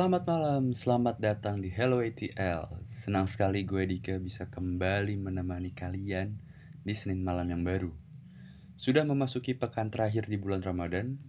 Selamat 0.00 0.24
malam, 0.24 0.72
selamat 0.72 1.20
datang 1.20 1.60
di 1.60 1.68
Hello 1.68 2.00
ATL. 2.00 2.72
Senang 2.88 3.28
sekali 3.28 3.68
gue 3.68 3.84
Dika 3.84 4.16
bisa 4.16 4.48
kembali 4.48 5.20
menemani 5.20 5.76
kalian 5.76 6.40
di 6.80 6.96
Senin 6.96 7.20
malam 7.20 7.44
yang 7.52 7.60
baru. 7.68 7.92
Sudah 8.80 9.04
memasuki 9.04 9.52
pekan 9.52 9.92
terakhir 9.92 10.24
di 10.24 10.40
bulan 10.40 10.64
Ramadan. 10.64 11.20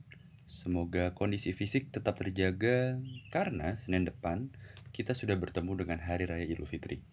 Semoga 0.47 1.11
kondisi 1.11 1.52
fisik 1.52 1.91
tetap 1.91 2.15
terjaga 2.15 2.95
karena 3.27 3.75
Senin 3.75 4.07
depan 4.07 4.55
kita 4.95 5.19
sudah 5.19 5.35
bertemu 5.35 5.83
dengan 5.83 5.99
Hari 5.99 6.31
Raya 6.31 6.47
Idul 6.47 6.63
Fitri. 6.63 7.03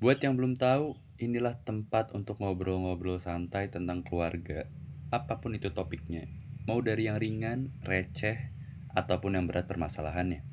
Buat 0.00 0.24
yang 0.24 0.40
belum 0.40 0.56
tahu, 0.56 0.96
inilah 1.20 1.60
tempat 1.68 2.16
untuk 2.16 2.40
ngobrol-ngobrol 2.40 3.20
santai 3.20 3.68
tentang 3.68 4.00
keluarga, 4.00 4.72
apa 5.12 5.36
pun 5.36 5.52
itu 5.52 5.68
topiknya. 5.76 6.32
Mau 6.64 6.80
dari 6.80 7.12
yang 7.12 7.20
ringan, 7.20 7.76
receh, 7.84 8.48
ataupun 8.96 9.36
yang 9.36 9.44
berat 9.44 9.68
permasalahannya. 9.68 10.51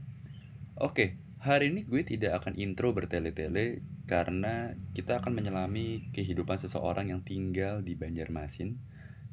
Oke, 0.80 1.20
hari 1.44 1.76
ini 1.76 1.84
gue 1.84 2.08
tidak 2.08 2.40
akan 2.40 2.56
intro 2.56 2.96
bertele-tele 2.96 3.84
karena 4.08 4.80
kita 4.96 5.20
akan 5.20 5.36
menyelami 5.36 6.08
kehidupan 6.16 6.56
seseorang 6.56 7.12
yang 7.12 7.20
tinggal 7.20 7.84
di 7.84 8.00
Banjarmasin, 8.00 8.80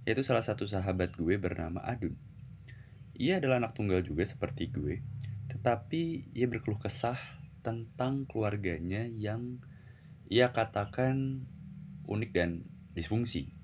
yaitu 0.03 0.27
salah 0.27 0.43
satu 0.43 0.67
sahabat 0.67 1.15
gue 1.15 1.39
bernama 1.39 1.87
Adun. 1.87 2.19
Ia 3.15 3.39
adalah 3.39 3.63
anak 3.63 3.79
tunggal 3.79 4.03
juga 4.03 4.27
seperti 4.27 4.75
gue, 4.75 5.07
tetapi 5.47 6.35
ia 6.35 6.51
berkeluh 6.51 6.83
kesah 6.83 7.39
tentang 7.63 8.27
keluarganya 8.27 9.07
yang 9.07 9.63
ia 10.27 10.51
katakan 10.51 11.47
unik 12.11 12.31
dan 12.35 12.67
disfungsi 12.91 13.55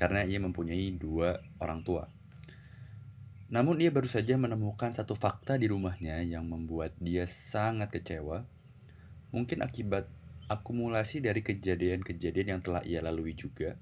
karena 0.00 0.24
ia 0.24 0.40
mempunyai 0.40 0.96
dua 0.96 1.44
orang 1.60 1.84
tua. 1.84 2.08
Namun 3.48 3.80
ia 3.80 3.88
baru 3.88 4.04
saja 4.04 4.36
menemukan 4.36 4.92
satu 4.92 5.16
fakta 5.16 5.56
di 5.56 5.72
rumahnya 5.72 6.20
yang 6.20 6.44
membuat 6.44 6.92
dia 7.00 7.24
sangat 7.24 7.88
kecewa. 7.88 8.44
Mungkin 9.32 9.64
akibat 9.64 10.04
akumulasi 10.52 11.24
dari 11.24 11.40
kejadian-kejadian 11.40 12.56
yang 12.56 12.60
telah 12.60 12.84
ia 12.84 13.00
lalui 13.00 13.32
juga. 13.32 13.80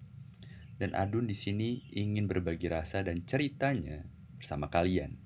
Dan 0.78 0.94
Adun 0.94 1.26
di 1.26 1.34
sini 1.34 1.82
ingin 1.90 2.30
berbagi 2.30 2.70
rasa 2.70 3.02
dan 3.02 3.26
ceritanya 3.26 4.06
bersama 4.38 4.70
kalian. 4.70 5.18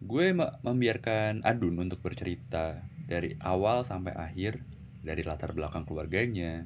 Gue 0.00 0.32
membiarkan 0.36 1.44
Adun 1.44 1.84
untuk 1.84 2.00
bercerita 2.00 2.80
dari 3.04 3.36
awal 3.44 3.84
sampai 3.84 4.16
akhir, 4.16 4.64
dari 5.04 5.20
latar 5.20 5.52
belakang 5.52 5.84
keluarganya, 5.84 6.64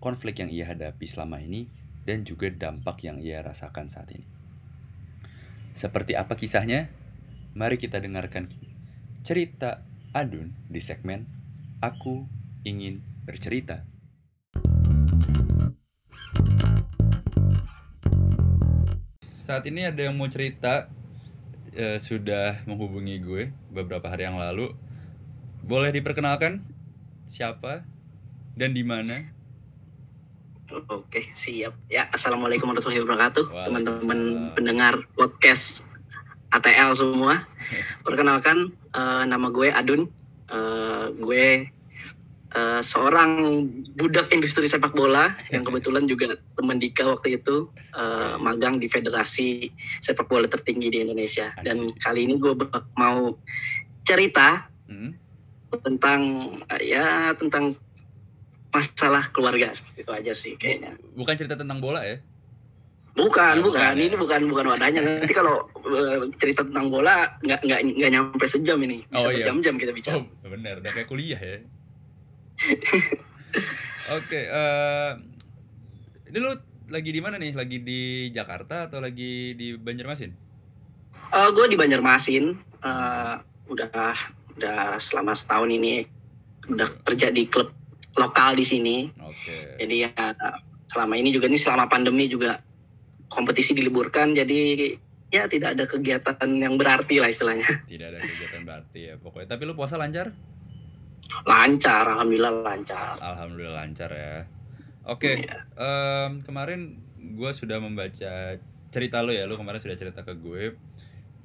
konflik 0.00 0.40
yang 0.40 0.48
ia 0.48 0.72
hadapi 0.72 1.04
selama 1.04 1.42
ini, 1.44 1.68
dan 2.08 2.24
juga 2.24 2.48
dampak 2.48 3.04
yang 3.04 3.20
ia 3.20 3.44
rasakan 3.44 3.92
saat 3.92 4.08
ini. 4.16 4.41
Seperti 5.72 6.12
apa 6.14 6.36
kisahnya? 6.36 6.92
Mari 7.56 7.76
kita 7.80 8.00
dengarkan 8.00 8.48
cerita 9.24 9.84
Adun 10.12 10.52
di 10.68 10.80
segmen 10.80 11.24
Aku 11.80 12.28
Ingin 12.64 13.00
Bercerita. 13.24 13.84
Saat 19.24 19.68
ini 19.68 19.84
ada 19.84 20.00
yang 20.00 20.16
mau 20.16 20.28
cerita 20.28 20.88
eh, 21.72 22.00
sudah 22.00 22.64
menghubungi 22.68 23.20
gue 23.20 23.42
beberapa 23.72 24.08
hari 24.08 24.28
yang 24.28 24.36
lalu. 24.40 24.72
Boleh 25.64 25.92
diperkenalkan 25.92 26.64
siapa 27.28 27.84
dan 28.56 28.76
di 28.76 28.84
mana? 28.84 29.41
Oke, 30.70 31.18
siap. 31.18 31.74
Ya, 31.90 32.06
Assalamualaikum 32.14 32.70
warahmatullahi 32.70 33.02
wabarakatuh. 33.02 33.66
Teman-teman 33.66 34.20
pendengar 34.54 34.94
podcast 35.18 35.90
ATL 36.54 36.94
semua. 36.94 37.42
Perkenalkan, 38.06 38.70
eh, 38.70 39.24
nama 39.26 39.50
gue 39.50 39.74
Adun. 39.74 40.06
Eh, 40.52 41.06
gue 41.18 41.66
eh, 42.52 42.80
seorang 42.84 43.66
budak 43.98 44.30
industri 44.30 44.70
sepak 44.70 44.94
bola 44.94 45.34
yang 45.50 45.66
kebetulan 45.66 46.06
juga 46.06 46.38
teman 46.54 46.78
Dika 46.78 47.10
waktu 47.10 47.42
itu 47.42 47.66
eh, 47.98 48.38
magang 48.38 48.78
di 48.78 48.86
federasi 48.86 49.66
sepak 49.98 50.30
bola 50.30 50.46
tertinggi 50.46 50.94
di 50.94 50.98
Indonesia. 51.02 51.50
Dan 51.66 51.90
kali 51.98 52.30
ini 52.30 52.38
gue 52.38 52.54
mau 52.94 53.34
cerita 54.06 54.70
Hmm? 54.92 55.16
tentang 55.80 56.36
ya 56.84 57.32
tentang 57.40 57.72
masalah 58.72 59.28
keluarga 59.30 59.68
seperti 59.70 60.00
itu 60.02 60.12
aja 60.12 60.32
sih 60.32 60.52
kayaknya. 60.56 60.96
Bukan 61.12 61.34
cerita 61.36 61.54
tentang 61.54 61.78
bola 61.78 62.00
ya? 62.02 62.18
Bukan, 63.12 63.60
Oh, 63.60 63.68
bukan. 63.68 63.92
ya? 63.92 64.08
Ini 64.08 64.16
bukan 64.16 64.40
bukan 64.48 64.64
wadahnya. 64.72 65.04
Nanti 65.04 65.36
kalau 65.36 65.68
eh, 65.84 66.32
cerita 66.40 66.64
tentang 66.64 66.88
bola 66.88 67.36
nggak 67.44 67.60
nggak 67.60 67.80
nggak 68.00 68.10
nyampe 68.10 68.44
sejam 68.48 68.80
ini. 68.80 69.04
Bisa 69.04 69.20
Oh, 69.20 69.28
iya. 69.28 69.44
berjam-jam 69.44 69.76
kita 69.76 69.92
bicara. 69.92 70.16
Oh, 70.18 70.48
benar, 70.48 70.80
udah 70.80 70.90
kayak 70.90 71.08
kuliah 71.12 71.36
ya. 71.36 71.60
Oke, 74.16 74.40
eh 74.42 75.12
ini 76.32 76.38
lu 76.40 76.56
lagi 76.88 77.10
di 77.12 77.20
mana 77.20 77.36
nih? 77.36 77.52
Lagi 77.52 77.78
di 77.80 78.00
Jakarta 78.32 78.88
atau 78.88 79.04
lagi 79.04 79.52
di 79.52 79.76
Banjarmasin? 79.76 80.32
Eh, 81.32 81.48
gue 81.52 81.66
di 81.68 81.76
Banjarmasin 81.76 82.44
eh, 82.80 83.34
udah 83.68 84.16
udah 84.56 84.78
selama 84.96 85.32
setahun 85.32 85.68
ini 85.68 86.04
udah 86.68 86.88
kerja 87.04 87.28
di 87.28 87.44
klub 87.44 87.68
lokal 88.14 88.52
di 88.54 88.64
sini. 88.64 89.08
Oke. 89.20 89.78
Jadi 89.80 89.94
ya 90.02 90.12
selama 90.86 91.16
ini 91.16 91.32
juga 91.32 91.48
nih 91.48 91.56
selama 91.56 91.88
pandemi 91.88 92.28
juga 92.28 92.60
kompetisi 93.28 93.72
diliburkan. 93.72 94.32
Jadi 94.32 94.92
ya 95.32 95.48
tidak 95.48 95.74
ada 95.74 95.84
kegiatan 95.88 96.36
yang 96.52 96.76
berarti 96.76 97.16
lah 97.16 97.32
istilahnya. 97.32 97.64
Tidak 97.90 98.06
ada 98.12 98.20
kegiatan 98.20 98.62
berarti 98.62 99.00
ya 99.08 99.14
pokoknya. 99.16 99.48
Tapi 99.48 99.62
lu 99.64 99.72
puasa 99.72 99.96
lancar? 99.96 100.28
Lancar, 101.48 102.04
alhamdulillah 102.04 102.60
lancar. 102.60 103.16
Alhamdulillah 103.16 103.80
lancar 103.80 104.10
ya. 104.12 104.44
Oke, 105.08 105.40
Iya. 105.40 105.64
em, 105.74 106.44
kemarin 106.44 107.00
gue 107.16 107.50
sudah 107.56 107.80
membaca 107.80 108.60
cerita 108.92 109.24
lu 109.24 109.32
ya. 109.32 109.48
Lu 109.48 109.56
kemarin 109.56 109.80
sudah 109.80 109.96
cerita 109.96 110.20
ke 110.20 110.36
gue. 110.36 110.76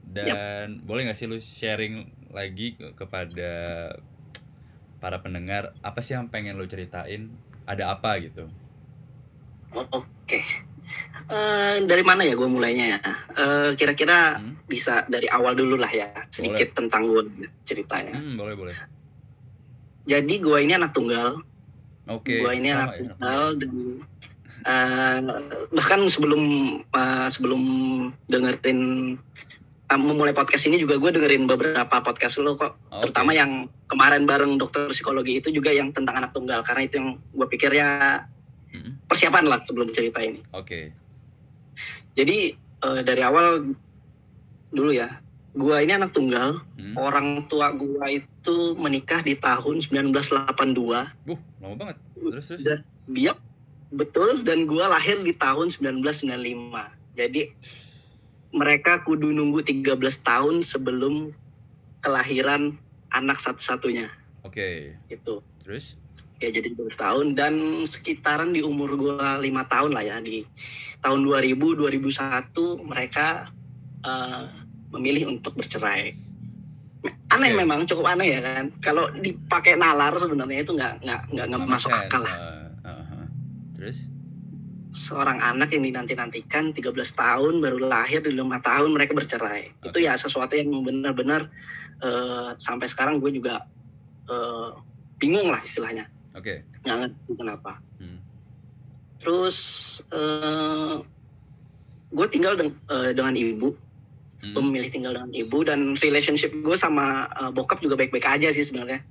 Dan 0.03 0.83
boleh 0.83 1.07
gak 1.07 1.15
sih 1.15 1.27
lu 1.27 1.39
sharing 1.39 2.03
lagi 2.31 2.75
ke- 2.75 2.91
kepada 2.93 3.51
para 4.97 5.21
pendengar 5.21 5.73
apa 5.85 5.99
sih 6.01 6.17
yang 6.17 6.29
pengen 6.29 6.57
lu 6.57 6.65
ceritain? 6.65 7.29
Ada 7.67 7.93
apa 7.93 8.17
gitu? 8.23 8.47
Oke. 9.73 10.39
Eh, 11.27 11.75
dari 11.83 11.99
mana 11.99 12.23
ya 12.23 12.39
gue 12.39 12.47
mulainya 12.47 12.95
ya? 12.95 12.99
Eh, 13.35 13.69
kira-kira 13.75 14.39
Hmm? 14.39 14.55
bisa 14.63 15.03
dari 15.11 15.27
awal 15.27 15.51
dulu 15.59 15.75
lah 15.75 15.91
ya, 15.91 16.07
sedikit 16.31 16.71
tentang 16.71 17.03
gue 17.03 17.27
ceritanya. 17.67 18.15
Hmm, 18.15 18.39
boleh 18.39 18.55
boleh. 18.55 18.75
Jadi 20.07 20.39
gue 20.39 20.57
ini 20.63 20.71
anak 20.71 20.95
tunggal, 20.95 21.43
Oke. 22.07 22.39
gue 22.39 22.51
ini 22.55 22.71
sama 22.71 22.79
anak 22.79 22.91
ya, 22.95 22.99
tunggal 23.11 23.43
dan 23.59 23.73
eh, 24.63 25.19
bahkan 25.75 26.01
sebelum 26.07 26.43
eh, 26.87 27.27
sebelum 27.27 27.61
dengerin 28.31 28.79
memulai 29.95 30.35
podcast 30.35 30.67
ini 30.67 30.75
juga 30.75 30.99
gue 30.99 31.15
dengerin 31.15 31.47
beberapa 31.47 32.03
podcast 32.03 32.43
lo 32.43 32.59
kok, 32.59 32.75
Oke. 32.91 33.07
terutama 33.07 33.31
yang 33.31 33.71
kemarin 33.87 34.27
bareng 34.27 34.59
dokter 34.59 34.91
psikologi 34.91 35.39
itu 35.39 35.47
juga 35.47 35.71
yang 35.71 35.95
tentang 35.95 36.19
anak 36.19 36.35
tunggal 36.35 36.59
karena 36.67 36.83
itu 36.83 36.99
yang 36.99 37.09
gue 37.15 37.47
pikir 37.47 37.71
ya 37.71 38.19
Hmm, 38.73 38.99
persiapan 39.07 39.47
lah 39.47 39.59
sebelum 39.63 39.89
cerita 39.95 40.19
ini. 40.19 40.43
Oke. 40.51 40.91
Jadi 42.17 42.37
eh, 42.57 43.01
dari 43.05 43.21
awal 43.23 43.73
dulu 44.73 44.91
ya, 44.91 45.07
gua 45.55 45.79
ini 45.79 45.95
anak 45.95 46.11
tunggal. 46.11 46.59
Hmm. 46.75 46.95
Orang 46.99 47.47
tua 47.47 47.71
gua 47.73 48.11
itu 48.11 48.75
menikah 48.75 49.23
di 49.23 49.39
tahun 49.39 49.79
1982. 49.79 51.31
Uh, 51.31 51.39
lama 51.63 51.75
banget. 51.77 51.97
Terus 52.17 52.45
terus. 52.51 52.63
Dan 52.65 52.79
biak 53.07 53.37
betul 53.93 54.43
dan 54.43 54.67
gua 54.67 54.91
lahir 54.91 55.23
di 55.23 55.31
tahun 55.31 55.71
1995. 55.71 56.27
Jadi 57.15 57.41
mereka 58.55 59.03
kudu 59.03 59.31
nunggu 59.35 59.63
13 59.65 59.97
tahun 60.23 60.63
sebelum 60.63 61.35
kelahiran 61.99 62.77
anak 63.11 63.41
satu-satunya 63.41 64.07
Oke. 64.43 64.95
itu. 65.11 65.43
Terus? 65.63 65.99
Ya 66.37 66.53
jadi 66.53 66.69
12 66.77 66.93
tahun 66.93 67.25
dan 67.33 67.53
sekitaran 67.89 68.53
di 68.53 68.61
umur 68.61 68.93
gua 68.93 69.41
lima 69.41 69.65
tahun 69.65 69.97
lah 69.97 70.05
ya 70.05 70.21
di 70.21 70.45
tahun 71.01 71.25
2000 71.25 71.57
2001 71.57 72.53
mereka 72.85 73.49
eh, 74.05 74.45
memilih 74.93 75.33
untuk 75.33 75.57
bercerai. 75.57 76.13
Aneh 77.33 77.51
Oke. 77.53 77.59
memang 77.59 77.83
cukup 77.89 78.05
aneh 78.13 78.37
ya 78.37 78.39
kan. 78.41 78.69
Kalau 78.79 79.09
dipakai 79.17 79.75
nalar 79.75 80.13
sebenarnya 80.15 80.61
itu 80.61 80.77
nggak 80.77 80.93
nggak 81.03 81.21
nggak 81.33 81.67
masuk 81.67 81.89
akal 81.89 82.21
lah. 82.21 82.37
Eh, 82.85 82.87
eh, 82.87 83.03
eh. 83.17 83.27
Terus? 83.75 83.97
Seorang 84.87 85.43
anak 85.43 85.75
yang 85.75 85.83
dinanti-nantikan 85.83 86.71
13 86.71 86.95
tahun 86.95 87.53
baru 87.59 87.77
lahir 87.91 88.23
di 88.23 88.31
lima 88.31 88.57
tahun 88.63 88.95
mereka 88.95 89.13
bercerai. 89.13 89.71
Itu 89.83 89.99
Oke. 89.99 90.07
ya 90.07 90.15
sesuatu 90.15 90.55
yang 90.55 90.71
benar-benar 90.83 91.51
eh, 92.01 92.49
sampai 92.55 92.87
sekarang 92.87 93.19
gue 93.19 93.35
juga 93.35 93.67
eh, 94.31 94.69
bingung 95.19 95.51
lah 95.51 95.59
istilahnya. 95.61 96.07
Oke. 96.33 96.63
Nggak 96.87 96.97
ngerti 97.03 97.31
kenapa. 97.35 97.71
Hmm. 97.99 98.19
Terus 99.19 99.57
eh 100.13 100.95
gue 102.07 102.27
tinggal 102.31 102.55
deng- 102.55 102.79
eh, 102.87 103.11
dengan 103.11 103.35
ibu 103.35 103.75
gue 104.37 104.53
Hmm. 104.53 104.69
memilih 104.69 104.93
tinggal 104.93 105.17
dengan 105.17 105.33
ibu 105.33 105.65
dan 105.65 105.97
relationship 105.97 106.53
gue 106.53 106.77
sama 106.77 107.25
uh, 107.41 107.49
bokap 107.49 107.81
juga 107.81 107.97
baik-baik 107.97 108.21
aja 108.21 108.53
sih 108.53 108.61
sebenarnya 108.61 109.01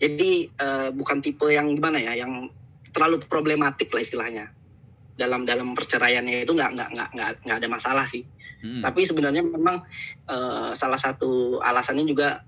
jadi 0.00 0.48
uh, 0.56 0.88
bukan 0.96 1.20
tipe 1.20 1.44
yang 1.52 1.68
gimana 1.76 2.00
ya 2.00 2.16
yang 2.16 2.48
terlalu 2.88 3.20
problematik 3.28 3.92
lah 3.92 4.00
istilahnya 4.00 4.48
dalam 5.20 5.44
dalam 5.44 5.76
perceraiannya 5.76 6.42
itu 6.42 6.50
nggak 6.50 6.70
nggak 6.72 6.88
nggak 6.90 7.08
nggak 7.12 7.30
nggak 7.44 7.56
ada 7.60 7.68
masalah 7.68 8.04
sih 8.04 8.24
Hmm. 8.60 8.80
tapi 8.80 9.04
sebenarnya 9.04 9.40
memang 9.40 9.80
uh, 10.26 10.72
salah 10.72 10.96
satu 10.96 11.60
alasannya 11.60 12.04
juga 12.04 12.44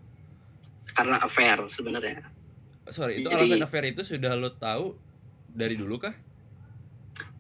karena 0.91 1.17
affair 1.19 1.57
sebenarnya 1.69 2.21
Sorry, 2.85 3.21
itu 3.21 3.29
Jadi- 3.29 3.49
alasan 3.49 3.63
affair 3.63 3.85
itu 3.87 4.03
sudah 4.03 4.35
lo 4.35 4.53
tahu 4.53 4.93
dari 5.49 5.73
dulu 5.73 5.97
kah? 5.99 6.13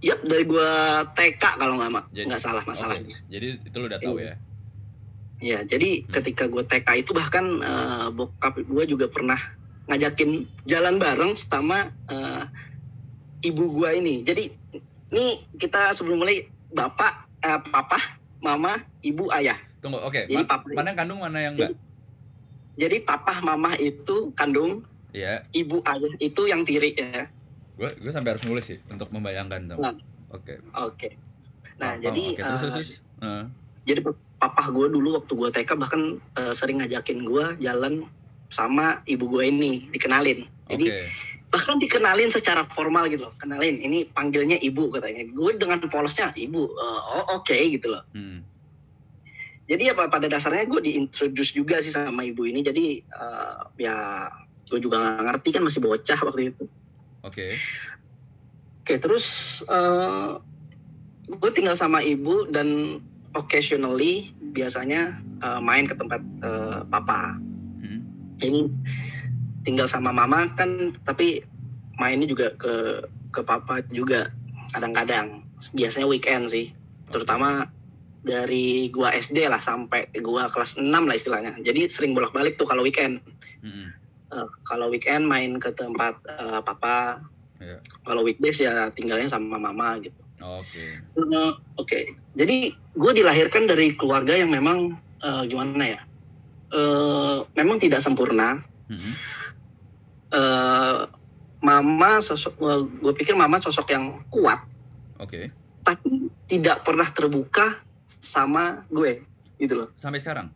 Yap 0.01 0.23
dari 0.23 0.43
gue 0.43 0.71
TK 1.13 1.43
kalau 1.59 1.77
nggak 1.77 2.17
nggak 2.17 2.41
salah 2.41 2.63
masalahnya 2.63 3.21
Jadi 3.27 3.61
itu 3.61 3.77
lo 3.77 3.87
udah 3.87 4.01
tahu 4.01 4.17
ya? 4.19 4.35
Ya, 5.37 5.59
jadi 5.63 6.01
Hmm. 6.01 6.09
ketika 6.13 6.47
gue 6.47 6.63
TK 6.63 6.89
itu 6.97 7.11
bahkan 7.13 7.45
eh, 7.61 8.09
bokap 8.11 8.57
gue 8.57 8.85
juga 8.87 9.11
pernah 9.11 9.37
ngajakin 9.85 10.31
jalan 10.65 10.97
bareng 10.97 11.35
sama 11.35 11.91
eh, 12.07 12.43
ibu 13.43 13.69
gue 13.75 13.91
ini. 13.95 14.23
Jadi 14.23 14.49
ini 15.13 15.27
kita 15.61 15.93
sebelum 15.93 16.25
mulai 16.25 16.49
bapak, 16.73 17.13
eh, 17.45 17.61
papa, 17.69 18.01
mama, 18.41 18.81
ibu, 19.05 19.29
ayah. 19.37 19.57
Tunggu, 19.85 20.01
oke. 20.01 20.25
Jadi 20.25 20.43
Ma- 20.43 20.49
papa, 20.49 20.67
mana 20.73 20.89
yang 20.91 20.99
kandung, 20.99 21.21
mana 21.21 21.39
yang 21.39 21.55
enggak? 21.55 21.77
jadi 22.73 22.97
papa, 23.05 23.45
mama 23.45 23.77
itu 23.77 24.33
kandung, 24.33 24.81
Iya, 25.13 25.45
ibu, 25.53 25.85
ayah 25.85 26.15
itu 26.25 26.43
yang 26.49 26.65
tiri 26.65 26.97
ya. 26.97 27.29
gue 27.73 27.89
gue 28.01 28.13
sampai 28.13 28.37
harus 28.37 28.45
nulis 28.49 28.65
sih 28.65 28.79
untuk 28.89 29.13
membayangkan 29.13 29.77
tuh. 29.77 29.81
Nah. 29.81 29.97
Oke. 30.33 30.61
Oke. 30.77 31.09
Nah, 31.77 32.01
jadi 32.01 32.37
terus, 32.37 32.61
eh, 32.65 32.73
terus, 32.73 32.91
jadi 33.85 34.01
papa 34.41 34.63
gue 34.73 34.87
dulu 34.89 35.21
waktu 35.21 35.33
gue 35.33 35.49
TK 35.53 35.71
bahkan 35.77 36.03
eh, 36.17 36.55
sering 36.57 36.81
ngajakin 36.81 37.21
gue 37.25 37.45
jalan 37.61 38.09
sama 38.49 39.01
ibu 39.09 39.29
gue 39.29 39.49
ini 39.49 39.89
dikenalin. 39.93 40.45
Jadi 40.69 40.87
Oke. 40.89 40.99
Bahkan 41.53 41.77
dikenalin 41.77 42.33
secara 42.33 42.65
formal 42.65 43.05
gitu 43.13 43.29
loh 43.29 43.37
kenalin 43.37 43.77
ini 43.77 44.09
panggilnya 44.09 44.57
ibu 44.57 44.89
katanya 44.89 45.29
gue 45.29 45.51
dengan 45.61 45.85
polosnya 45.85 46.33
ibu 46.33 46.65
"Eh, 46.65 47.01
oh 47.21 47.37
oke 47.37 47.53
gitu 47.53 47.93
loh 47.93 48.01
Hmm. 48.17 48.41
jadi 49.69 49.93
apa 49.93 50.09
pada 50.09 50.33
dasarnya 50.33 50.65
gue 50.65 50.81
diintroduce 50.81 51.53
juga 51.53 51.77
sih 51.79 51.93
sama 51.93 52.25
ibu 52.25 52.49
ini 52.49 52.65
jadi 52.65 52.85
eh, 53.05 53.57
ya 53.77 53.97
gue 54.65 54.81
juga 54.81 54.97
nggak 54.97 55.25
ngerti 55.29 55.49
kan 55.53 55.63
masih 55.63 55.85
bocah 55.85 56.19
waktu 56.25 56.57
itu 56.57 56.65
Oke. 57.21 57.47
oke 58.81 58.95
terus 58.97 59.27
eh, 59.69 60.31
gue 61.29 61.51
tinggal 61.53 61.77
sama 61.77 62.01
ibu 62.01 62.49
dan 62.49 62.97
occasionally 63.37 64.33
biasanya 64.57 65.21
eh, 65.45 65.61
main 65.61 65.85
ke 65.85 65.93
tempat 65.93 66.25
eh, 66.41 66.81
papa 66.89 67.37
Hmm. 67.83 68.01
ini 68.41 68.73
tinggal 69.63 69.87
sama 69.87 70.11
mama 70.11 70.51
kan 70.59 70.95
tapi 71.07 71.43
mainnya 71.99 72.27
juga 72.27 72.55
ke 72.59 73.07
ke 73.33 73.41
papa 73.43 73.81
juga 73.91 74.29
kadang-kadang. 74.75 75.47
Biasanya 75.73 76.07
weekend 76.09 76.51
sih. 76.51 76.75
Terutama 77.09 77.69
dari 78.23 78.89
gua 78.91 79.11
SD 79.15 79.47
lah 79.47 79.59
sampai 79.59 80.11
gua 80.23 80.51
kelas 80.51 80.79
6 80.79 80.91
lah 80.91 81.17
istilahnya. 81.17 81.53
Jadi 81.63 81.89
sering 81.89 82.13
bolak-balik 82.13 82.59
tuh 82.59 82.69
kalau 82.69 82.83
weekend. 82.85 83.23
Hmm. 83.63 83.89
Eh, 84.33 84.49
kalau 84.65 84.89
weekend 84.89 85.29
main 85.29 85.57
ke 85.61 85.71
tempat 85.73 86.19
eh, 86.27 86.61
papa. 86.63 87.23
Iya. 87.63 87.79
kalau 88.03 88.27
weekdays 88.27 88.59
ya 88.59 88.91
tinggalnya 88.91 89.31
sama 89.31 89.55
mama 89.55 89.95
gitu. 90.03 90.19
Oke. 90.43 90.83
Eh, 90.99 91.53
oke. 91.79 91.99
Jadi 92.35 92.75
gue 92.75 93.13
dilahirkan 93.15 93.71
dari 93.71 93.95
keluarga 93.95 94.35
yang 94.35 94.51
memang 94.51 94.99
eh, 95.23 95.43
gimana 95.47 95.85
ya? 95.87 96.01
Eh, 96.75 97.39
memang 97.55 97.79
tidak 97.79 98.03
sempurna. 98.03 98.59
Hmm. 98.91 99.15
Eh 100.33 100.99
mama 101.63 102.19
sosok 102.19 102.59
gue 102.99 103.13
pikir 103.15 103.33
mama 103.33 103.57
sosok 103.57 103.87
yang 103.89 104.19
kuat 104.27 104.59
Oke. 105.17 105.47
tapi 105.83 106.27
tidak 106.45 106.83
pernah 106.83 107.07
terbuka 107.07 107.79
sama 108.03 108.83
gue 108.89 109.23
gitu 109.57 109.79
loh 109.79 109.89
Sampai 109.95 110.19
sekarang. 110.19 110.51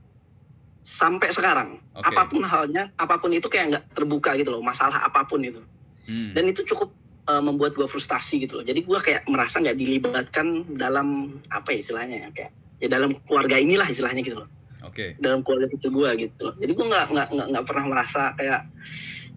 sampai 0.81 1.31
sekarang 1.31 1.69
Oke. 1.93 2.05
apa 2.05 2.23
pun 2.27 2.43
halnya 2.43 2.91
apa 2.95 3.19
pun 3.19 3.31
itu 3.31 3.47
kayak 3.47 3.67
nggak 3.71 3.85
terbuka 3.93 4.35
gitu 4.35 4.51
loh 4.51 4.63
masalah 4.63 5.03
apa 5.03 5.23
pun 5.25 5.43
itu 5.43 5.63
Hmm. 6.07 6.31
dan 6.39 6.47
itu 6.47 6.63
cukup 6.63 6.95
eh, 7.27 7.43
membuat 7.43 7.75
gue 7.75 7.83
frustasi 7.85 8.39
gitu 8.41 8.59
loh 8.59 8.65
jadi 8.65 8.79
gue 8.79 8.99
kayak 9.03 9.27
merasa 9.27 9.59
nggak 9.59 9.75
dilibatkan 9.75 10.47
dalam 10.79 11.35
apa 11.51 11.75
ya 11.75 11.83
istilahnya 11.83 12.17
ya 12.23 12.29
kayak 12.31 12.51
ya 12.79 12.87
dalam 12.87 13.11
keluarga 13.27 13.59
inilah 13.59 13.91
istilahnya 13.91 14.23
gitu 14.23 14.39
loh 14.39 14.47
Oke. 14.87 15.19
dalam 15.19 15.43
keluarga 15.43 15.67
kecil 15.67 15.91
gue 15.91 16.11
gitu 16.23 16.47
loh 16.47 16.55
jadi 16.55 16.71
gue 16.71 16.87
nggak 16.87 17.07
nggak 17.11 17.29
nggak 17.51 17.65
pernah 17.67 17.85
merasa 17.91 18.39
kayak 18.39 18.71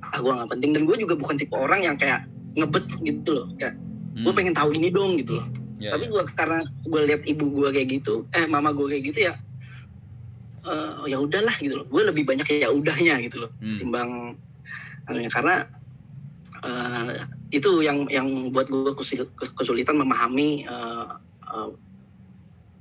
ah 0.01 0.17
gue 0.17 0.31
nggak 0.31 0.49
penting 0.49 0.71
dan 0.71 0.83
gue 0.83 0.95
juga 0.95 1.13
bukan 1.13 1.35
tipe 1.35 1.53
orang 1.53 1.81
yang 1.81 1.95
kayak 1.95 2.23
ngebet 2.53 2.85
gitu 3.01 3.31
loh 3.33 3.47
kayak 3.55 3.75
Hmm. 4.09 4.25
gue 4.25 4.33
pengen 4.33 4.51
tahu 4.51 4.73
ini 4.73 4.89
dong 4.89 5.15
gitu 5.15 5.37
loh 5.37 5.47
Ya, 5.79 5.95
tapi 5.95 6.05
ya. 6.05 6.11
gue 6.11 6.23
karena 6.35 6.59
gue 6.83 7.01
lihat 7.07 7.21
ibu 7.23 7.45
gue 7.49 7.71
kayak 7.71 7.87
gitu 7.89 8.27
eh 8.29 8.43
mama 8.45 8.75
gue 8.75 8.83
kayak 8.85 9.03
gitu 9.05 9.19
ya 9.23 9.33
eh, 10.61 11.07
ya 11.07 11.17
udahlah 11.17 11.55
gitu 11.55 11.79
loh 11.79 11.87
gue 11.87 12.01
lebih 12.03 12.23
banyak 12.23 12.43
ya 12.53 12.67
udahnya 12.67 13.15
gitu 13.23 13.47
loh 13.47 13.51
Hmm. 13.57 13.77
timbang 13.77 14.11
anunya 15.05 15.29
karena 15.29 15.55
eh, 16.59 17.15
itu 17.49 17.79
yang 17.79 18.03
yang 18.09 18.27
buat 18.51 18.67
gue 18.67 18.91
kesul- 18.93 19.31
kesulitan 19.31 19.95
memahami 19.95 20.65
eh, 20.65 21.05
eh, 21.47 21.69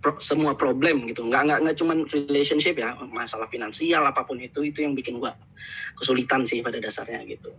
pro- 0.08 0.22
semua 0.24 0.56
problem 0.56 1.04
gitu. 1.04 1.28
Nggak 1.28 1.42
nggak 1.44 1.58
nggak 1.68 1.76
cuman 1.76 1.98
relationship 2.08 2.80
ya 2.80 2.96
masalah 3.12 3.44
finansial 3.44 4.00
apa 4.08 4.24
pun 4.24 4.40
itu 4.40 4.64
itu 4.64 4.80
yang 4.80 4.96
bikin 4.96 5.20
gue 5.20 5.32
kesulitan 6.00 6.48
sih 6.48 6.64
pada 6.64 6.80
dasarnya 6.80 7.20
gitu. 7.28 7.52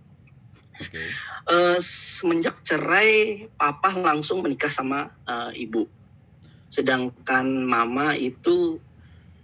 Oke. 0.80 1.02
Eh, 1.50 1.78
semenjak 1.84 2.66
cerai 2.66 3.46
papa 3.54 3.94
langsung 3.94 4.42
menikah 4.42 4.74
sama 4.74 5.14
eh, 5.30 5.62
ibu. 5.62 5.86
Sedangkan 6.74 7.46
mama 7.46 8.18
itu 8.18 8.82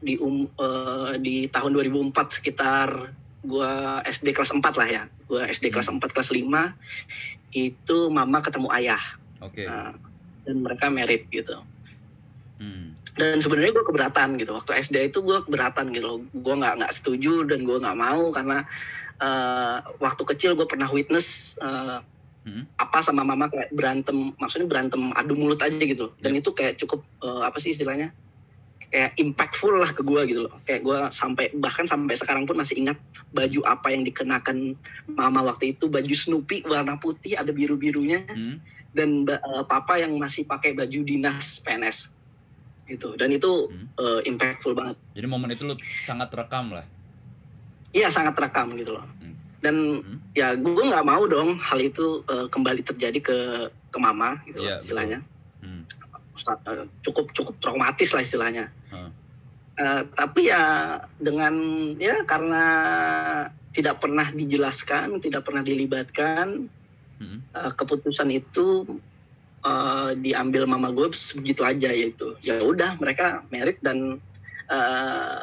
di 0.01 0.17
um, 0.17 0.49
eh, 0.49 1.13
di 1.21 1.45
tahun 1.53 1.77
2004 1.77 2.41
sekitar 2.41 2.89
gua 3.45 4.01
SD 4.01 4.33
kelas 4.33 4.57
4 4.57 4.63
lah 4.81 4.87
ya. 4.89 5.03
Gua 5.29 5.45
SD 5.45 5.69
kelas 5.69 5.93
4 5.93 6.01
kelas 6.01 6.33
5 6.33 6.41
itu 7.53 7.97
mama 8.09 8.41
ketemu 8.41 8.73
ayah. 8.73 9.03
Oke. 9.43 9.67
Nah, 9.67 9.93
dan 10.45 10.61
mereka 10.61 10.87
merit 10.93 11.27
gitu 11.29 11.57
Hmm. 12.55 12.95
dan 13.19 13.35
sebenarnya 13.43 13.75
gue 13.75 13.83
keberatan 13.83 14.39
gitu. 14.39 14.55
Waktu 14.55 14.79
SD 14.79 15.11
itu 15.11 15.19
gue 15.23 15.43
keberatan 15.43 15.91
gitu 15.91 16.05
loh. 16.07 16.19
Gue 16.31 16.55
nggak 16.55 16.79
nggak 16.79 16.93
setuju 16.95 17.43
dan 17.47 17.67
gue 17.67 17.77
nggak 17.83 17.97
mau 17.99 18.31
karena 18.31 18.63
eh, 19.19 19.77
waktu 19.99 20.23
kecil 20.23 20.55
gue 20.55 20.67
pernah 20.67 20.87
witness 20.91 21.59
eh, 21.59 21.99
Hmm. 22.45 22.61
apa 22.77 23.01
sama 23.01 23.25
mama 23.25 23.49
kayak 23.49 23.73
berantem. 23.73 24.29
Maksudnya 24.37 24.69
berantem 24.69 25.09
adu 25.17 25.33
mulut 25.33 25.57
aja 25.65 25.81
gitu 25.81 26.07
loh. 26.07 26.13
dan 26.21 26.37
itu 26.37 26.53
kayak 26.53 26.77
cukup 26.77 27.01
eh, 27.25 27.41
apa 27.41 27.57
sih 27.57 27.73
istilahnya? 27.73 28.13
Kayak 28.85 29.17
impactful 29.17 29.73
lah 29.81 29.89
ke 29.91 30.05
gue 30.05 30.21
gitu 30.29 30.41
loh. 30.45 30.53
Kayak 30.61 30.81
gue 30.85 30.99
sampai 31.09 31.49
bahkan 31.57 31.89
sampai 31.89 32.13
sekarang 32.13 32.45
pun 32.45 32.53
masih 32.53 32.85
ingat 32.85 33.01
baju 33.33 33.65
apa 33.65 33.89
yang 33.89 34.05
dikenakan 34.05 34.77
mama 35.09 35.41
waktu 35.41 35.73
itu. 35.73 35.89
Baju 35.89 36.13
Snoopy 36.13 36.69
warna 36.69 37.01
putih 37.01 37.33
ada 37.33 37.49
biru 37.49 37.81
birunya 37.81 38.21
Hmm. 38.29 38.61
dan 38.93 39.25
eh, 39.25 39.63
papa 39.65 39.97
yang 39.97 40.13
masih 40.21 40.45
pakai 40.45 40.77
baju 40.77 41.01
dinas 41.01 41.59
PNS 41.65 42.13
gitu 42.85 43.17
dan 43.17 43.29
itu 43.29 43.67
Hmm. 43.67 43.87
eh, 43.97 44.21
impactful 44.25 44.73
banget 44.73 44.97
Jadi 45.13 45.25
momen 45.25 45.49
itu 45.49 45.63
lu 45.63 45.73
sangat 45.81 46.29
rekam 46.31 46.69
lah. 46.69 46.85
iya 47.91 48.07
sangat 48.07 48.35
rekam 48.35 48.75
gitu 48.75 48.93
loh 48.93 49.05
Hmm. 49.17 49.33
dan 49.59 49.75
Hmm. 49.99 50.17
ya 50.33 50.53
gue 50.53 50.83
nggak 50.83 51.03
mau 51.03 51.25
dong 51.25 51.57
hal 51.57 51.79
itu 51.79 52.21
eh, 52.25 52.45
kembali 52.47 52.81
terjadi 52.81 53.19
ke 53.19 53.37
ke 53.89 53.97
mama 53.97 54.37
gitu 54.45 54.61
loh, 54.61 54.77
istilahnya 54.77 55.19
Hmm. 55.59 55.81
Ustaz, 56.31 56.59
eh, 56.67 56.85
cukup 57.01 57.31
cukup 57.31 57.55
traumatis 57.57 58.11
lah 58.11 58.21
istilahnya 58.21 58.69
Hmm. 58.89 59.09
Eh, 59.75 60.03
tapi 60.13 60.47
ya 60.47 60.63
dengan 61.19 61.51
ya 61.99 62.23
karena 62.23 62.63
tidak 63.71 63.99
pernah 63.99 64.23
dijelaskan 64.29 65.19
tidak 65.19 65.43
pernah 65.43 65.59
dilibatkan 65.59 66.69
Hmm. 67.15 67.39
keputusan 67.73 68.29
itu 68.29 68.83
eh, 69.65 70.11
diambil 70.21 70.69
mama 70.69 70.93
gue 70.93 71.09
begitu 71.11 71.61
aja 71.65 71.89
yaitu 71.89 72.37
ya 72.45 72.61
udah 72.61 72.95
mereka 73.01 73.41
merit 73.49 73.81
dan 73.81 74.21
eh, 74.69 75.41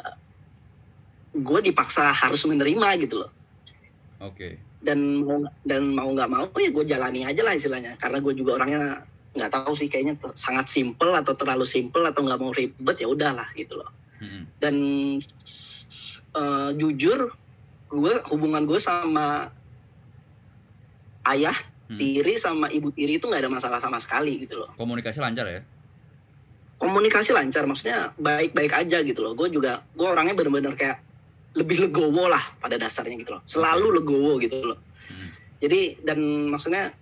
gue 1.33 1.59
dipaksa 1.65 2.13
harus 2.13 2.45
menerima 2.47 2.87
gitu 3.03 3.25
loh 3.25 3.31
Oke. 4.23 4.57
dan 4.79 5.23
mau 5.25 5.43
dan 5.67 5.91
mau 5.91 6.09
nggak 6.09 6.29
mau 6.31 6.47
ya 6.55 6.69
gue 6.71 6.85
jalani 6.87 7.27
aja 7.27 7.41
lah 7.43 7.53
istilahnya 7.57 7.99
karena 7.99 8.23
gue 8.23 8.33
juga 8.37 8.61
orangnya 8.61 9.03
nggak 9.33 9.51
tahu 9.51 9.73
sih 9.73 9.89
kayaknya 9.89 10.13
sangat 10.37 10.69
simple 10.69 11.09
atau 11.17 11.33
terlalu 11.33 11.65
simple 11.65 12.05
atau 12.05 12.21
nggak 12.21 12.39
mau 12.39 12.53
ribet 12.53 12.97
ya 13.01 13.09
udahlah 13.09 13.49
gitu 13.57 13.81
loh 13.81 13.89
Hmm. 14.23 14.47
dan 14.63 14.75
eh, 16.33 16.69
jujur 16.79 17.19
gue 17.91 18.13
hubungan 18.31 18.63
gue 18.63 18.79
sama 18.79 19.51
ayah 21.27 21.55
Hmm. 21.93 21.99
tiri 22.01 22.33
sama 22.41 22.67
ibu 22.73 22.89
tiri 22.89 23.21
itu 23.21 23.29
nggak 23.29 23.45
ada 23.45 23.51
masalah 23.53 23.77
sama 23.77 24.01
sekali 24.01 24.41
gitu 24.41 24.57
loh 24.65 24.73
Komunikasi 24.73 25.21
lancar 25.21 25.45
ya? 25.45 25.61
komunikasi 26.81 27.31
lancar 27.31 27.63
maksudnya 27.63 28.11
baik-baik 28.19 28.73
aja 28.75 28.99
gitu 29.05 29.23
loh 29.23 29.31
gue 29.37 29.47
juga 29.47 29.79
gue 29.95 30.03
orangnya 30.03 30.35
bener-bener 30.35 30.75
kayak 30.75 30.99
lebih 31.55 31.87
legowo 31.87 32.27
lah 32.27 32.41
pada 32.59 32.75
dasarnya 32.75 33.15
gitu 33.23 33.39
loh 33.39 33.41
selalu 33.47 34.01
legowo 34.03 34.41
gitu 34.41 34.59
loh 34.59 34.79
Hmm. 35.03 35.27
jadi 35.59 35.99
dan 35.99 36.47
maksudnya 36.47 36.95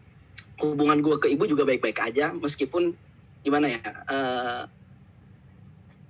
hubungan 0.57 1.05
gue 1.05 1.21
ke 1.21 1.29
ibu 1.29 1.45
juga 1.45 1.69
baik-baik 1.69 2.01
aja 2.01 2.33
meskipun 2.33 2.98
gimana 3.45 3.69
ya 3.69 3.81
eh, 4.10 4.62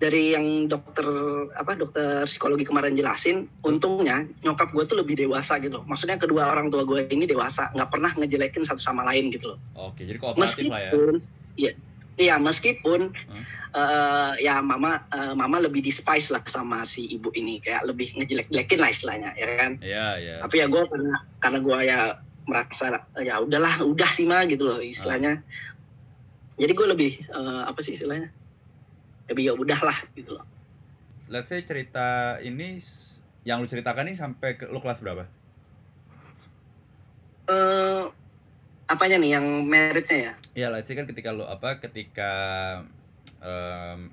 dari 0.01 0.34
yang 0.34 0.65
dokter 0.65 1.05
apa 1.53 1.77
dokter 1.77 2.25
psikologi 2.25 2.65
kemarin 2.65 2.98
jelasin 2.98 3.46
untungnya 3.62 4.25
nyokap 4.41 4.74
gue 4.74 4.84
tuh 4.89 4.98
lebih 4.98 5.13
dewasa 5.13 5.62
gitu 5.62 5.77
loh. 5.77 5.86
Maksudnya 5.86 6.17
kedua 6.17 6.50
orang 6.50 6.74
tua 6.74 6.81
gue 6.81 7.05
ini 7.13 7.29
dewasa 7.29 7.70
nggak 7.77 7.89
pernah 7.93 8.10
ngejelekin 8.17 8.65
satu 8.65 8.81
sama 8.81 9.05
lain 9.05 9.29
gitu 9.29 9.53
loh. 9.53 9.60
Oke, 9.77 10.10
jadi 10.10 10.17
kooperatif 10.17 10.74
lah 10.74 10.81
ya. 10.81 10.89
meskipun 10.89 11.13
iya 11.53 11.72
iya 12.17 12.36
meskipun 12.41 13.01
eh, 13.77 14.31
ya 14.41 14.58
mama 14.65 15.05
eh, 15.13 15.38
mama 15.38 15.62
lebih 15.62 15.86
dispice 15.86 16.34
lah 16.34 16.41
sama 16.50 16.81
si 16.81 17.05
ibu 17.13 17.29
ini. 17.38 17.62
Kayak 17.62 17.86
lebih 17.86 18.17
ngejelek-jelekin 18.17 18.79
lah 18.81 18.89
istilahnya 18.89 19.29
ya 19.38 19.48
kan? 19.53 19.72
Iya, 19.86 20.08
iya. 20.17 20.36
tapi 20.41 20.65
ya 20.65 20.67
gue 20.67 20.81
karena 20.81 21.17
karena 21.38 21.60
gue 21.62 21.77
ya 21.86 22.00
merasa 22.50 23.05
ya 23.22 23.38
udahlah 23.38 23.86
udah 23.86 24.10
sih 24.10 24.25
mah 24.25 24.50
gitu 24.50 24.65
loh 24.65 24.81
istilahnya. 24.81 25.46
Jadi 26.58 26.74
gue 26.74 26.88
lebih 26.89 27.12
eh, 27.22 27.63
apa 27.70 27.77
sih 27.86 27.93
istilahnya 27.93 28.40
lebih 29.31 29.43
ya 29.47 29.53
udahlah 29.53 29.95
gitu 30.13 30.35
loh 30.35 30.45
Let's 31.25 31.47
say 31.47 31.63
cerita 31.63 32.35
ini 32.38 32.75
yang 33.41 33.57
lu 33.57 33.65
ceritakan 33.65 34.03
ini 34.03 34.13
sampai 34.13 34.53
ke 34.53 34.67
lu 34.67 34.77
kelas 34.77 35.00
berapa? 35.00 35.23
eh 37.47 38.03
apanya 38.85 39.17
nih 39.17 39.31
yang 39.33 39.45
meritnya 39.63 40.19
ya 40.19 40.33
Ya, 40.51 40.67
let's 40.67 40.85
say 40.85 40.93
kan 40.93 41.07
ketika 41.07 41.31
lu 41.31 41.43
apa 41.43 41.79
ketika 41.79 42.31
em, 43.39 44.11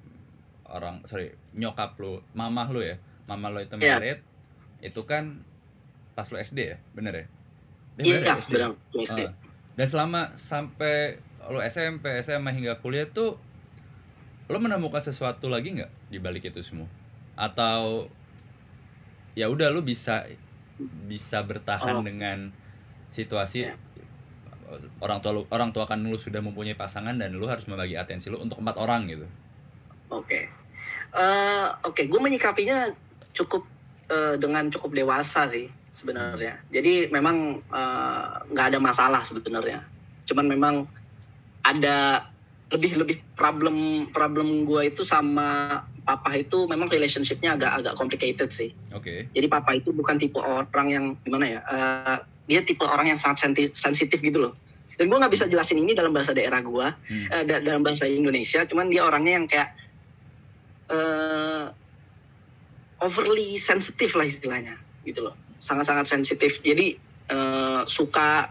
orang 0.64 1.02
sorry 1.02 1.34
nyokap 1.50 1.98
lu, 1.98 2.22
mamah 2.30 2.70
lu 2.70 2.78
ya, 2.78 2.94
mama 3.26 3.50
lu 3.50 3.58
itu 3.58 3.75
Iya. 3.75 3.98
merit, 3.98 4.18
itu 4.78 5.02
kan 5.02 5.42
pas 6.14 6.28
lu 6.28 6.38
SD 6.38 6.58
ya, 6.60 6.78
bener 6.92 7.12
ya? 7.12 7.26
Eh, 7.98 8.04
iya 8.04 8.14
bener 8.14 8.22
ya, 8.22 8.34
SD? 8.38 8.54
SD 9.02 9.20
Ah. 9.20 9.32
Dan 9.75 9.87
selama 9.88 10.20
sampai 10.34 11.18
lu 11.46 11.58
SMP, 11.58 12.22
SMA 12.22 12.50
hingga 12.52 12.78
kuliah 12.78 13.08
tuh 13.08 13.34
lu 14.49 14.59
menemukan 14.59 15.00
sesuatu 15.00 15.47
lagi 15.49 15.76
nggak 15.76 15.90
di 16.09 16.19
balik 16.19 16.49
itu 16.49 16.64
semua? 16.64 16.88
Atau 17.37 18.09
ya 19.37 19.47
udah 19.47 19.69
lu 19.71 19.85
bisa 19.85 20.25
bisa 21.07 21.43
bertahan 21.45 22.00
Oh. 22.00 22.05
dengan 22.05 22.50
situasi 23.11 23.67
Ya. 23.67 23.75
orang 25.00 25.25
tua 25.25 25.33
lu 25.33 25.43
orang 25.49 25.73
tua 25.73 25.88
kan 25.88 25.97
lu 26.00 26.21
sudah 26.21 26.45
mempunyai 26.45 26.76
pasangan 26.76 27.17
dan 27.17 27.33
lu 27.33 27.49
harus 27.49 27.64
membagi 27.64 27.97
atensi 27.97 28.28
lu 28.28 28.37
untuk 28.37 28.61
empat 28.61 28.76
orang 28.76 29.09
gitu. 29.09 29.26
Oke, 30.12 30.49
Eh, 31.09 31.67
oke, 31.88 32.05
gue 32.05 32.21
menyikapinya 32.21 32.93
cukup 33.33 33.64
eh, 34.09 34.37
dengan 34.37 34.69
cukup 34.69 34.93
dewasa 34.93 35.49
sih 35.49 35.69
sebenarnya. 35.88 36.61
Jadi 36.69 37.09
memang 37.09 37.59
eh, 37.64 38.26
nggak 38.52 38.67
ada 38.73 38.78
masalah 38.78 39.25
sebenarnya. 39.25 39.81
Cuman 40.28 40.47
memang 40.47 40.75
ada 41.64 42.28
lebih 42.68 43.00
lebih 43.00 43.16
problem 43.32 44.08
problem 44.12 44.68
gue 44.68 44.92
itu 44.92 45.00
sama 45.00 45.80
papa 46.04 46.37
itu 46.37 46.68
memang 46.68 46.88
relationshipnya 46.88 47.56
agak 47.56 47.72
agak 47.80 47.94
complicated 47.96 48.48
sih. 48.48 48.72
Oke. 48.92 49.28
Jadi 49.32 49.46
papa 49.48 49.76
itu 49.76 49.92
bukan 49.92 50.16
tipe 50.16 50.40
orang 50.40 50.88
yang 50.88 51.04
gimana 51.20 51.46
ya? 51.48 51.60
eh, 51.64 52.18
dia 52.48 52.60
tipe 52.64 52.84
orang 52.84 53.12
yang 53.12 53.20
sangat 53.20 53.52
sensitif 53.76 54.20
gitu 54.20 54.40
loh. 54.40 54.52
Dan 54.96 55.06
gue 55.12 55.18
nggak 55.20 55.30
bisa 55.32 55.44
jelasin 55.46 55.78
ini 55.78 55.92
dalam 55.94 56.10
bahasa 56.10 56.32
daerah 56.32 56.58
gue 56.64 56.87
Hmm. 56.90 57.26
eh, 57.40 57.44
da- 57.44 57.62
dalam 57.62 57.84
bahasa 57.84 58.08
Indonesia 58.08 58.64
cuman 58.64 58.88
dia 58.88 59.04
orangnya 59.04 59.32
yang 59.40 59.46
kayak 59.48 59.68
eh 60.88 61.64
overly 62.98 63.54
sensitif 63.60 64.16
lah 64.18 64.25
istilahnya 64.26 64.75
gitu 65.04 65.28
loh 65.28 65.37
sangat-sangat 65.60 66.08
sensitif 66.08 66.64
jadi 66.64 66.96
eh, 67.28 67.82
suka 67.87 68.48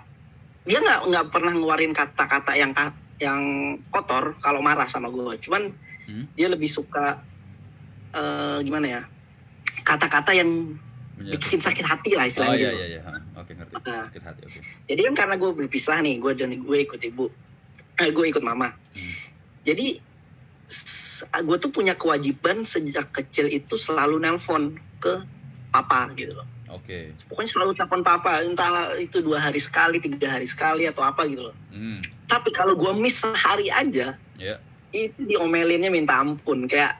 dia 0.63 0.79
nggak 0.79 0.99
nggak 1.09 1.25
pernah 1.33 1.51
ngeluarin 1.57 1.91
kata-kata 1.91 2.53
yang 2.55 2.71
yang 3.17 3.43
kotor 3.89 4.37
kalau 4.37 4.61
marah 4.61 4.85
sama 4.85 5.09
gue 5.09 5.37
cuman 5.41 5.73
Hmm. 6.07 6.23
dia 6.39 6.47
lebih 6.47 6.71
suka 6.71 7.19
eh, 8.15 8.59
gimana 8.63 8.87
ya 8.87 9.01
kata-kata 9.83 10.31
yang 10.31 10.79
bikin 11.17 11.59
sakit 11.59 11.83
hati 11.83 12.15
lah 12.15 12.23
Oh 12.23 12.29
istilahnya 12.29 12.55
iya 12.55 12.69
gitu. 12.71 12.77
iya 12.79 12.87
iya. 12.87 13.01
Oke 13.35 13.51
ngerti. 13.57 13.73
Nah. 13.75 14.05
Sakit 14.07 14.23
hati 14.23 14.41
oke. 14.45 14.59
Jadi 14.87 15.01
kan 15.03 15.15
karena 15.17 15.35
gue 15.35 15.51
berpisah 15.51 15.97
nih, 15.99 16.15
gue 16.21 16.31
dan 16.37 16.53
gue 16.53 16.77
ikut 16.77 17.01
ibu, 17.01 17.25
eh, 17.97 18.09
gue 18.13 18.25
ikut 18.29 18.43
mama. 18.45 18.69
Hmm. 18.69 19.13
Jadi 19.65 19.87
gue 21.43 21.57
tuh 21.57 21.71
punya 21.73 21.95
kewajiban 21.97 22.63
sejak 22.63 23.09
kecil 23.11 23.47
itu 23.49 23.75
selalu 23.75 24.19
nelpon 24.21 24.77
ke 25.01 25.13
papa 25.73 26.11
gitu 26.13 26.37
loh. 26.37 26.47
Oke. 26.69 27.15
Pokoknya 27.25 27.49
selalu 27.49 27.71
telepon 27.73 28.01
papa, 28.01 28.39
entah 28.41 28.69
itu 28.95 29.19
dua 29.19 29.39
hari 29.39 29.57
sekali, 29.57 29.97
tiga 29.97 30.27
hari 30.29 30.43
sekali 30.43 30.83
atau 30.83 31.01
apa 31.01 31.23
gitu 31.23 31.47
loh. 31.47 31.55
Hmm. 31.69 31.95
Tapi 32.25 32.51
kalau 32.51 32.75
gue 32.75 32.91
miss 32.93 33.23
sehari 33.23 33.67
aja, 33.67 34.19
Ya. 34.35 34.59
itu 34.89 35.23
diomelinnya 35.23 35.87
minta 35.87 36.17
ampun 36.17 36.65
kayak 36.65 36.99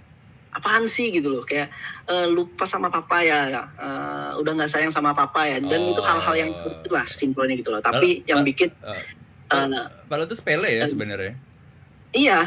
apaan 0.49 0.87
sih 0.87 1.11
gitu 1.11 1.29
loh 1.29 1.43
kayak 1.43 1.69
eh, 2.05 2.27
lupa 2.27 2.65
sama 2.65 2.89
papa 2.89 3.21
ya 3.21 3.45
eh, 3.53 4.31
udah 4.35 4.51
nggak 4.55 4.67
sayang 4.67 4.89
sama 4.89 5.13
papa 5.13 5.45
ya 5.45 5.61
dan 5.61 5.81
Oh. 5.81 5.91
itu 5.91 6.01
hal-hal 6.01 6.35
yang 6.35 6.51
lah 6.87 7.05
simpelnya 7.05 7.53
gitu 7.53 7.69
loh 7.69 7.77
tapi 7.77 8.19
Lalu- 8.19 8.25
yang 8.25 8.41
bikin 8.41 8.73
eh, 8.81 9.03
eh, 9.53 9.85
Padahal 10.07 10.25
itu 10.25 10.33
sepele 10.33 10.71
ya 10.71 10.87
sebenarnya. 10.87 11.37
Iya, 12.09 12.39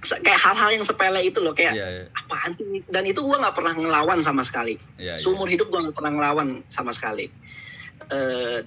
kayak 0.00 0.40
hal-hal 0.40 0.70
yang 0.70 0.84
sepele 0.86 1.20
itu 1.26 1.38
loh, 1.42 1.52
kayak 1.52 1.74
Iya 1.74 1.86
iya 1.86 2.04
apaan 2.14 2.50
sih? 2.54 2.64
Dan 2.86 3.04
itu 3.06 3.20
gua 3.22 3.42
nggak 3.42 3.56
pernah 3.56 3.74
ngelawan 3.74 4.18
sama 4.22 4.42
sekali. 4.46 4.78
iya. 5.00 5.16
iya. 5.16 5.20
Seumur 5.20 5.50
hidup 5.50 5.68
gua 5.68 5.88
nggak 5.88 5.96
pernah 5.96 6.12
ngelawan 6.14 6.48
sama 6.70 6.94
sekali. 6.94 7.26
Eh, 8.08 8.58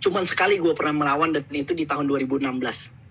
cuman 0.00 0.24
sekali 0.24 0.56
gua 0.60 0.72
pernah 0.72 1.04
melawan 1.04 1.32
dan 1.32 1.44
itu 1.52 1.76
di 1.76 1.84
tahun 1.84 2.08
2016. 2.08 2.48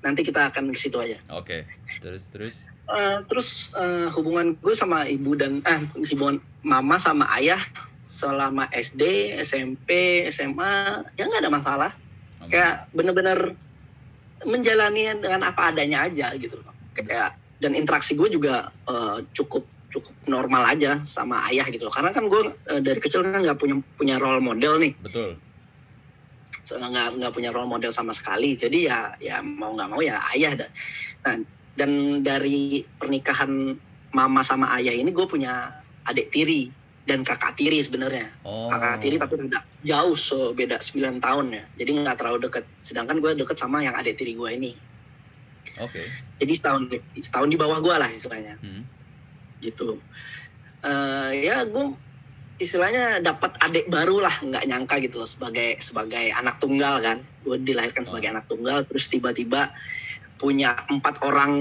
Nanti 0.03 0.21
kita 0.25 0.51
akan 0.51 0.73
ke 0.73 0.79
situ 0.79 0.97
aja. 0.99 1.17
Oke. 1.31 1.63
Terus 2.01 2.23
terus. 2.33 2.55
Eh, 2.83 3.19
terus 3.31 3.71
eh, 3.79 4.11
hubungan 4.19 4.59
gue 4.59 4.75
sama 4.75 5.07
ibu 5.07 5.39
dan 5.39 5.63
eh 5.63 5.79
hubungan 6.11 6.43
mama 6.67 6.99
sama 6.99 7.23
ayah 7.39 7.59
selama 8.03 8.67
SD, 8.75 9.31
SMP, 9.39 10.19
SMA 10.27 11.07
ya 11.15 11.23
nggak 11.23 11.47
ada 11.47 11.53
masalah. 11.53 11.91
Aman. 12.43 12.51
kayak 12.51 12.91
bener-bener 12.91 13.55
menjalani 14.43 15.15
dengan 15.15 15.47
apa 15.47 15.71
adanya 15.71 16.03
aja 16.03 16.35
gitu 16.35 16.59
loh 16.59 16.72
kayak 16.93 17.35
dan 17.63 17.73
interaksi 17.73 18.13
gue 18.13 18.27
juga 18.27 18.69
eh, 18.89 19.17
cukup 19.31 19.63
cukup 19.93 20.15
normal 20.25 20.73
aja 20.73 21.05
sama 21.05 21.45
ayah 21.53 21.69
gitu 21.69 21.85
loh. 21.85 21.93
Karena 21.93 22.09
kan 22.09 22.25
gue 22.25 22.41
eh, 22.73 22.81
dari 22.81 22.99
kecil 22.99 23.21
kan 23.21 23.39
nggak 23.39 23.59
punya 23.61 23.75
punya 23.95 24.15
role 24.17 24.41
model 24.41 24.81
nih. 24.81 24.93
Betul. 24.99 25.37
So, 26.63 26.79
nggak 26.79 27.19
nggak 27.19 27.33
punya 27.35 27.53
role 27.53 27.69
model 27.69 27.93
sama 27.93 28.11
sekali. 28.11 28.57
Jadi 28.57 28.89
ya 28.89 29.13
ya 29.21 29.39
mau 29.45 29.77
nggak 29.77 29.89
mau 29.93 30.01
ya 30.01 30.17
ayah 30.33 30.65
dah 30.65 30.69
nah, 31.23 31.35
dan 31.77 32.21
dari 32.25 32.81
pernikahan 32.97 33.77
mama 34.13 34.41
sama 34.45 34.69
ayah 34.77 34.93
ini 34.93 35.09
gue 35.09 35.25
punya 35.25 35.73
adik 36.05 36.29
tiri 36.29 36.69
dan 37.03 37.21
kakak 37.21 37.53
tiri 37.59 37.83
sebenarnya. 37.83 38.27
Oh. 38.47 38.65
kakak 38.71 39.03
tiri 39.03 39.15
tapi 39.19 39.35
beda 39.35 39.59
jauh 39.83 40.15
so 40.15 40.55
beda 40.55 40.79
9 40.81 41.21
tahun 41.21 41.45
ya. 41.53 41.63
Jadi 41.77 41.89
nggak 42.01 42.17
terlalu 42.17 42.49
deket. 42.49 42.65
Sedangkan 42.81 43.21
gue 43.21 43.31
deket 43.37 43.59
sama 43.59 43.85
yang 43.85 43.93
adik 43.93 44.17
tiri 44.17 44.33
gue 44.33 44.49
ini 44.49 44.73
Oke. 45.81 46.01
jadi 46.37 46.53
setahun 46.53 46.81
setahun 47.17 47.49
di 47.49 47.57
bawah 47.57 47.79
gue 47.79 47.95
lah 47.95 48.09
istilahnya 48.09 48.57
Hmm. 48.61 48.83
gitu 49.59 49.97
Eh 50.83 51.31
ya 51.47 51.63
gue 51.63 51.95
istilahnya 52.59 53.23
dapat 53.23 53.55
adik 53.59 53.87
baru 53.87 54.19
lah 54.19 54.35
nggak 54.35 54.67
nyangka 54.67 54.99
gitu 54.99 55.23
loh 55.23 55.27
sebagai 55.27 55.79
sebagai 55.79 56.29
anak 56.31 56.59
tunggal 56.59 56.99
kan 56.99 57.17
gue 57.41 57.57
dilahirkan 57.57 58.03
sebagai 58.03 58.29
anak 58.29 58.45
tunggal 58.45 58.83
terus 58.83 59.07
tiba-tiba 59.07 59.71
punya 60.35 60.75
empat 60.91 61.23
orang 61.23 61.53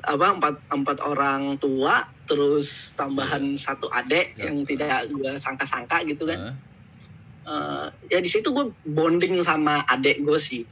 apa 0.00 0.38
empat 0.38 0.54
empat 0.70 0.98
orang 1.02 1.58
tua 1.58 2.06
terus 2.24 2.94
tambahan 2.94 3.58
satu 3.58 3.90
adik 3.90 4.38
Ya. 4.38 4.48
yang 4.48 4.62
tidak 4.62 5.10
gue 5.10 5.34
sangka-sangka 5.34 6.06
gitu 6.06 6.24
kan 6.24 6.38
Heeh. 6.38 6.54
Eh, 7.50 7.86
ya 8.08 8.18
di 8.22 8.30
situ 8.30 8.54
gue 8.54 8.70
bonding 8.86 9.42
sama 9.42 9.82
adik 9.84 10.22
gue 10.22 10.38
sih. 10.38 10.62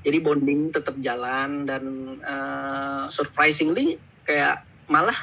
Jadi 0.00 0.18
bonding 0.18 0.70
tetap 0.70 0.94
jalan 0.98 1.64
dan 1.64 1.82
eh, 2.20 3.04
surprisingly 3.08 3.98
kayak 4.22 4.58
malah 4.88 5.16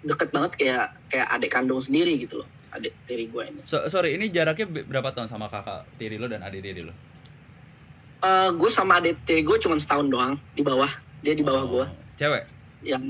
deket 0.00 0.28
banget 0.30 0.52
kayak 0.56 0.86
kayak 1.08 1.28
adik 1.32 1.50
kandung 1.50 1.80
sendiri 1.80 2.16
gitu 2.16 2.44
loh 2.44 2.48
adik 2.72 2.92
tiri 3.06 3.30
gue 3.30 3.42
ini 3.46 3.60
So, 3.64 3.86
sorry, 3.86 4.18
ini 4.18 4.28
jaraknya 4.28 4.66
be- 4.66 4.84
berapa 4.84 5.14
tahun 5.14 5.30
sama 5.30 5.46
kakak 5.46 5.86
tiri 5.94 6.18
lo 6.18 6.26
dan 6.26 6.42
adik 6.42 6.60
tiri 6.60 6.82
lo? 6.82 6.92
Eh, 8.20 8.50
gue 8.56 8.70
sama 8.72 8.98
adik 8.98 9.22
tiri 9.22 9.44
gue 9.44 9.56
cuma 9.60 9.76
setahun 9.76 10.08
doang 10.08 10.34
di 10.52 10.64
bawah 10.64 10.88
dia 11.20 11.32
di 11.32 11.44
bawah 11.44 11.64
Oh, 11.64 11.70
gue 11.70 11.86
Cewek? 12.16 12.44
yang 12.84 13.00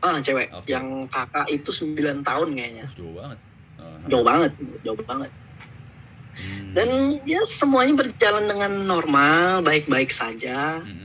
ah 0.00 0.18
cewek 0.18 0.48
Oke. 0.50 0.72
yang 0.72 1.06
kakak 1.06 1.46
itu 1.52 1.70
9 1.70 2.24
tahun 2.24 2.48
kayaknya 2.56 2.86
Oh, 2.88 2.94
jauh 2.96 3.14
banget. 3.14 3.38
Oh, 3.78 3.96
jauh 4.08 4.24
banget 4.26 4.50
jauh 4.82 4.98
banget 5.04 5.30
hmm. 6.30 6.72
dan 6.72 6.88
ya 7.26 7.40
semuanya 7.42 7.98
berjalan 7.98 8.46
dengan 8.46 8.72
normal 8.84 9.60
baik-baik 9.62 10.08
saja 10.08 10.80
Hmm. 10.80 11.04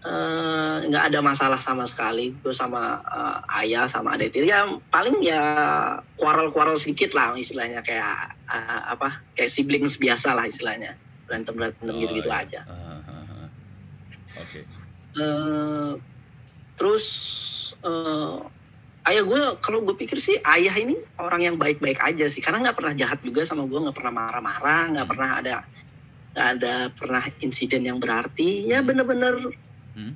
eh, 0.00 0.76
nggak 0.88 1.12
ada 1.12 1.20
masalah 1.20 1.60
sama 1.60 1.84
sekali 1.84 2.32
gue 2.32 2.54
sama 2.56 2.98
eh, 3.04 3.60
ayah 3.64 3.84
sama 3.84 4.16
adik 4.16 4.32
tiri 4.32 4.48
ya 4.48 4.64
paling 4.88 5.20
ya 5.20 5.42
quarrel-quarrel 6.16 6.80
sedikit 6.80 7.12
lah 7.12 7.36
istilahnya 7.36 7.84
kayak 7.84 8.32
eh, 8.48 8.80
apa 8.96 9.20
kayak 9.36 9.52
siblings 9.52 10.00
biasa 10.00 10.32
lah 10.32 10.48
istilahnya 10.48 10.96
berantem 11.28 11.52
berantem 11.52 11.94
Oh, 11.94 12.00
gitu-gitu 12.00 12.30
iya. 12.32 12.40
aja 12.42 12.60
Ah, 12.64 12.98
ah, 13.04 13.24
ah. 13.44 13.48
Oke. 14.40 14.60
Eh, 15.10 15.90
terus 16.78 17.06
ayah 19.08 19.24
gue 19.24 19.42
kalau 19.64 19.80
gue 19.80 19.96
pikir 19.96 20.20
sih 20.20 20.36
ayah 20.44 20.76
ini 20.76 20.92
orang 21.16 21.40
yang 21.40 21.56
baik-baik 21.56 21.96
aja 22.04 22.28
sih 22.28 22.44
karena 22.44 22.68
nggak 22.68 22.76
pernah 22.76 22.92
jahat 22.92 23.18
juga 23.24 23.46
sama 23.48 23.64
gue 23.64 23.80
nggak 23.80 23.96
pernah 23.96 24.12
marah-marah 24.12 24.82
nggak 24.92 25.06
Hmm. 25.08 25.12
pernah 25.16 25.30
ada 25.40 25.54
nggak 26.36 26.48
ada 26.58 26.74
pernah 26.92 27.24
insiden 27.40 27.82
yang 27.88 27.98
berarti 27.98 28.68
ya 28.68 28.84
Hmm. 28.84 28.88
bener-bener 28.88 29.34
Hmm. 29.96 30.14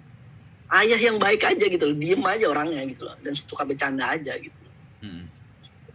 ayah 0.80 1.00
yang 1.00 1.16
baik 1.16 1.42
aja 1.48 1.64
gitu 1.64 1.84
loh 1.90 1.96
diem 1.96 2.22
aja 2.28 2.46
orangnya 2.50 2.84
gitu 2.86 3.02
loh 3.08 3.16
dan 3.24 3.32
suka 3.32 3.64
bercanda 3.64 4.04
aja 4.12 4.36
gitu 4.36 4.64
Hmm. 5.00 5.28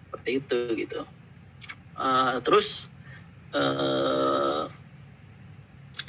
seperti 0.09 0.29
itu 0.41 0.59
gitu 0.75 0.99
Eh, 1.99 2.37
terus 2.47 2.87
eh 3.51 4.63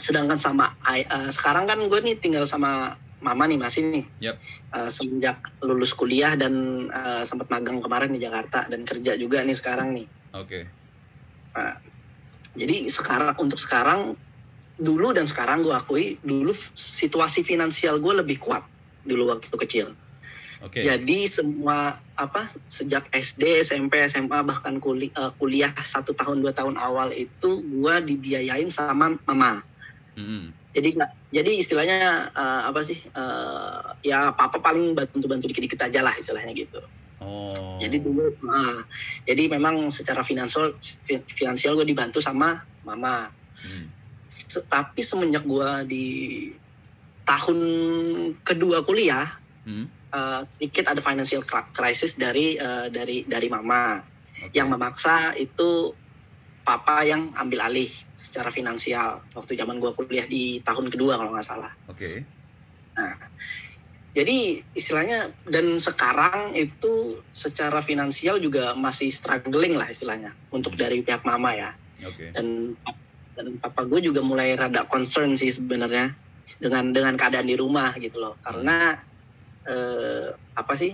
sedangkan 0.01 0.39
sama 0.39 0.71
eh, 0.95 1.05
sekarang 1.35 1.67
kan 1.67 1.77
gue 1.83 2.01
nih 2.01 2.17
tinggal 2.17 2.47
sama 2.47 2.95
mama 3.21 3.45
nih 3.47 3.59
masih 3.61 3.83
nih 3.89 4.05
Yap. 4.21 4.37
Eh, 4.77 4.91
semenjak 4.91 5.39
lulus 5.65 5.93
kuliah 5.97 6.35
dan 6.37 6.53
eh, 6.89 7.23
sempat 7.25 7.49
magang 7.53 7.81
kemarin 7.81 8.13
di 8.13 8.21
Jakarta 8.21 8.67
dan 8.69 8.85
kerja 8.85 9.17
juga 9.17 9.45
nih 9.45 9.57
sekarang 9.57 9.97
nih 9.97 10.07
Oke. 10.37 10.61
jadi 12.55 12.87
sekarang 12.87 13.35
untuk 13.43 13.59
sekarang 13.59 14.15
dulu 14.81 15.13
dan 15.13 15.27
sekarang 15.27 15.67
gue 15.67 15.75
akui 15.75 16.17
dulu 16.23 16.55
situasi 16.75 17.43
finansial 17.43 17.99
gue 17.99 18.15
lebih 18.23 18.39
kuat 18.39 18.63
dulu 19.05 19.35
waktu 19.35 19.51
kecil 19.67 19.91
Oke. 20.61 20.85
Jadi 20.85 21.25
semua 21.25 21.97
apa 22.21 22.45
sejak 22.69 23.09
SD, 23.17 23.65
SMP, 23.65 24.05
SMA 24.05 24.45
bahkan 24.45 24.77
kuliah, 24.77 25.33
kuliah 25.41 25.73
satu 25.73 26.13
tahun 26.13 26.45
dua 26.45 26.53
tahun 26.53 26.77
awal 26.77 27.17
itu 27.17 27.65
gua 27.81 28.05
dibiayain 28.05 28.69
sama 28.69 29.17
mama. 29.25 29.65
Mm-mm. 30.21 30.53
Jadi 30.71 30.89
nggak, 30.95 31.11
jadi 31.35 31.51
istilahnya 31.59 31.99
eh, 32.31 32.63
apa 32.71 32.81
sih? 32.87 32.99
eh, 33.11 33.81
ya 34.07 34.31
papa 34.35 34.63
paling 34.63 34.95
bantu-bantu 34.95 35.51
dikit-dikit 35.51 35.83
aja 35.91 36.01
lah 36.03 36.15
istilahnya 36.15 36.55
gitu. 36.55 36.79
Oh. 37.21 37.77
Jadi 37.77 38.01
dulu, 38.01 38.33
ah, 38.49 38.81
jadi 39.29 39.53
memang 39.53 39.93
secara 39.93 40.25
finansial 40.25 40.73
fi- 40.81 41.27
finansial 41.29 41.77
gue 41.77 41.85
dibantu 41.85 42.17
sama 42.17 42.65
mama. 42.81 43.29
Hmm. 43.61 43.93
Se- 44.25 44.65
tapi 44.71 45.05
semenjak 45.05 45.45
gua 45.45 45.85
di 45.85 46.49
tahun 47.27 47.59
kedua 48.41 48.83
kuliah 48.87 49.27
Hmm. 49.69 49.85
eh, 50.11 50.41
sedikit 50.41 50.89
ada 50.89 51.05
financial 51.05 51.45
cri- 51.45 51.71
crisis 51.77 52.17
dari 52.17 52.57
eh, 52.57 52.89
dari 52.89 53.29
dari 53.29 53.49
mama 53.53 54.01
Oke. 54.01 54.57
yang 54.57 54.73
memaksa 54.73 55.37
itu 55.37 55.93
papa 56.71 57.03
yang 57.03 57.35
ambil 57.35 57.67
alih 57.67 57.91
secara 58.15 58.55
finansial 58.55 59.27
waktu 59.35 59.59
zaman 59.59 59.83
gua 59.83 59.91
kuliah 59.99 60.23
di 60.31 60.63
tahun 60.63 60.87
kedua 60.87 61.19
kalau 61.19 61.35
nggak 61.35 61.47
salah. 61.47 61.75
Oke. 61.91 62.23
Jadi 64.11 64.63
istilahnya 64.75 65.35
dan 65.51 65.79
sekarang 65.79 66.55
itu 66.55 67.19
secara 67.35 67.83
finansial 67.83 68.39
juga 68.39 68.75
masih 68.79 69.11
struggling 69.11 69.75
lah 69.75 69.87
istilahnya 69.91 70.35
untuk 70.55 70.79
dari 70.79 71.03
pihak 71.03 71.27
mama 71.27 71.55
ya. 71.59 71.71
Oke. 72.07 72.31
Dan 72.31 72.79
dan 73.35 73.57
papa 73.59 73.87
gue 73.87 74.03
juga 74.03 74.23
mulai 74.23 74.55
rada 74.55 74.87
concern 74.87 75.35
sih 75.35 75.51
sebenarnya 75.51 76.15
dengan 76.59 76.91
dengan 76.91 77.15
keadaan 77.15 77.47
di 77.47 77.55
rumah 77.55 77.95
gitu 77.97 78.19
loh 78.19 78.35
karena 78.43 78.99
eh, 79.65 80.29
apa 80.35 80.73
sih 80.75 80.93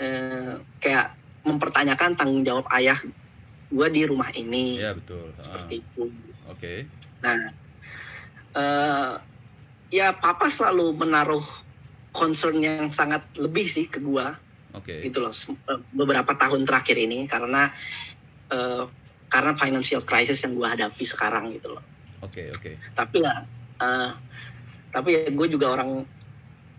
eh, 0.00 0.54
kayak 0.80 1.14
mempertanyakan 1.44 2.16
tanggung 2.16 2.42
jawab 2.42 2.66
ayah 2.74 2.96
gue 3.68 3.88
di 3.92 4.02
rumah 4.08 4.32
ini 4.32 4.80
Iya 4.80 4.96
betul. 4.96 5.32
Ah, 5.36 5.40
seperti 5.40 5.84
itu. 5.84 6.02
Oke. 6.48 6.88
Nah, 7.20 7.40
eh, 8.56 9.12
ya 9.92 10.12
papa 10.16 10.48
selalu 10.48 10.96
menaruh 10.96 11.44
concern 12.12 12.58
yang 12.60 12.88
sangat 12.88 13.24
lebih 13.38 13.64
sih 13.68 13.86
ke 13.88 14.00
gua 14.00 14.32
Oke. 14.74 15.04
gitu 15.04 15.22
loh 15.22 15.32
eh, 15.32 15.80
beberapa 15.92 16.32
tahun 16.34 16.64
terakhir 16.64 16.96
ini 16.96 17.28
karena 17.28 17.68
eh, 18.52 18.84
karena 19.28 19.52
financial 19.52 20.00
crisis 20.02 20.40
yang 20.44 20.56
gua 20.56 20.72
hadapi 20.72 21.04
sekarang 21.04 21.52
gitu 21.52 21.76
loh. 21.76 21.84
Oke. 22.24 22.48
Oke. 22.50 22.80
Tapi 22.96 23.16
ya, 23.20 23.34
eh, 23.84 24.10
tapi 24.88 25.08
ya 25.14 25.28
gue 25.28 25.48
juga 25.52 25.76
orang 25.76 26.02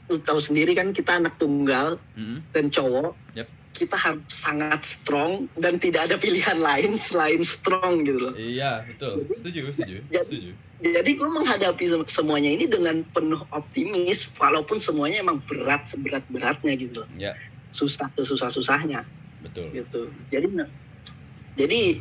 lu 0.10 0.18
tahu 0.26 0.42
sendiri 0.42 0.74
kan 0.74 0.90
kita 0.90 1.22
anak 1.22 1.38
tunggal 1.38 2.02
Mm-mm. 2.18 2.42
dan 2.50 2.74
cowok. 2.74 3.14
Yep. 3.38 3.48
Kita 3.70 3.96
harus 3.96 4.26
sangat 4.28 4.82
strong 4.82 5.48
dan 5.56 5.78
tidak 5.78 6.10
ada 6.10 6.18
pilihan 6.18 6.58
lain 6.58 6.94
selain 6.94 7.40
strong 7.42 8.02
gitu 8.04 8.20
loh. 8.20 8.34
Iya 8.34 8.84
betul. 8.84 9.24
Setuju. 9.30 9.70
Setuju. 9.72 9.98
Jadi- 10.14 10.26
Setuju. 10.26 10.52
jadi 10.80 11.12
gue 11.12 11.28
menghadapi 11.28 11.84
sem- 11.84 12.08
semuanya 12.08 12.56
ini 12.56 12.64
dengan 12.64 13.04
penuh 13.12 13.44
optimis 13.52 14.32
walaupun 14.40 14.80
semuanya 14.80 15.20
emang 15.20 15.44
berat 15.44 15.84
seberat 15.84 16.24
beratnya 16.32 16.72
gitu 16.80 17.04
loh 17.04 17.10
Ya 17.12 17.36
susah 17.68 18.08
sesusah 18.16 18.48
susahnya 18.48 19.04
betul. 19.44 19.76
gitu 19.76 20.16
jadi 20.32 20.48
jadi 21.52 22.00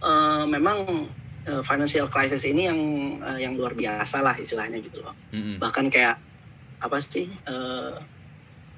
eh, 0.00 0.44
memang 0.48 1.04
eh, 1.44 1.60
financial 1.60 2.08
crisis 2.08 2.48
ini 2.48 2.64
yang 2.64 2.80
eh, 3.20 3.44
yang 3.44 3.60
luar 3.60 3.76
biasa 3.76 4.24
lah 4.24 4.40
istilahnya 4.40 4.80
gitu 4.80 5.04
loh 5.04 5.12
Mm-mm. 5.28 5.60
bahkan 5.60 5.92
kayak 5.92 6.16
apa 6.80 6.96
sih 7.04 7.28
eh, 7.28 7.92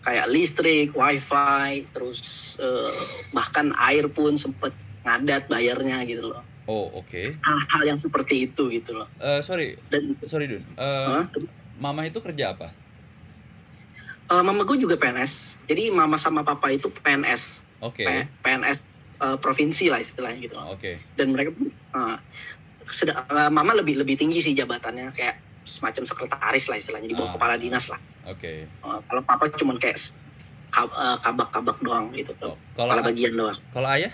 kayak 0.06 0.30
listrik 0.30 0.94
wifi 0.94 1.82
terus 1.90 2.20
eh, 2.62 2.92
bahkan 3.34 3.74
air 3.82 4.06
pun 4.06 4.38
sempet 4.38 4.70
ngadat 5.02 5.50
bayarnya 5.50 6.06
gitu 6.06 6.30
loh 6.30 6.46
Oh 6.66 6.98
oke. 6.98 7.18
hal-hal 7.18 7.82
yang 7.86 7.98
seperti 7.98 8.46
itu 8.46 8.70
gitu 8.70 8.94
loh 8.94 9.06
Eh, 9.18 9.38
sorry. 9.42 9.74
dan 9.86 10.18
Sorry 10.26 10.46
Dun. 10.46 10.66
Hah? 10.78 11.30
Mama 11.78 12.02
itu 12.02 12.18
kerja 12.18 12.58
apa? 12.58 12.74
Eh, 14.26 14.42
mama 14.42 14.66
gue 14.66 14.74
juga 14.74 14.98
PNS. 14.98 15.62
Jadi 15.70 15.94
mama 15.94 16.18
sama 16.18 16.42
papa 16.42 16.66
itu 16.74 16.90
PNS, 16.90 17.62
Oke. 17.78 18.02
P- 18.02 18.26
PNS 18.42 18.82
eh, 19.22 19.38
provinsi 19.38 19.86
lah 19.86 20.02
istilahnya 20.02 20.42
gitu. 20.42 20.58
Oke. 20.58 20.98
Dan 21.14 21.30
mereka 21.30 21.54
eh, 21.54 22.16
seda- 22.90 23.22
eh, 23.22 23.50
mama 23.54 23.70
lebih 23.78 24.02
lebih 24.02 24.18
tinggi 24.18 24.42
sih 24.42 24.58
jabatannya 24.58 25.14
kayak 25.14 25.45
semacam 25.66 26.06
sekretaris 26.06 26.70
lah 26.70 26.78
istilahnya 26.78 27.10
di 27.10 27.16
bawah 27.18 27.28
Ah. 27.28 27.34
kepala 27.34 27.54
dinas 27.58 27.90
lah. 27.90 27.98
Oke. 28.24 28.64
Eh, 28.64 28.98
kalau 29.04 29.20
papa 29.20 29.50
cuman 29.50 29.76
kayak 29.76 29.98
eh, 29.98 31.16
kabak-kabak 31.20 31.78
doang 31.80 32.08
gitu, 32.12 32.30
Oh, 32.40 32.54
kepala 32.72 32.88
Kalau 32.94 33.02
bagian 33.04 33.34
doang. 33.34 33.58
kalau 33.70 33.88
ayah? 33.90 34.12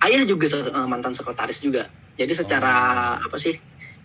Ayah 0.00 0.22
juga 0.24 0.44
eh, 0.50 0.86
mantan 0.86 1.14
sekretaris 1.14 1.62
juga. 1.62 1.86
Jadi 2.18 2.32
secara 2.34 2.74
apa 3.16 3.36
sih? 3.36 3.54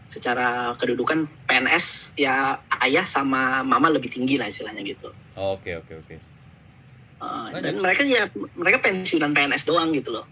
Secara 0.05 0.77
kedudukan 0.77 1.25
PNS 1.49 2.13
ya 2.15 2.55
ayah 2.79 3.03
sama 3.03 3.65
mama 3.65 3.89
lebih 3.89 4.08
tinggi 4.08 4.38
lah 4.38 4.45
istilahnya 4.45 4.86
gitu. 4.86 5.10
Oh, 5.34 5.58
Oke 5.58 5.73
oke 5.73 5.91
oke. 5.97 6.15
Uh, 7.15 7.49
Lanjut. 7.49 7.63
dan 7.63 7.75
mereka 7.79 8.01
ya 8.05 8.23
mereka 8.53 8.77
pensiunan 8.81 9.34
PNS 9.34 9.65
doang 9.65 9.89
gitu 9.91 10.13
loh. 10.13 10.29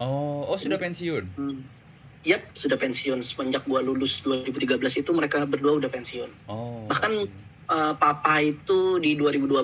Oh 0.00 0.48
oh 0.48 0.56
sudah 0.56 0.80
pensiun. 0.80 1.28
Yap, 2.20 2.42
sudah 2.52 2.76
pensiun 2.76 3.24
semenjak 3.24 3.64
gua 3.64 3.80
lulus 3.80 4.20
2013 4.28 4.76
itu 5.00 5.10
mereka 5.16 5.40
berdua 5.48 5.80
udah 5.80 5.88
pensiun. 5.88 6.30
Oh. 6.48 6.84
Bahkan-. 6.88 7.48
Uh, 7.70 7.94
papa 7.94 8.42
itu 8.42 8.98
di 8.98 9.14
2012. 9.14 9.62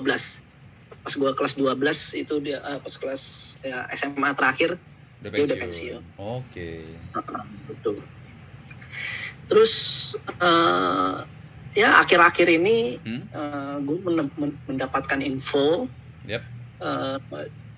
Pas 1.03 1.13
gua 1.19 1.35
kelas 1.35 1.59
12 1.59 2.23
itu 2.23 2.35
dia 2.39 2.63
uh, 2.63 2.79
pas 2.79 2.95
kelas 2.95 3.23
ya, 3.59 3.83
SMA 3.91 4.31
terakhir 4.31 4.79
udah 5.19 5.31
dia 5.35 5.43
udah 5.43 5.57
pensiun. 5.59 6.01
Oke. 6.15 6.87
betul. 7.67 7.99
Terus 9.51 9.73
uh, 10.39 11.27
ya 11.75 11.99
akhir-akhir 11.99 12.47
ini 12.47 12.95
Hmm? 13.03 13.83
gue 13.83 13.97
mendapatkan 14.71 15.19
info 15.19 15.91
Yap. 16.25 16.43
uh, 16.79 17.19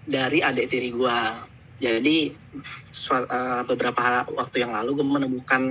dari 0.05 0.45
adik 0.45 0.69
tiri 0.69 0.93
gue. 0.93 1.19
Jadi 1.79 2.35
uh, 3.07 3.63
beberapa 3.63 4.27
waktu 4.35 4.67
yang 4.67 4.75
lalu 4.75 4.99
gue 4.99 5.07
menemukan 5.07 5.63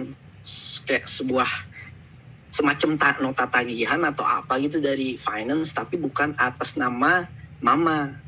kayak 0.89 1.05
sebuah 1.05 1.49
semacam 2.49 2.91
ta- 2.97 3.21
nota 3.21 3.45
tagihan 3.45 4.01
atau 4.09 4.25
apa 4.25 4.57
gitu 4.59 4.81
dari 4.81 5.21
finance, 5.21 5.77
tapi 5.77 6.01
bukan 6.01 6.33
atas 6.41 6.81
nama 6.81 7.29
mama, 7.61 8.25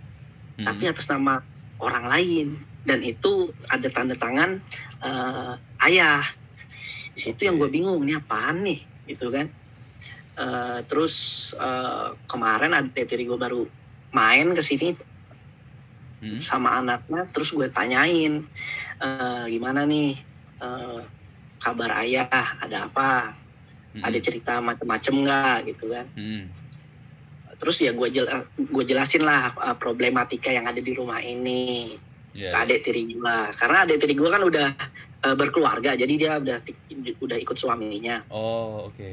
Hmm. 0.60 0.68
tapi 0.68 0.92
atas 0.92 1.08
nama 1.08 1.40
orang 1.80 2.04
lain. 2.04 2.48
Dan 2.84 3.00
itu 3.00 3.48
ada 3.72 3.88
tanda 3.88 4.12
tangan 4.12 4.60
uh, 5.00 5.56
ayah. 5.88 6.20
Di 7.16 7.20
situ 7.20 7.48
yang 7.48 7.56
gue 7.56 7.72
bingung, 7.72 8.04
ini 8.04 8.12
apaan 8.12 8.60
nih, 8.60 8.80
gitu 9.08 9.32
kan? 9.32 9.48
Eh, 10.40 10.80
terus 10.88 11.14
eh, 11.60 12.08
kemarin 12.24 12.72
ada 12.72 12.88
tiri 12.88 13.28
gue 13.28 13.36
baru 13.36 13.60
main 14.16 14.48
ke 14.56 14.62
sini 14.64 14.96
Hmm? 16.20 16.36
sama 16.36 16.76
anaknya 16.84 17.24
terus 17.32 17.56
gue 17.56 17.64
tanyain 17.72 18.44
eh, 19.00 19.44
gimana 19.48 19.88
nih? 19.88 20.12
Eh, 20.60 21.00
kabar 21.60 22.04
ayah? 22.04 22.28
Ada 22.60 22.92
apa? 22.92 23.36
Mm-mm. 23.90 24.06
ada 24.06 24.18
cerita 24.22 24.60
macem-macem 24.60 25.14
nggak? 25.16 25.58
Gitu 25.72 25.84
kan. 25.88 26.06
Mm-mm. 26.14 26.44
terus 27.60 27.76
ya 27.84 27.92
gue 27.92 28.08
jel 28.08 28.24
gue 28.56 28.84
jelasin 28.88 29.20
lah 29.20 29.52
uh, 29.52 29.76
problematika 29.76 30.48
yang 30.48 30.64
ada 30.64 30.80
di 30.80 30.96
rumah 30.96 31.20
ini 31.20 31.92
Iya, 32.30 32.48
ke 32.48 32.56
adik 32.62 32.78
tiri 32.86 33.10
gue 33.10 33.36
karena 33.58 33.78
adik 33.82 33.98
tiri 33.98 34.14
gue 34.14 34.28
kan 34.30 34.40
udah 34.40 34.68
uh, 35.26 35.36
berkeluarga 35.36 35.98
jadi 35.98 36.14
dia 36.14 36.32
udah 36.38 36.56
udah 37.20 37.38
ikut 37.42 37.56
suaminya. 37.58 38.22
Oh, 38.30 38.86
oke. 38.86 39.12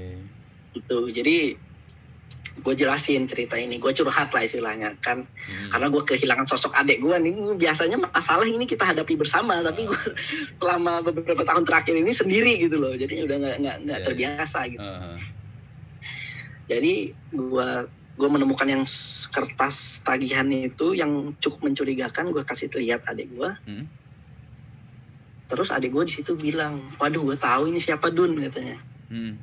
gitu. 0.78 1.10
Jadi 1.10 1.58
gue 2.58 2.74
jelasin 2.74 3.30
cerita 3.30 3.54
ini. 3.56 3.78
Gue 3.78 3.94
curhat 3.94 4.34
lah 4.34 4.44
istilahnya 4.44 4.98
kan. 5.00 5.24
Mm. 5.24 5.70
karena 5.72 5.88
gue 5.94 6.04
kehilangan 6.04 6.46
sosok 6.50 6.74
adik 6.74 7.00
gue 7.00 7.16
nih. 7.16 7.34
Biasanya 7.56 7.98
masalah 8.02 8.44
ini 8.44 8.66
kita 8.66 8.84
hadapi 8.84 9.14
bersama 9.16 9.62
tapi 9.62 9.86
gue 9.86 10.02
selama 10.60 11.06
beberapa 11.06 11.46
tahun 11.46 11.64
terakhir 11.64 11.96
ini 11.96 12.12
sendiri 12.12 12.58
gitu 12.58 12.82
loh. 12.82 12.94
Jadi 12.94 13.24
udah 13.24 13.38
nggak 13.38 13.56
nggak 13.62 13.78
nggak 13.86 14.00
Iya, 14.02 14.06
terbiasa 14.06 14.60
gitu. 14.70 14.82
Uh-huh. 14.84 15.18
jadi 16.68 16.94
gue 17.32 17.70
gue 18.18 18.30
menemukan 18.34 18.66
yang 18.66 18.84
kertas 19.30 20.02
tagihan 20.02 20.50
itu 20.50 20.98
yang 20.98 21.38
cukup 21.38 21.70
mencurigakan. 21.70 22.34
Gue 22.34 22.42
kasih 22.42 22.68
lihat 22.74 23.06
adik 23.08 23.30
gue 23.32 23.52
Hmm. 23.66 23.86
terus 25.48 25.72
adik 25.72 25.96
gue 25.96 26.04
di 26.04 26.12
situ 26.12 26.36
bilang 26.36 26.76
waduh 27.00 27.24
gue 27.24 27.38
tahu 27.40 27.72
ini 27.72 27.80
siapa 27.80 28.12
Dun 28.12 28.36
katanya. 28.42 28.76
Hmm. 29.08 29.40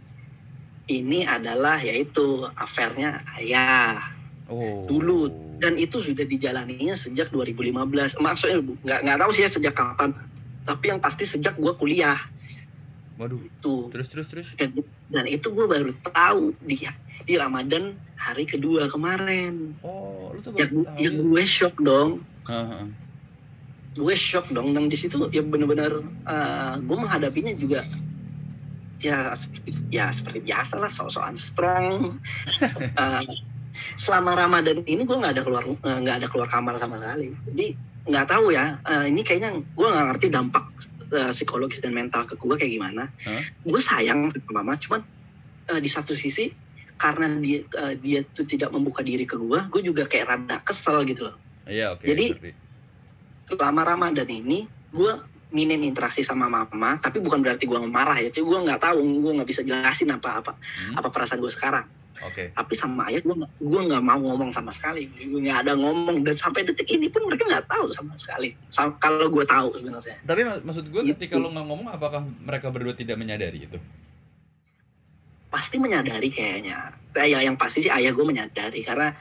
Ini 0.87 1.25
adalah 1.25 1.79
yaitu 1.79 2.23
afernya 2.55 3.17
ayah 3.37 4.01
Oh. 4.45 4.85
Dulu. 4.85 5.33
dan 5.57 5.73
itu 5.75 5.97
sudah 5.97 6.23
dijalaninya 6.23 6.93
sejak 6.93 7.33
2015 7.33 7.73
maksudnya 8.19 8.61
bu- 8.61 8.77
nggak 8.79 9.01
nggak 9.01 9.17
tahu 9.17 9.31
sih 9.33 9.41
ya 9.41 9.49
sejak 9.49 9.73
kapan 9.73 10.13
tapi 10.61 10.85
yang 10.87 11.01
pasti 11.01 11.25
sejak 11.25 11.57
gue 11.57 11.73
kuliah 11.73 12.19
Waduh. 13.17 13.41
tuh 13.59 13.89
Terus 13.89 14.09
terus 14.11 14.27
terus. 14.29 14.49
dan, 14.53 14.75
dan 15.09 15.25
itu 15.25 15.49
gue 15.49 15.65
baru 15.65 15.89
tahu 16.05 16.53
di 16.61 16.77
di 17.23 17.35
Ramadan 17.35 17.97
hari 18.15 18.45
kedua 18.45 18.85
kemarin 18.87 19.73
Oh, 19.81 20.35
lu 20.35 20.43
tuh 20.43 20.53
ya, 20.53 20.67
tahu. 20.67 20.85
ya 20.99 21.11
gue 21.15 21.43
shock 21.43 21.81
dong 21.81 22.21
Heeh. 22.45 22.85
gue 23.95 24.15
shock 24.15 24.51
dong 24.51 24.75
dan 24.75 24.91
di 24.91 24.99
situ 24.99 25.31
ya 25.31 25.41
bener-bener 25.41 26.03
eh, 26.27 26.75
gue 26.77 26.97
menghadapinya 26.99 27.55
juga 27.55 27.81
ya 29.01 29.35
seperti 29.35 29.71
ya 29.91 30.07
seperti 30.11 30.39
biasa 30.43 30.79
lah 30.79 30.91
sok-sokan 30.91 31.37
strong 31.37 31.87
Eh, 32.95 33.25
selama 33.99 34.39
Ramadan 34.39 34.87
ini 34.87 35.03
gue 35.03 35.17
nggak 35.19 35.35
ada 35.35 35.43
keluar 35.43 35.67
eh, 35.67 35.99
nggak 35.99 36.17
ada 36.23 36.27
keluar 36.31 36.47
kamar 36.47 36.79
sama 36.79 36.99
sekali 37.03 37.35
jadi 37.51 37.75
nggak 38.07 38.27
tahu 38.31 38.55
ya 38.55 38.79
eh, 38.87 39.11
ini 39.11 39.21
kayaknya 39.27 39.51
gue 39.59 39.89
nggak 39.91 40.07
ngerti 40.15 40.27
dampak 40.31 40.65
eh, 41.11 41.31
psikologis 41.35 41.83
dan 41.83 41.91
mental 41.91 42.23
ke 42.25 42.39
gue 42.39 42.55
kayak 42.55 42.71
gimana 42.71 43.11
Hah? 43.27 43.43
gue 43.67 43.81
sayang 43.83 44.31
sama 44.31 44.63
mama 44.63 44.79
cuman 44.79 45.03
eh, 45.75 45.81
di 45.83 45.91
satu 45.91 46.15
sisi 46.15 46.55
karena 46.95 47.27
dia 47.43 47.67
eh, 47.67 47.95
dia 47.99 48.23
tuh 48.23 48.47
tidak 48.47 48.71
membuka 48.71 49.03
diri 49.03 49.27
ke 49.27 49.35
gue 49.35 49.59
gue 49.75 49.83
juga 49.83 50.07
kayak 50.07 50.27
rada 50.31 50.63
kesel 50.63 51.03
gitu 51.03 51.27
loh 51.31 51.37
Iya, 51.65 51.97
oke. 51.97 52.05
Jadi- 52.05 52.53
selama 53.45 53.85
Ramadan 53.85 54.29
ini 54.29 54.69
gue 54.93 55.13
minim 55.55 55.79
interaksi 55.81 56.21
sama 56.21 56.51
mama 56.51 56.99
tapi 56.99 57.23
bukan 57.23 57.39
berarti 57.39 57.65
gue 57.65 57.79
marah 57.87 58.19
ya 58.19 58.29
gue 58.29 58.43
nggak 58.43 58.83
tahu 58.83 58.99
gue 59.23 59.33
nggak 59.39 59.47
bisa 59.49 59.63
jelasin 59.63 60.11
apa 60.11 60.43
apa 60.43 60.53
Hmm. 60.59 60.99
apa 60.99 61.09
perasaan 61.09 61.39
gue 61.39 61.49
sekarang 61.49 61.87
Oke. 62.27 62.51
tapi 62.51 62.75
sama 62.75 63.07
ayah 63.11 63.23
gue 63.23 63.35
gue 63.41 63.81
nggak 63.87 64.03
mau 64.03 64.19
ngomong 64.19 64.51
sama 64.51 64.75
sekali 64.75 65.07
gue 65.07 65.41
nggak 65.41 65.63
ada 65.67 65.79
ngomong 65.79 66.27
dan 66.27 66.35
sampai 66.35 66.67
detik 66.67 66.91
ini 66.91 67.07
pun 67.07 67.23
mereka 67.25 67.47
nggak 67.47 67.71
tahu 67.71 67.87
sama 67.91 68.19
sekali 68.19 68.51
Sam- 68.67 68.99
kalau 68.99 69.31
gue 69.31 69.47
tahu 69.47 69.71
sebenarnya 69.73 70.19
Tapi 70.27 70.41
mak- 70.43 70.63
maksud 70.67 70.91
gue 70.91 71.03
Itu. 71.07 71.11
ketika 71.15 71.39
lu 71.39 71.55
nggak 71.55 71.67
ngomong 71.67 71.89
apakah 71.89 72.21
mereka 72.43 72.75
berdua 72.75 72.99
tidak 72.99 73.15
menyadari 73.15 73.71
itu? 73.71 73.79
pasti 75.55 75.79
menyadari 75.79 76.35
kayaknya 76.35 76.91
ya 77.15 77.39
yang 77.39 77.55
pasti 77.55 77.87
sih 77.87 77.93
ayah 77.95 78.11
gue 78.11 78.27
menyadari 78.27 78.83
karena 78.83 79.15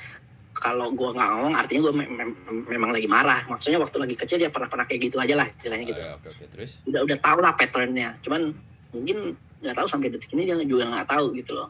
kalau 0.64 0.96
gue 0.96 1.10
nggak 1.12 1.28
ngomong 1.28 1.54
artinya 1.60 1.82
gue 1.84 1.94
me- 2.00 2.08
me- 2.08 2.38
memang 2.72 2.96
lagi 2.96 3.04
marah 3.06 3.44
maksudnya 3.52 3.84
waktu 3.84 4.00
lagi 4.00 4.16
kecil 4.16 4.40
dia 4.40 4.48
pernah 4.48 4.72
pernah 4.72 4.88
kayak 4.88 5.12
gitu 5.12 5.20
aja 5.20 5.36
lah 5.36 5.44
istilahnya 5.44 5.84
gitu 5.84 6.00
Oh, 6.00 6.08
ya, 6.08 6.16
oke 6.16 6.28
oke 6.32 6.46
terus. 6.48 6.72
udah 6.88 7.02
udah 7.04 7.18
tahu 7.20 7.40
lah 7.44 7.52
patternnya 7.52 8.10
cuman 8.24 8.56
mungkin 8.96 9.18
nggak 9.60 9.76
tahu 9.76 9.88
sampai 9.92 10.08
detik 10.08 10.32
ini 10.32 10.48
dia 10.48 10.56
juga 10.64 10.88
nggak 10.88 11.08
tahu 11.10 11.36
gitu 11.36 11.60
loh 11.60 11.68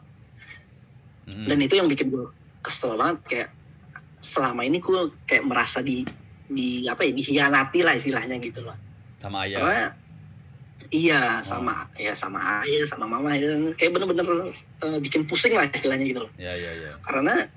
Mm. 1.24 1.40
dan 1.48 1.56
itu 1.58 1.74
yang 1.74 1.88
bikin 1.88 2.12
gue 2.12 2.28
kesel 2.60 3.00
banget 3.00 3.18
kayak 3.24 3.48
selama 4.20 4.60
ini 4.60 4.76
gue 4.76 5.00
kayak 5.24 5.40
merasa 5.42 5.80
di 5.80 6.04
di 6.44 6.84
apa 6.84 7.00
ya 7.00 7.16
dihianati 7.16 7.80
lah 7.80 7.96
istilahnya 7.96 8.36
gitu 8.38 8.60
loh 8.60 8.76
sama 9.16 9.48
ayah. 9.48 9.56
karena 9.56 9.80
iya 10.92 11.40
sama 11.40 11.88
ya 11.96 12.12
sama 12.12 12.60
ayah 12.60 12.84
sama 12.84 13.08
mama 13.08 13.32
dan 13.40 13.72
kayak 13.72 13.96
bener-bener 13.96 14.52
eh, 14.84 14.98
bikin 15.00 15.24
pusing 15.24 15.56
lah 15.56 15.64
istilahnya 15.64 16.04
gitu 16.04 16.28
loh 16.28 16.32
Ya 16.36 16.52
ya 16.52 16.72
ya. 16.76 16.92
karena 17.00 17.48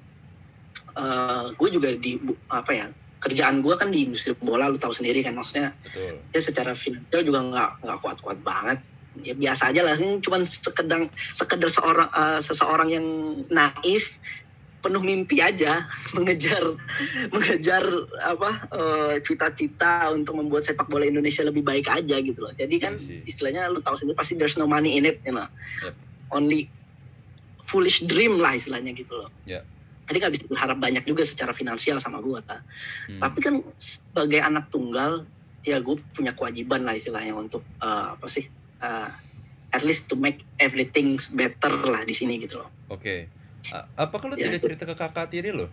gue 1.56 1.70
juga 1.70 1.90
di 1.96 2.18
apa 2.50 2.72
ya 2.74 2.88
kerjaan 3.18 3.66
gue 3.66 3.74
kan 3.74 3.90
di 3.90 4.06
industri 4.08 4.38
bola 4.38 4.70
lu 4.70 4.78
tahu 4.78 4.94
sendiri 4.94 5.26
kan 5.26 5.34
maksudnya 5.34 5.74
Betul. 5.82 6.22
ya 6.30 6.40
secara 6.42 6.72
finansial 6.78 7.22
juga 7.26 7.40
nggak 7.42 7.70
nggak 7.82 7.98
kuat-kuat 8.02 8.40
banget 8.46 8.80
ya 9.18 9.34
biasa 9.34 9.74
aja 9.74 9.82
lah 9.82 9.98
ini 9.98 10.22
cuman 10.22 10.46
sekedar 10.46 11.02
sekedar 11.34 11.70
seorang 11.70 12.10
eh, 12.14 12.40
seseorang 12.42 12.90
yang 12.94 13.06
naif 13.50 14.22
penuh 14.78 15.02
mimpi 15.02 15.42
aja 15.42 15.82
mengejar 16.16 16.62
mengejar 17.34 17.82
apa 18.22 18.52
eh, 18.78 19.16
cita-cita 19.26 20.14
untuk 20.14 20.38
membuat 20.38 20.62
sepak 20.70 20.86
bola 20.86 21.10
Indonesia 21.10 21.42
lebih 21.42 21.66
baik 21.66 21.90
aja 21.90 22.22
gitu 22.22 22.38
loh 22.38 22.54
jadi 22.54 22.76
kan 22.78 22.94
I 22.94 23.02
see. 23.02 23.22
istilahnya 23.26 23.66
lu 23.74 23.82
tahu 23.82 23.98
sendiri 23.98 24.14
pasti 24.14 24.38
there's 24.38 24.62
no 24.62 24.70
money 24.70 24.94
in 25.02 25.10
it 25.10 25.26
you 25.26 25.34
know 25.34 25.50
Yep. 25.82 25.94
only 26.38 26.70
foolish 27.66 28.06
dream 28.06 28.38
lah 28.38 28.54
istilahnya 28.54 28.94
gitu 28.94 29.18
loh 29.18 29.34
Yep. 29.50 29.66
Jadi 30.08 30.18
nggak 30.24 30.34
bisa 30.34 30.46
berharap 30.48 30.78
banyak 30.80 31.04
juga 31.04 31.28
secara 31.28 31.52
finansial 31.52 32.00
sama 32.00 32.24
gua 32.24 32.40
Hmm. 33.08 33.20
tapi 33.20 33.40
kan 33.44 33.56
sebagai 33.76 34.40
anak 34.40 34.72
tunggal 34.72 35.28
ya 35.68 35.84
gue 35.84 36.00
punya 36.16 36.32
kewajiban 36.32 36.88
lah 36.88 36.96
istilahnya 36.96 37.36
untuk 37.36 37.60
eh, 37.84 38.06
apa 38.16 38.28
sih 38.28 38.48
eh, 38.80 39.10
at 39.68 39.84
least 39.84 40.08
to 40.08 40.16
make 40.16 40.48
everything 40.56 41.20
better 41.36 41.72
lah 41.84 42.08
di 42.08 42.16
sini 42.16 42.40
gitu 42.40 42.64
loh 42.64 42.72
Oke. 42.88 43.28
A- 43.76 44.08
apa 44.08 44.16
kalau 44.16 44.40
Ya, 44.40 44.48
tidak 44.48 44.64
itu. 44.64 44.68
cerita 44.72 44.84
ke 44.88 44.96
kakak 44.96 45.28
tiri 45.28 45.52
lo? 45.52 45.68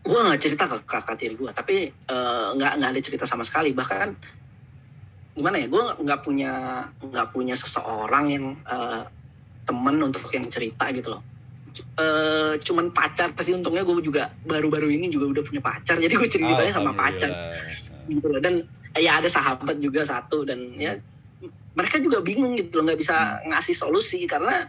gue 0.00 0.16
nggak 0.16 0.40
cerita 0.40 0.64
ke 0.64 0.76
kakak 0.88 1.16
tiri 1.20 1.34
gue 1.36 1.50
tapi 1.52 1.76
eh, 1.92 2.48
nggak 2.56 2.72
nggak 2.80 2.90
ada 2.96 3.00
cerita 3.04 3.24
sama 3.28 3.44
sekali 3.44 3.76
bahkan 3.76 4.16
gimana 5.36 5.60
ya 5.60 5.68
gue 5.68 5.84
nggak 6.02 6.20
punya 6.24 6.52
nggak 7.04 7.28
punya 7.36 7.52
seseorang 7.52 8.32
yang 8.32 8.44
eh, 8.64 9.02
temen 9.68 9.96
untuk 10.00 10.24
yang 10.32 10.48
cerita 10.48 10.88
gitu 10.96 11.12
loh 11.12 11.22
Eh, 11.74 12.52
cuman 12.60 12.90
pacar 12.90 13.32
pasti 13.32 13.52
untungnya 13.52 13.82
gue 13.82 14.00
juga 14.00 14.32
baru-baru 14.42 14.88
ini 14.88 15.08
juga 15.08 15.30
udah 15.30 15.42
punya 15.42 15.60
pacar. 15.60 15.96
Jadi 15.96 16.14
gue 16.14 16.28
ceritanya 16.28 16.72
sama 16.72 16.92
pacar 16.92 17.30
gitu 18.06 18.26
loh. 18.26 18.40
Dan 18.40 18.64
ya 18.96 19.20
ada 19.20 19.28
sahabat 19.28 19.78
juga 19.78 20.02
satu 20.02 20.42
dan 20.42 20.58
ya 20.74 20.96
mereka 21.74 22.02
juga 22.02 22.18
bingung 22.18 22.58
gitu 22.58 22.80
loh 22.80 22.90
nggak 22.90 22.98
bisa 22.98 23.14
ngasih 23.46 23.74
solusi 23.76 24.26
karena 24.26 24.66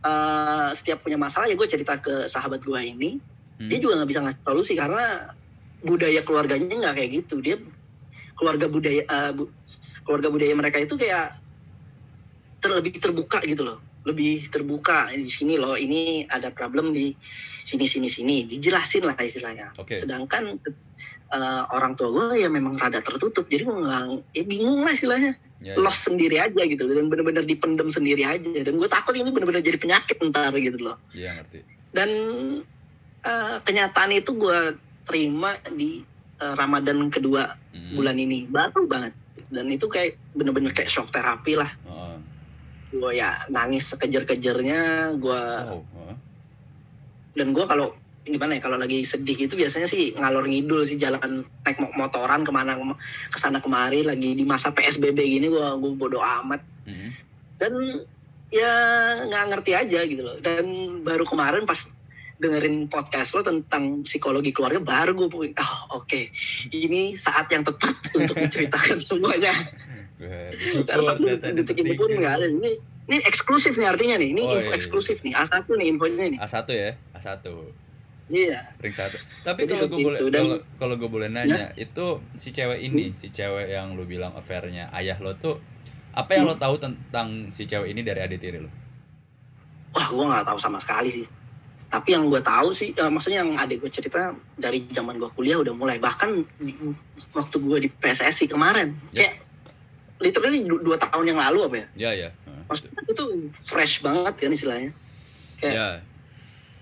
eh, 0.00 0.68
setiap 0.72 1.04
punya 1.04 1.20
masalah 1.20 1.44
ya 1.44 1.56
gue 1.56 1.68
cerita 1.68 1.96
ke 1.96 2.24
sahabat 2.26 2.60
gue 2.60 2.80
ini 2.80 3.20
Hmm. 3.60 3.68
dia 3.68 3.76
juga 3.76 4.00
nggak 4.00 4.08
bisa 4.08 4.20
ngasih 4.24 4.40
solusi 4.40 4.72
karena 4.72 5.04
budaya 5.84 6.24
keluarganya 6.24 6.80
nggak 6.80 6.94
kayak 6.96 7.10
gitu. 7.12 7.44
Dia 7.44 7.60
keluarga 8.32 8.72
budaya 8.72 9.04
eh, 9.04 9.32
bu- 9.36 9.52
keluarga 10.00 10.32
budaya 10.32 10.56
mereka 10.56 10.80
itu 10.80 10.96
kayak 10.96 11.36
terlebih 12.60 12.96
terbuka 12.96 13.40
gitu 13.44 13.64
loh 13.64 13.80
lebih 14.00 14.48
terbuka 14.48 15.08
di 15.10 15.28
sini 15.28 15.54
loh 15.54 15.76
ini 15.76 16.24
ada 16.24 16.48
problem 16.48 16.90
di 16.90 17.12
sini 17.60 17.84
sini 17.84 18.08
sini 18.08 18.36
dijelasin 18.44 19.04
lah 19.04 19.14
istilahnya 19.14 19.76
Oke. 19.76 19.94
sedangkan 19.94 20.56
eh, 21.30 21.62
orang 21.70 21.92
tua 21.92 22.08
gue 22.08 22.40
ya 22.40 22.48
memang 22.48 22.72
rada 22.72 22.96
tertutup 22.98 23.44
jadi 23.44 23.62
gue 23.62 23.76
nggak 23.76 24.02
ya 24.32 24.42
bingung 24.44 24.80
lah 24.80 24.90
istilahnya 24.90 25.34
Ya, 25.60 25.76
ya. 25.76 25.84
lost 25.84 26.08
sendiri 26.08 26.40
aja 26.40 26.56
gitu 26.56 26.88
dan 26.88 27.12
bener-bener 27.12 27.44
dipendem 27.44 27.92
sendiri 27.92 28.24
aja 28.24 28.48
dan 28.64 28.74
gue 28.74 28.88
takut 28.88 29.12
ini 29.12 29.28
bener-bener 29.28 29.60
jadi 29.60 29.76
penyakit 29.76 30.16
ntar 30.24 30.56
gitu 30.56 30.80
loh 30.80 30.96
Iya 31.12 31.36
ngerti. 31.36 31.60
dan 31.92 32.08
eh, 33.20 33.56
kenyataan 33.60 34.10
itu 34.10 34.32
gue 34.34 34.58
terima 35.04 35.52
di 35.70 36.00
eh, 36.38 36.54
Ramadan 36.56 37.08
kedua 37.08 37.60
Hmm. 37.70 37.94
bulan 37.94 38.16
ini 38.16 38.50
baru 38.50 38.82
banget 38.84 39.14
dan 39.46 39.68
itu 39.68 39.86
kayak 39.86 40.18
bener-bener 40.32 40.72
kayak 40.72 40.90
shock 40.90 41.06
terapi 41.06 41.54
lah 41.54 41.70
Heeh. 41.86 42.09
Gue 42.90 43.12
ya 43.14 43.46
nangis 43.48 43.86
sekejar-kejarnya 43.90 44.80
gue 45.16 45.42
Oh, 45.70 45.82
heeh. 45.82 46.16
dan 47.34 47.54
gue 47.54 47.64
kalau 47.64 47.94
gimana 48.20 48.58
ya 48.58 48.62
kalau 48.62 48.76
lagi 48.76 49.00
sedih 49.00 49.32
gitu 49.34 49.56
biasanya 49.56 49.86
sih 49.86 50.12
ngalor 50.12 50.44
ngidul 50.44 50.82
sih 50.82 50.94
jalan 50.94 51.42
naik 51.64 51.78
mo- 51.78 51.94
motoran 51.96 52.42
ke 52.42 52.52
mana 52.52 52.76
ke 53.26 53.38
sana 53.38 53.58
kemari 53.58 54.04
lagi 54.04 54.34
di 54.34 54.44
masa 54.44 54.70
psbb 54.70 55.16
gini 55.16 55.46
gue 55.46 55.66
gue 55.78 55.92
bodo 55.94 56.20
amat 56.20 56.60
Mhm. 56.84 57.10
dan 57.56 57.72
ya 58.50 58.72
nggak 59.24 59.44
ngerti 59.48 59.72
aja 59.72 60.00
gitu 60.04 60.20
loh 60.20 60.36
dan 60.38 60.66
baru 61.00 61.22
kemarin 61.22 61.62
pas 61.64 61.94
dengerin 62.36 62.88
podcast 62.88 63.36
lo 63.36 63.44
tentang 63.44 64.00
psikologi 64.02 64.50
keluarga 64.50 64.80
baru 64.80 65.12
gue 65.14 65.28
oh 65.52 65.80
oke 65.96 66.20
ini 66.72 67.12
saat 67.14 67.46
yang 67.48 67.62
tepat 67.62 67.94
untuk 68.16 68.36
menceritakan 68.42 68.98
semuanya 68.98 69.52
Detik, 70.20 71.76
ini 71.78 71.96
pun 71.96 72.06
tertrigger. 72.06 72.20
nggak 72.20 72.34
ada 72.36 72.46
ini 72.46 72.70
ini 73.08 73.16
eksklusif 73.24 73.74
nih 73.74 73.88
artinya 73.88 74.16
nih. 74.16 74.28
Ini 74.30 74.42
Oh, 74.42 74.52
info 74.52 74.60
iya, 74.60 74.68
iya. 74.68 74.76
eksklusif 74.76 75.16
nih. 75.20 75.32
A1 75.34 75.66
nih 75.66 75.86
infonya 75.88 76.26
nih. 76.28 76.38
A1 76.38 76.56
ya, 76.70 76.90
A1. 77.12 77.44
Iya. 78.30 78.58
Ring 78.78 78.94
satu. 78.94 79.16
Tapi 79.42 79.66
kalau 79.66 79.86
gue 79.88 79.98
boleh 80.00 80.18
kalau 80.22 80.56
kalau 80.78 80.94
gue 80.94 81.10
boleh 81.10 81.26
nanya, 81.26 81.74
itu 81.74 82.06
si 82.36 82.54
cewek 82.54 82.78
ini, 82.78 83.10
si 83.12 83.26
cewek 83.28 83.66
yang 83.68 83.98
lu 83.98 84.06
bilang 84.06 84.30
affair-nya 84.32 84.86
ayah 84.94 85.18
lo 85.18 85.34
tuh 85.34 85.58
apa 86.12 86.30
yang 86.32 86.46
lo 86.46 86.54
Hmm. 86.54 86.62
tahu 86.62 86.74
tentang 86.78 87.50
si 87.50 87.66
cewek 87.66 87.90
ini 87.90 88.00
dari 88.00 88.22
adik 88.22 88.38
tiri 88.38 88.58
lo? 88.58 88.70
Wah, 89.90 90.06
gue 90.08 90.24
nggak 90.24 90.46
tahu 90.46 90.58
sama 90.58 90.78
sekali 90.78 91.10
sih. 91.10 91.26
Tapi 91.90 92.14
yang 92.14 92.22
gue 92.24 92.38
tahu 92.38 92.70
sih, 92.70 92.94
eh, 92.94 93.10
maksudnya 93.10 93.42
yang 93.42 93.58
adik 93.58 93.82
gue 93.82 93.90
cerita 93.90 94.30
dari 94.54 94.86
zaman 94.88 95.18
gue 95.18 95.26
kuliah 95.34 95.58
udah 95.58 95.74
mulai. 95.74 95.98
Bahkan 95.98 96.30
di- 96.56 96.78
waktu 97.32 97.56
gue 97.58 97.78
di 97.82 97.88
PSSI 97.90 98.46
kemarin, 98.46 98.94
Ya. 99.10 99.26
kayak 99.26 99.34
literally 100.20 100.60
du- 100.68 100.84
dua 100.84 100.96
tahun 101.00 101.24
yang 101.32 101.40
lalu 101.40 101.58
apa 101.66 101.76
ya? 101.76 101.86
Ya 101.96 102.10
ya. 102.14 102.28
Heeh. 102.30 102.62
Maksudnya 102.68 103.02
itu 103.08 103.24
fresh 103.52 104.04
banget 104.04 104.34
kan 104.36 104.52
istilahnya. 104.52 104.92
Kayak 105.60 105.74
Ya, 105.76 105.88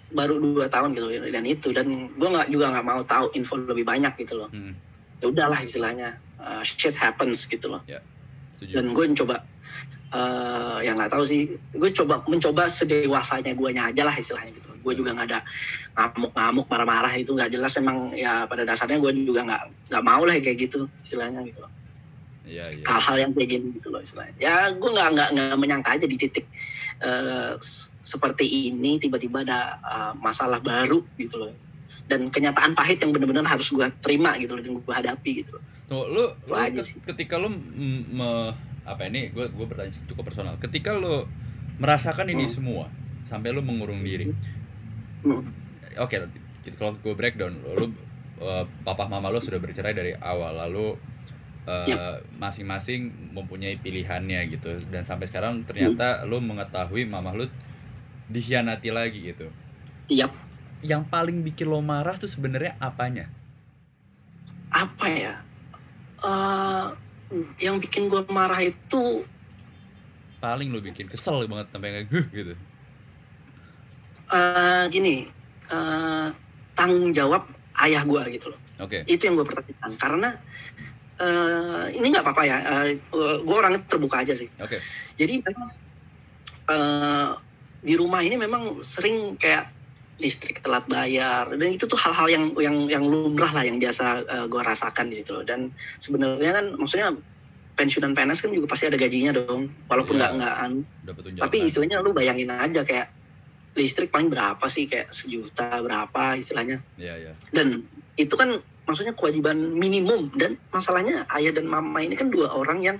baru 0.08 0.40
dua 0.40 0.66
tahun 0.72 0.96
gitu 0.96 1.06
dan 1.28 1.44
itu 1.44 1.68
dan 1.76 1.86
gue 2.16 2.28
nggak 2.28 2.48
juga 2.48 2.72
nggak 2.72 2.86
mau 2.86 3.02
tahu 3.04 3.28
info 3.36 3.60
lebih 3.60 3.84
banyak 3.84 4.12
gitu 4.20 4.40
loh. 4.40 4.50
hmm, 4.50 4.74
Ya 5.20 5.26
udahlah 5.28 5.60
istilahnya 5.60 6.16
uh, 6.38 6.62
shit 6.64 6.94
happens 6.96 7.44
gitu 7.46 7.68
loh. 7.68 7.82
setuju. 8.58 8.74
Dan 8.80 8.84
gue 8.96 9.04
coba 9.24 9.36
eh 10.08 10.78
yang 10.88 10.96
nggak 10.96 11.12
tahu 11.12 11.20
sih, 11.28 11.52
gue 11.76 11.90
coba 11.92 12.24
mencoba 12.24 12.64
sedewasanya 12.64 13.52
guanya 13.52 13.92
aja 13.92 14.08
lah 14.08 14.16
istilahnya 14.16 14.56
gitu. 14.56 14.72
Gue 14.80 14.96
juga 14.96 15.12
nggak 15.12 15.28
ada 15.28 15.44
ngamuk-ngamuk 16.00 16.66
marah-marah 16.72 17.12
itu 17.20 17.36
nggak 17.36 17.52
jelas 17.52 17.76
emang 17.76 18.16
ya 18.16 18.48
pada 18.48 18.64
dasarnya 18.64 18.96
gue 19.04 19.12
juga 19.28 19.44
nggak 19.44 19.62
nggak 19.92 20.04
mau 20.04 20.24
lah 20.24 20.32
kayak 20.40 20.56
gitu 20.64 20.88
istilahnya 21.04 21.44
gitu 21.44 21.60
loh. 21.60 21.68
Iya 22.48 22.64
iya. 22.64 22.84
hal-hal 22.84 23.16
yang 23.20 23.30
kayak 23.30 23.48
gini 23.50 23.76
gitu 23.76 23.92
loh 23.92 24.00
istilahnya. 24.00 24.32
Ya 24.40 24.72
gue 24.72 24.88
nggak 24.88 25.08
nggak 25.12 25.28
nggak 25.36 25.56
menyangka 25.56 25.90
aja 25.94 26.06
di 26.08 26.16
titik 26.16 26.48
s- 27.60 27.92
seperti 28.00 28.44
ini 28.68 28.96
tiba-tiba 28.96 29.44
ada 29.44 29.60
eh, 29.78 30.12
masalah 30.16 30.58
baru 30.58 31.04
gitu 31.14 31.36
loh. 31.38 31.52
Dan 32.08 32.32
kenyataan 32.32 32.72
pahit 32.72 32.98
yang 32.98 33.12
benar-benar 33.12 33.44
harus 33.44 33.68
gue 33.68 33.84
terima 34.00 34.32
gitu 34.40 34.56
loh 34.56 34.62
dan 34.64 34.72
gue 34.80 34.94
hadapi 34.94 35.30
gitu 35.38 35.60
loh. 35.60 35.64
Tuh, 35.88 36.04
lu, 36.04 36.24
lu 36.44 36.54
aja 36.54 36.80
sih. 36.80 37.00
ketika 37.02 37.36
lu 37.36 37.48
me- 37.48 38.52
apa 38.84 39.04
ini 39.04 39.28
gue 39.28 39.44
gue 39.46 39.66
bertanya 39.68 39.92
cukup 40.08 40.24
personal. 40.26 40.56
Ketika 40.56 40.92
lu 40.92 41.28
merasakan 41.76 42.26
ini 42.26 42.48
Hmm. 42.48 42.54
semua 42.54 42.84
sampai 43.22 43.52
lu 43.52 43.60
mengurung 43.60 44.00
diri. 44.00 44.32
Hmm. 45.20 45.52
Oke, 45.98 46.16
kalau 46.74 46.96
gue 46.96 47.12
breakdown, 47.12 47.52
lu 47.74 47.92
eh, 48.38 48.64
papa 48.82 49.04
mama 49.04 49.28
lu 49.28 49.38
sudah 49.38 49.58
bercerai 49.58 49.92
dari 49.92 50.12
awal 50.14 50.56
lalu 50.56 50.94
eh, 51.68 52.14
masing-masing 52.42 53.00
mempunyai 53.36 53.76
pilihannya 53.84 54.40
gitu 54.54 54.70
dan 54.92 55.04
sampai 55.04 55.26
sekarang 55.30 55.54
ternyata 55.68 56.24
lu 56.30 56.38
mengetahui 56.40 57.04
mama 57.04 57.30
lu 57.36 57.46
dikhianati 58.34 58.90
lagi 58.98 59.20
gitu. 59.32 59.48
Iya 60.08 60.26
Yang 60.80 61.02
paling 61.12 61.38
bikin 61.46 61.66
lo 61.72 61.80
marah 61.82 62.16
tuh 62.22 62.30
sebenarnya 62.30 62.72
apanya? 62.80 63.26
apa 64.72 65.06
ya? 65.08 65.34
Eh, 66.24 66.86
yang 67.64 67.76
bikin 67.84 68.08
gue 68.12 68.22
marah 68.32 68.60
itu 68.64 69.04
Paling 70.44 70.68
lu 70.74 70.80
bikin 70.80 71.06
kesel 71.12 71.38
banget 71.50 71.66
sampai 71.74 71.88
kayak 71.94 72.08
"Huh," 72.14 72.26
gitu. 72.30 72.54
eh, 74.32 74.84
gini 74.92 75.16
eh, 75.72 76.28
tanggung 76.76 77.10
jawab 77.12 77.42
ayah 77.84 78.02
gue 78.04 78.22
gitu 78.34 78.52
loh. 78.52 78.60
Oke. 78.78 79.02
itu 79.10 79.26
yang 79.26 79.34
gue 79.34 79.42
pertanyakan 79.42 79.92
karena 79.98 80.30
eh, 81.18 81.84
ini 81.94 82.06
nggak 82.08 82.24
apa-apa 82.24 82.42
ya 82.46 82.56
gue 83.42 83.56
orangnya 83.56 83.82
terbuka 83.84 84.22
aja 84.22 84.34
sih 84.34 84.48
Oke. 84.58 84.78
jadi 85.18 85.42
eh, 86.70 87.28
di 87.78 87.94
rumah 87.94 88.20
ini 88.22 88.34
memang 88.36 88.82
sering 88.82 89.38
kayak 89.38 89.70
listrik 90.18 90.58
telat 90.58 90.82
bayar 90.90 91.46
dan 91.54 91.68
itu 91.70 91.86
tuh 91.86 91.94
hal-hal 91.94 92.26
yang 92.26 92.44
yang 92.58 92.76
yang 92.90 93.04
lumrah 93.06 93.54
lah 93.54 93.62
yang 93.62 93.78
biasa 93.78 94.26
gue 94.50 94.62
rasakan 94.66 95.14
di 95.14 95.22
situ 95.22 95.30
loh 95.30 95.46
dan 95.46 95.70
sebenarnya 95.78 96.58
kan 96.58 96.66
maksudnya 96.74 97.14
pensiunan 97.78 98.10
PNS 98.18 98.42
kan 98.42 98.50
juga 98.50 98.66
pasti 98.66 98.90
ada 98.90 98.98
gajinya 98.98 99.30
dong 99.30 99.70
walaupun 99.86 100.18
Iya. 100.18 100.26
nggak 100.26 100.32
nggak 100.42 100.54
anu. 100.66 100.80
Dapat 101.06 101.22
tunjangan. 101.22 101.42
tapi 101.46 101.56
istilahnya 101.62 101.96
lu 102.02 102.10
bayangin 102.10 102.50
aja 102.50 102.82
kayak 102.82 103.14
listrik 103.78 104.10
paling 104.10 104.26
berapa 104.26 104.66
sih 104.66 104.90
kayak 104.90 105.14
sejuta 105.14 105.78
berapa 105.78 106.34
istilahnya 106.34 106.82
Iya, 106.98 107.14
iya. 107.14 107.32
dan 107.54 107.86
itu 108.18 108.34
kan 108.34 108.58
maksudnya 108.88 109.12
kewajiban 109.14 109.54
minimum 109.76 110.32
dan 110.34 110.56
masalahnya 110.72 111.22
ayah 111.38 111.52
dan 111.52 111.68
mama 111.68 112.00
ini 112.00 112.16
kan 112.16 112.32
dua 112.32 112.50
orang 112.50 112.80
yang 112.82 112.96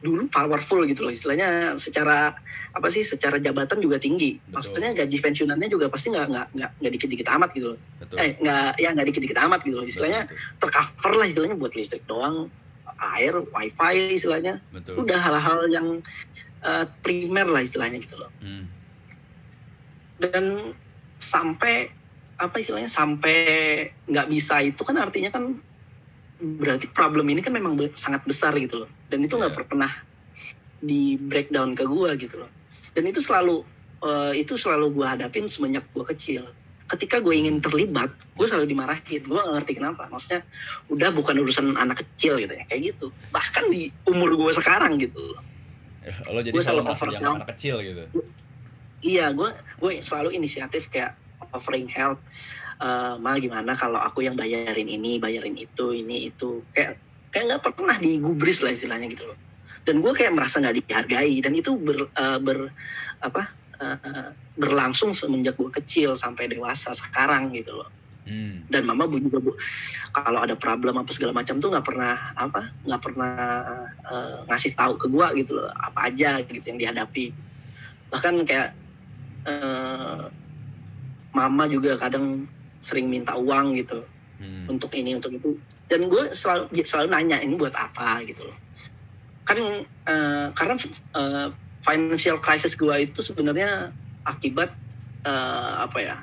dulu 0.00 0.30
powerful 0.30 0.86
gitu 0.86 1.02
loh 1.04 1.12
istilahnya 1.12 1.74
secara 1.76 2.32
apa 2.72 2.88
sih 2.88 3.02
secara 3.04 3.36
jabatan 3.42 3.82
juga 3.82 3.98
tinggi 3.98 4.38
Betul. 4.38 4.54
maksudnya 4.54 4.90
gaji 4.96 5.16
pensiunannya 5.18 5.68
juga 5.68 5.90
pasti 5.90 6.14
nggak 6.14 6.26
nggak 6.30 6.46
nggak 6.56 6.70
nggak 6.78 6.92
dikit 6.94 7.08
dikit 7.10 7.28
amat 7.36 7.50
gitu 7.58 7.74
loh 7.74 7.78
Betul. 8.00 8.16
eh 8.22 8.30
nggak 8.38 8.70
ya 8.80 8.88
nggak 8.94 9.06
dikit 9.12 9.22
dikit 9.28 9.38
amat 9.44 9.60
gitu 9.66 9.76
loh 9.82 9.86
istilahnya 9.86 10.20
Betul, 10.24 10.38
tercover 10.62 11.12
lah 11.20 11.26
istilahnya 11.26 11.56
buat 11.58 11.72
listrik 11.74 12.04
doang 12.06 12.48
air 13.18 13.34
wifi 13.34 14.14
istilahnya 14.14 14.62
betul. 14.70 14.94
udah 15.02 15.18
hal-hal 15.18 15.60
yang 15.68 15.86
eh, 16.62 16.86
primer 17.02 17.50
lah 17.50 17.60
istilahnya 17.60 17.98
gitu 17.98 18.14
loh 18.16 18.30
Hmm. 18.38 18.70
dan 20.22 20.74
sampai 21.18 21.90
apa 22.42 22.58
istilahnya 22.58 22.90
sampai 22.90 23.38
nggak 24.10 24.26
bisa 24.26 24.58
itu 24.60 24.82
kan 24.82 24.98
artinya 24.98 25.30
kan 25.30 25.54
berarti 26.42 26.90
problem 26.90 27.30
ini 27.30 27.38
kan 27.38 27.54
memang 27.54 27.78
sangat 27.94 28.26
besar 28.26 28.50
gitu 28.58 28.82
loh. 28.82 28.90
Dan 29.06 29.22
itu 29.22 29.38
nggak 29.38 29.54
Iya. 29.54 29.62
pernah 29.62 29.92
di 30.82 31.14
breakdown 31.14 31.78
ke 31.78 31.86
gua 31.86 32.18
gitu 32.18 32.42
loh. 32.42 32.50
Dan 32.92 33.06
itu 33.06 33.22
selalu 33.22 33.62
eh, 34.02 34.42
itu 34.42 34.58
selalu 34.58 34.90
gua 34.98 35.14
hadapin 35.14 35.46
semenjak 35.46 35.86
gua 35.94 36.02
kecil. 36.02 36.42
Ketika 36.90 37.24
gue 37.24 37.32
ingin 37.32 37.56
terlibat 37.62 38.12
gue 38.36 38.44
selalu 38.44 38.68
dimarahin. 38.68 39.24
Gue 39.24 39.38
gak 39.40 39.54
ngerti 39.56 39.72
kenapa. 39.80 40.12
Maksudnya 40.12 40.44
udah 40.92 41.08
bukan 41.16 41.40
urusan 41.40 41.72
anak 41.72 42.04
kecil 42.04 42.36
gitu 42.36 42.52
ya. 42.52 42.68
Kayak 42.68 42.92
gitu. 42.92 43.08
Bahkan 43.32 43.64
di 43.72 43.88
umur 44.12 44.36
gue 44.36 44.52
sekarang 44.52 45.00
gitu 45.00 45.16
loh. 45.16 45.40
Lo 46.28 46.44
jadi 46.44 46.52
Gua 46.52 46.60
selalu 46.60 46.82
overwhelmed. 46.84 47.38
anak 47.40 47.48
kecil 47.56 47.80
gitu. 47.80 48.02
Iya, 49.00 49.32
gue 49.32 49.48
gue 49.80 49.92
selalu 50.04 50.36
inisiatif 50.36 50.92
kayak 50.92 51.16
offering 51.52 51.88
help. 51.88 52.18
Eh 52.82 53.14
mal 53.22 53.38
gimana 53.38 53.76
kalau 53.78 54.00
aku 54.02 54.26
yang 54.26 54.34
bayarin 54.34 54.88
ini, 54.90 55.22
bayarin 55.22 55.54
itu, 55.54 55.94
ini 55.94 56.28
itu, 56.32 56.66
kayak 56.74 56.98
kayak 57.32 57.44
nggak 57.48 57.62
pernah 57.64 57.96
digubris 57.96 58.60
lah 58.60 58.74
istilahnya 58.74 59.08
gitu 59.12 59.30
loh. 59.30 59.38
Dan 59.82 59.98
gue 59.98 60.12
kayak 60.14 60.34
merasa 60.34 60.62
nggak 60.62 60.84
dihargai 60.84 61.42
dan 61.42 61.52
itu 61.58 61.74
ber, 61.78 62.06
eh, 62.10 62.38
ber 62.38 62.70
apa 63.22 63.42
eh, 63.82 64.30
berlangsung 64.58 65.16
semenjak 65.16 65.56
gue 65.56 65.70
kecil 65.72 66.12
sampai 66.14 66.50
dewasa 66.50 66.92
sekarang 66.92 67.54
gitu 67.56 67.80
loh. 67.80 67.90
Hmm. 68.22 68.62
Dan 68.70 68.86
mama 68.86 69.10
bu 69.10 69.18
juga 69.18 69.42
bu 69.42 69.50
kalau 70.14 70.46
ada 70.46 70.54
problem 70.54 70.94
apa 70.94 71.10
segala 71.10 71.34
macam 71.34 71.58
tuh 71.58 71.74
nggak 71.74 71.82
pernah 71.82 72.14
apa 72.38 72.70
nggak 72.86 73.02
pernah 73.02 73.34
eh, 74.06 74.36
ngasih 74.46 74.78
tahu 74.78 74.94
ke 74.94 75.06
gue 75.10 75.26
gitu 75.42 75.58
loh 75.58 75.66
apa 75.74 76.06
aja 76.06 76.38
gitu 76.46 76.62
yang 76.62 76.78
dihadapi 76.78 77.34
bahkan 78.14 78.38
kayak 78.46 78.78
eh, 79.50 80.22
mama 81.32 81.64
juga 81.68 81.96
kadang 81.96 82.46
sering 82.78 83.08
minta 83.08 83.36
uang 83.36 83.76
gitu 83.78 84.04
Hmm. 84.42 84.66
untuk 84.66 84.90
ini 84.98 85.14
untuk 85.14 85.30
itu 85.38 85.54
dan 85.86 86.10
gue 86.10 86.24
selalu 86.34 86.66
selalu 86.82 87.14
nanya 87.14 87.38
ini 87.46 87.54
buat 87.54 87.70
apa 87.78 88.26
gitu 88.26 88.42
loh 88.42 88.58
kan 89.46 89.54
eh, 89.54 90.46
karena 90.50 90.74
eh, 91.14 91.48
financial 91.78 92.42
crisis 92.42 92.74
gue 92.74 92.90
itu 93.06 93.22
sebenarnya 93.22 93.94
akibat 94.26 94.74
eh, 95.22 95.72
apa 95.78 95.98
ya 96.02 96.16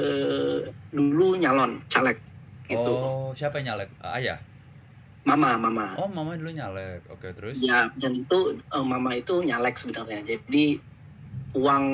eh, 0.00 0.64
dulu 0.88 1.36
nyalon 1.36 1.84
caleg 1.92 2.16
gitu 2.72 2.88
Oh, 2.88 3.36
siapa 3.36 3.60
yang 3.60 3.76
nyalek? 3.76 3.92
Ayah. 4.00 4.38
mama 5.28 5.60
mama 5.60 6.00
Oh, 6.00 6.08
mama 6.08 6.32
dulu 6.40 6.56
nyalek. 6.56 7.04
Oke, 7.12 7.36
terus? 7.36 7.60
ya 7.60 7.92
dan 8.00 8.16
itu 8.16 8.64
mama 8.72 9.12
itu 9.12 9.44
nyalek 9.44 9.76
sebenarnya 9.76 10.24
jadi 10.24 10.80
uang 11.52 11.84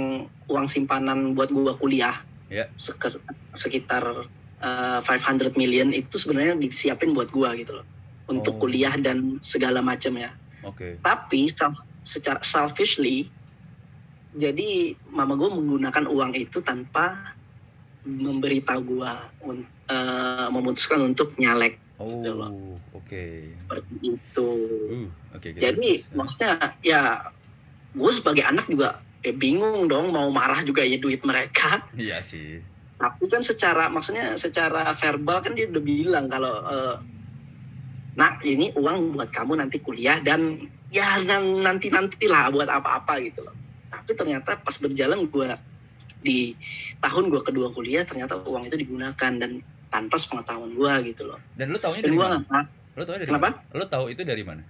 uang 0.47 0.67
simpanan 0.67 1.33
buat 1.33 1.51
gua 1.51 1.75
kuliah 1.75 2.15
Ya. 2.47 2.71
se- 2.79 2.95
ke- 2.95 3.23
sekitar 3.53 4.05
eh, 4.57 4.99
500 5.01 5.53
million 5.55 5.91
itu 5.91 6.17
sebenarnya 6.17 6.57
disiapin 6.57 7.13
buat 7.13 7.29
gua 7.29 7.53
gitu 7.55 7.77
loh 7.77 7.87
untuk 8.27 8.57
Oh. 8.57 8.61
kuliah 8.65 8.95
dan 8.97 9.37
segala 9.41 9.81
macamnya 9.81 10.33
Oke. 10.63 10.99
tapi 11.01 11.47
self- 11.47 11.85
secara 12.01 12.41
selfishly 12.41 13.27
jadi 14.33 14.93
mama 15.09 15.33
gue 15.33 15.49
menggunakan 15.49 16.05
uang 16.07 16.37
itu 16.37 16.61
tanpa 16.61 17.17
memberitahu 18.05 18.81
gua 18.87 19.13
eh, 19.87 20.49
memutuskan 20.51 21.03
untuk 21.05 21.35
nyalek 21.37 21.79
Oh, 21.97 22.13
Gitu 22.13 22.29
loh. 22.31 22.77
oke. 22.93 23.25
seperti 23.57 23.95
itu 24.05 24.49
Uh, 24.87 25.09
oke. 25.33 25.49
oke, 25.49 25.49
jadi 25.57 25.91
terus. 25.97 26.13
maksudnya 26.13 26.53
ya 26.81 27.25
gue 27.91 28.11
sebagai 28.13 28.45
anak 28.45 28.69
juga 28.69 29.01
ya 29.27 29.35
bingung 29.35 29.91
dong 29.91 30.15
mau 30.15 30.31
marah 30.31 30.63
juga 30.63 30.87
ya 30.87 30.95
duit 30.97 31.19
mereka 31.27 31.83
Iya 31.99 32.23
sih. 32.23 32.63
tapi 32.95 33.27
kan 33.27 33.43
secara 33.43 33.91
maksudnya 33.91 34.39
secara 34.39 34.87
verbal 34.95 35.43
kan 35.43 35.53
dia 35.53 35.67
udah 35.67 35.83
bilang 35.83 36.31
kalau 36.31 36.55
eh, 36.65 36.97
nak 38.15 38.39
ini 38.47 38.71
uang 38.73 39.13
buat 39.13 39.29
kamu 39.29 39.59
nanti 39.59 39.83
kuliah 39.83 40.23
dan 40.23 40.57
ya 40.89 41.21
nanti 41.61 41.91
nantilah 41.91 42.49
buat 42.49 42.71
apa-apa 42.71 43.19
gitu 43.21 43.43
loh 43.43 43.53
tapi 43.91 44.15
ternyata 44.15 44.57
pas 44.63 44.79
berjalan 44.79 45.27
gue 45.27 45.51
di 46.23 46.55
tahun 46.99 47.29
gue 47.29 47.43
kedua 47.43 47.69
kuliah 47.69 48.07
ternyata 48.07 48.39
uang 48.41 48.65
itu 48.65 48.79
digunakan 48.79 49.33
dan 49.37 49.61
tanpa 49.91 50.17
sepengetahuan 50.17 50.71
gue 50.73 50.93
gitu 51.11 51.27
loh 51.27 51.39
Dan 51.55 51.75
lu 51.75 51.79
taunya 51.79 52.03
dan 52.03 52.11
dari 52.11 52.19
mana? 52.19 52.61
Lu 52.95 53.03
taunya 53.05 53.21
dari 53.23 53.31
Kenapa? 53.31 53.49
mana? 53.53 53.75
Lu 53.75 53.85
tahu 53.87 54.05
itu 54.09 54.23
dari 54.23 54.45
mana? 54.47 54.63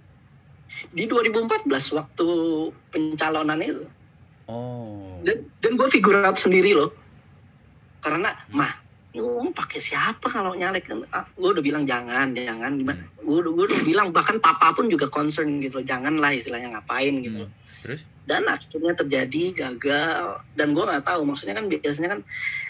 di 0.91 1.07
2014 1.07 1.71
waktu 1.95 2.27
pencalonan 2.91 3.63
itu 3.63 3.87
Oh. 4.47 5.19
dan 5.23 5.43
dan 5.59 5.73
gue 5.75 5.89
figure 5.89 6.23
out 6.23 6.37
sendiri 6.37 6.71
loh 6.71 6.95
karena 7.99 8.31
Hmm. 8.47 8.57
mah 8.57 8.73
uang 9.13 9.51
pakai 9.51 9.81
siapa 9.81 10.29
kalau 10.29 10.53
nyalek 10.53 10.85
kan 10.85 11.01
ah, 11.09 11.25
gue 11.27 11.49
udah 11.49 11.61
bilang 11.61 11.83
jangan 11.83 12.31
jangan 12.31 12.77
gimana 12.77 13.01
Hmm. 13.01 13.25
gue 13.25 13.37
udah 13.41 13.53
gue 13.53 13.65
udah 13.67 13.83
bilang 13.83 14.09
bahkan 14.11 14.37
papa 14.39 14.71
pun 14.71 14.87
juga 14.87 15.09
concern 15.09 15.59
gitu 15.59 15.81
loh 15.81 15.85
jangan 15.85 16.15
lah 16.15 16.31
istilahnya 16.31 16.71
ngapain 16.71 17.15
gitu 17.21 17.43
Hmm. 17.43 17.55
Terus? 17.83 18.01
dan 18.23 18.43
akhirnya 18.45 18.95
terjadi 18.97 19.43
gagal 19.57 20.19
dan 20.53 20.69
gue 20.71 20.85
nggak 20.85 21.03
tahu 21.05 21.23
maksudnya 21.23 21.55
kan 21.55 21.67
biasanya 21.67 22.09
kan 22.13 22.21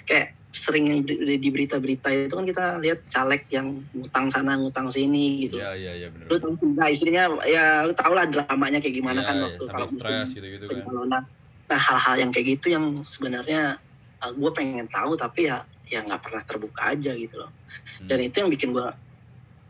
kayak 0.04 0.26
sering 0.50 0.84
yang 0.86 1.00
di, 1.00 1.16
di 1.36 1.48
berita-berita 1.50 2.08
itu 2.08 2.32
kan 2.32 2.44
kita 2.44 2.64
lihat 2.78 3.04
caleg 3.06 3.44
yang 3.50 3.66
ngutang 3.90 4.28
sana 4.28 4.56
ngutang 4.56 4.88
sini 4.88 5.42
gitu 5.42 5.56
Iya, 5.56 5.72
iya, 5.74 5.92
iya 5.94 6.08
benar. 6.08 6.28
lu 6.28 6.36
tahu 6.38 6.52
nah 6.72 6.88
istrinya 6.88 7.28
ya 7.42 7.82
lu 7.82 7.92
tau 7.92 8.12
lah 8.12 8.24
dramanya 8.24 8.78
kayak 8.78 8.94
gimana 8.94 9.20
Iya, 9.20 9.26
kan 9.26 9.34
iya, 9.34 9.44
waktu 9.44 9.64
kalau 9.66 9.86
stres 9.90 10.28
gitu-gitu 10.30 10.64
kan. 10.64 10.72
pencalonan 10.78 11.22
nah 11.66 11.78
hal-hal 11.78 12.16
yang 12.22 12.30
kayak 12.30 12.58
gitu 12.58 12.70
yang 12.72 12.94
sebenarnya 12.94 13.78
gue 14.26 14.50
pengen 14.54 14.86
tahu 14.86 15.14
tapi 15.14 15.46
ya 15.50 15.62
ya 15.86 16.02
nggak 16.02 16.18
pernah 16.18 16.42
terbuka 16.42 16.94
aja 16.94 17.14
gitu 17.14 17.42
loh 17.42 17.50
Hmm. 17.96 18.06
dan 18.10 18.18
itu 18.22 18.36
yang 18.42 18.50
bikin 18.50 18.70
gue 18.74 18.86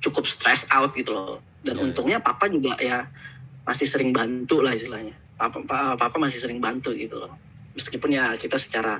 cukup 0.00 0.24
stress 0.28 0.68
out 0.72 0.92
gitu 0.92 1.12
loh 1.12 1.40
dan 1.64 1.76
Iya, 1.76 1.80
iya. 1.80 1.86
untungnya 1.88 2.18
papa 2.20 2.46
juga 2.48 2.76
ya 2.76 3.08
masih 3.64 3.88
sering 3.88 4.12
bantu 4.12 4.60
lah 4.60 4.76
istilahnya 4.76 5.16
papa 5.36 5.64
papa, 5.64 5.96
papa 5.96 6.16
masih 6.20 6.40
sering 6.40 6.60
bantu 6.60 6.92
gitu 6.92 7.16
loh 7.20 7.32
meskipun 7.76 8.16
ya 8.16 8.32
kita 8.40 8.56
secara 8.56 8.98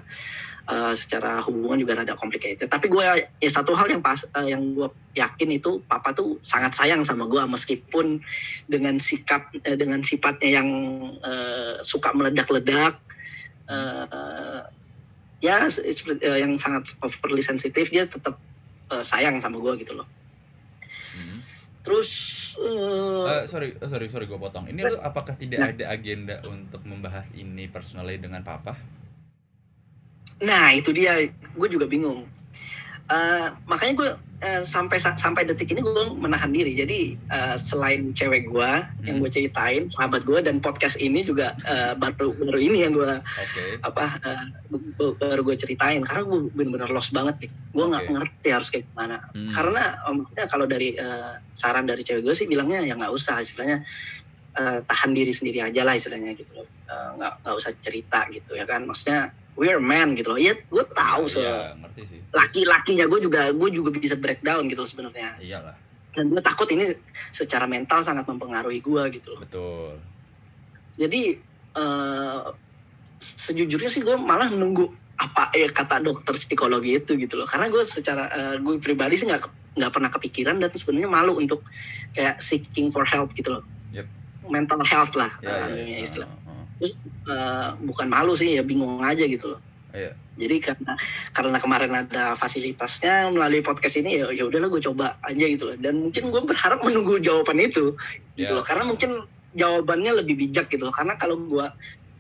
eh, 0.69 0.95
secara 0.95 1.41
hubungan 1.43 1.81
juga 1.81 2.05
rada 2.05 2.15
complicated 2.15 2.69
tapi 2.69 2.93
gue 2.93 3.03
ya 3.41 3.51
satu 3.51 3.73
hal 3.73 3.89
yang 3.89 4.05
pas 4.05 4.23
eh, 4.23 4.53
yang 4.53 4.77
gue 4.77 4.93
yakin 5.17 5.57
itu 5.57 5.81
papa 5.89 6.13
tuh 6.13 6.37
sangat 6.45 6.77
sayang 6.77 7.03
sama 7.03 7.25
gue 7.25 7.41
meskipun 7.49 8.21
dengan 8.69 9.01
sikap 9.01 9.49
eh, 9.65 9.75
dengan 9.81 10.05
sifatnya 10.05 10.61
yang 10.63 10.69
eh, 11.25 11.81
suka 11.81 12.13
meledak-ledak 12.13 13.01
eh, 13.67 14.61
ya 15.41 15.69
yang 16.37 16.57
sangat 16.57 16.97
overly 17.05 17.41
sensitif 17.45 17.89
dia 17.89 18.05
tetap 18.05 18.37
eh, 18.93 19.05
sayang 19.05 19.41
sama 19.41 19.61
gue 19.61 19.81
gitu 19.81 19.97
loh. 19.97 20.09
Terus 21.87 22.09
eh, 22.59 23.25
Eh, 23.31 23.45
sorry, 23.47 23.79
sorry, 23.79 24.07
sorry 24.11 24.27
gue 24.27 24.35
potong. 24.35 24.67
Ini 24.67 24.81
lu 24.83 24.99
apakah 24.99 25.39
tidak 25.39 25.59
Nah. 25.63 25.71
ada 25.71 25.85
agenda 25.95 26.37
untuk 26.51 26.83
membahas 26.83 27.31
ini 27.33 27.71
personally 27.71 28.19
dengan 28.19 28.43
papa? 28.43 28.75
Nah 30.43 30.75
itu 30.75 30.91
dia, 30.91 31.17
gue 31.31 31.69
juga 31.71 31.87
bingung. 31.87 32.27
Eh, 33.07 33.49
makanya 33.71 33.95
gue 34.03 34.11
eh, 34.43 34.63
sampai 34.67 34.99
sampai 34.99 35.47
detik 35.47 35.71
ini 35.71 35.79
gue 35.79 36.19
menahan 36.19 36.51
diri. 36.51 36.75
Jadi 36.75 37.15
eh, 37.15 37.55
selain 37.55 38.11
cewek 38.11 38.51
gue 38.51 38.71
yang 39.07 39.23
gue 39.23 39.31
ceritain, 39.31 39.87
sahabat 39.87 40.27
gue 40.27 40.43
dan 40.43 40.59
podcast 40.59 40.99
ini 40.99 41.23
juga 41.23 41.55
eh, 41.71 41.95
baru 41.95 42.35
baru 42.35 42.59
ini 42.59 42.83
yang 42.83 42.99
gue 42.99 43.15
Oke. 43.23 43.63
apa 43.87 44.19
b- 44.75 45.15
baru 45.23 45.47
gue 45.47 45.55
ceritain 45.55 46.03
karena 46.03 46.27
gue 46.27 46.51
bener-bener 46.51 46.91
lost 46.91 47.15
banget 47.15 47.47
nih. 47.47 47.51
Gue 47.71 47.87
nggak 47.95 48.05
Oke. 48.11 48.13
ngerti 48.19 48.49
harus 48.51 48.69
kayak 48.75 48.85
gimana. 48.91 49.17
Hmm. 49.31 49.55
Karena 49.55 49.83
eh, 50.03 50.15
maksudnya 50.19 50.47
kalau 50.51 50.67
dari 50.67 50.99
eh, 50.99 51.35
saran 51.55 51.87
dari 51.87 52.03
cewek 52.03 52.27
gue 52.27 52.35
sih 52.35 52.51
bilangnya 52.51 52.83
ya 52.83 52.99
nggak 52.99 53.15
usah 53.15 53.39
istilahnya 53.39 53.87
eh, 54.59 54.79
tahan 54.83 55.15
diri 55.15 55.31
sendiri 55.31 55.63
aja 55.63 55.87
lah 55.87 55.95
istilahnya 55.95 56.35
gitu 56.35 56.59
loh. 56.59 56.67
Nggak 56.91 57.33
nggak 57.47 57.55
usah 57.55 57.71
cerita 57.79 58.27
gitu 58.35 58.59
ya 58.59 58.67
kan. 58.67 58.83
Maksudnya 58.83 59.31
we're 59.57 59.81
man 59.81 60.13
gitu 60.13 60.33
loh. 60.33 60.39
Iya, 60.39 60.55
gue 60.55 60.85
tahu 60.87 61.25
se 61.27 61.41
Iya, 61.41 61.75
ngerti 61.75 62.03
sih. 62.07 62.21
laki-lakinya 62.31 63.05
gue 63.09 63.21
juga 63.21 63.49
gue 63.51 63.69
juga 63.73 63.89
bisa 63.91 64.15
breakdown 64.15 64.69
gitu 64.69 64.85
sebenarnya. 64.85 65.41
Iyalah, 65.41 65.75
Dan 66.13 66.29
gue 66.29 66.41
takut 66.41 66.69
ini 66.71 66.93
secara 67.29 67.65
mental 67.65 68.01
sangat 68.01 68.25
mempengaruhi 68.25 68.81
gue 68.81 69.03
gitu 69.13 69.35
loh. 69.35 69.41
betul. 69.43 69.97
Jadi 70.97 71.37
eh, 71.77 72.41
sejujurnya 73.17 73.89
sih 73.89 74.01
gue 74.01 74.17
malah 74.17 74.49
menunggu 74.49 74.89
apa 75.17 75.49
ya 75.57 75.65
kata 75.73 76.05
dokter 76.05 76.37
psikologi 76.37 77.01
itu 77.01 77.17
gitu 77.17 77.37
loh. 77.37 77.49
Karena 77.49 77.69
gue 77.69 77.83
secara 77.83 78.29
eh, 78.29 78.57
gue 78.61 78.77
pribadi 78.77 79.17
sih 79.17 79.29
nggak 79.29 79.45
nggak 79.77 79.93
pernah 79.93 80.09
kepikiran 80.09 80.57
dan 80.57 80.73
sebenarnya 80.73 81.09
malu 81.09 81.37
untuk 81.37 81.65
kayak 82.13 82.41
seeking 82.41 82.89
for 82.89 83.05
help 83.05 83.33
gitu 83.33 83.57
loh. 83.57 83.65
Yep. 83.93 84.07
Mental 84.49 84.81
health 84.85 85.13
lah 85.17 85.33
Ya, 85.41 85.69
eh, 85.69 85.85
ya, 85.85 85.85
ya. 85.85 85.99
istilah. 86.01 86.29
Heeh. 86.29 86.93
Eh, 87.27 87.69
bukan 87.83 88.07
malu 88.07 88.39
sih 88.39 88.55
ya 88.55 88.63
bingung 88.63 89.03
aja 89.03 89.27
gitu 89.27 89.51
loh. 89.51 89.61
Iya. 89.91 90.15
Jadi 90.39 90.57
karena 90.63 90.93
karena 91.35 91.59
kemarin 91.59 91.93
ada 92.07 92.39
fasilitasnya 92.39 93.35
melalui 93.35 93.67
podcast 93.67 93.99
ini 93.99 94.23
ya 94.23 94.31
ya 94.31 94.47
udahlah 94.47 94.71
gue 94.71 94.79
coba 94.79 95.19
aja 95.27 95.43
gitu 95.51 95.75
loh. 95.75 95.77
Dan 95.81 96.07
mungkin 96.07 96.31
gue 96.31 96.43
berharap 96.47 96.79
menunggu 96.87 97.19
jawaban 97.19 97.59
itu 97.59 97.99
gitu 98.39 98.53
Ya. 98.53 98.55
loh. 98.55 98.63
Karena 98.63 98.87
mungkin 98.87 99.27
jawabannya 99.59 100.23
lebih 100.23 100.39
bijak 100.39 100.71
gitu 100.71 100.87
loh. 100.87 100.95
Karena 100.95 101.19
kalau 101.19 101.35
gue 101.43 101.67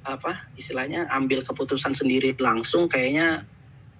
apa 0.02 0.32
istilahnya 0.58 1.06
ambil 1.14 1.42
keputusan 1.46 1.94
sendiri 1.94 2.34
langsung 2.42 2.90
kayaknya 2.90 3.46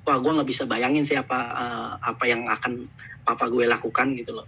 wah 0.06 0.18
gue 0.18 0.30
nggak 0.38 0.46
bisa 0.50 0.66
bayangin 0.66 1.06
sih 1.06 1.14
apa 1.14 1.38
eh, 1.54 1.90
apa 2.02 2.24
yang 2.26 2.42
akan 2.50 2.82
papa 3.22 3.46
gue 3.46 3.62
lakukan 3.62 4.10
gitu 4.18 4.34
loh 4.34 4.46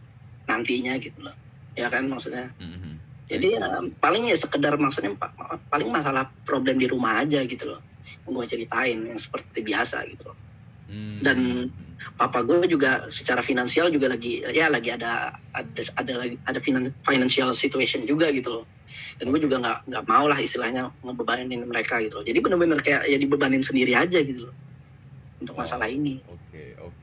nantinya 0.51 0.99
gitu 0.99 1.23
loh. 1.23 1.35
Ya 1.79 1.87
kan 1.87 2.11
maksudnya. 2.11 2.51
Mhm. 2.59 2.99
Jadi 3.29 3.49
ya, 3.61 3.69
paling 4.01 4.25
ya 4.25 4.37
sekedar 4.37 4.75
maksudnya 4.81 5.13
pa- 5.15 5.33
paling 5.69 5.93
masalah 5.93 6.33
problem 6.49 6.81
di 6.81 6.89
rumah 6.89 7.21
aja 7.21 7.45
gitu 7.45 7.77
loh. 7.77 7.81
Gue 8.25 8.49
ceritain 8.49 8.97
yang 8.97 9.21
seperti 9.21 9.61
biasa 9.61 10.09
gitu 10.09 10.33
loh. 10.33 10.39
Hmm. 10.89 11.21
Dan- 11.21 11.69
Papa 12.15 12.47
gue 12.47 12.63
juga 12.71 13.11
secara 13.11 13.43
finansial 13.43 13.91
juga 13.91 14.07
lagi 14.07 14.39
ya 14.55 14.71
lagi 14.71 14.95
ada 14.95 15.35
ada 15.51 15.83
ada 15.99 16.15
ada 16.47 16.59
finan- 16.63 16.95
financial 17.03 17.51
situation 17.51 18.07
juga 18.07 18.31
gitu 18.31 18.63
loh. 18.63 18.65
Dan 19.19 19.35
gue 19.35 19.43
juga 19.43 19.59
nggak 19.59 19.79
nggak 19.91 20.05
mau 20.07 20.31
lah 20.31 20.39
istilahnya 20.39 20.95
ngebebanin 21.03 21.59
mereka 21.67 21.99
gitu 21.99 22.23
loh. 22.23 22.25
Jadi 22.25 22.39
bener-bener 22.39 22.79
kayak 22.79 23.03
ya 23.03 23.19
dibebanin 23.19 23.67
sendiri 23.67 23.99
aja 23.99 24.23
gitu 24.23 24.47
loh 24.47 24.55
untuk 25.43 25.59
Oh. 25.59 25.67
masalah 25.67 25.91
ini. 25.91 26.23
Oke, 26.31 26.79
oke. 26.79 26.98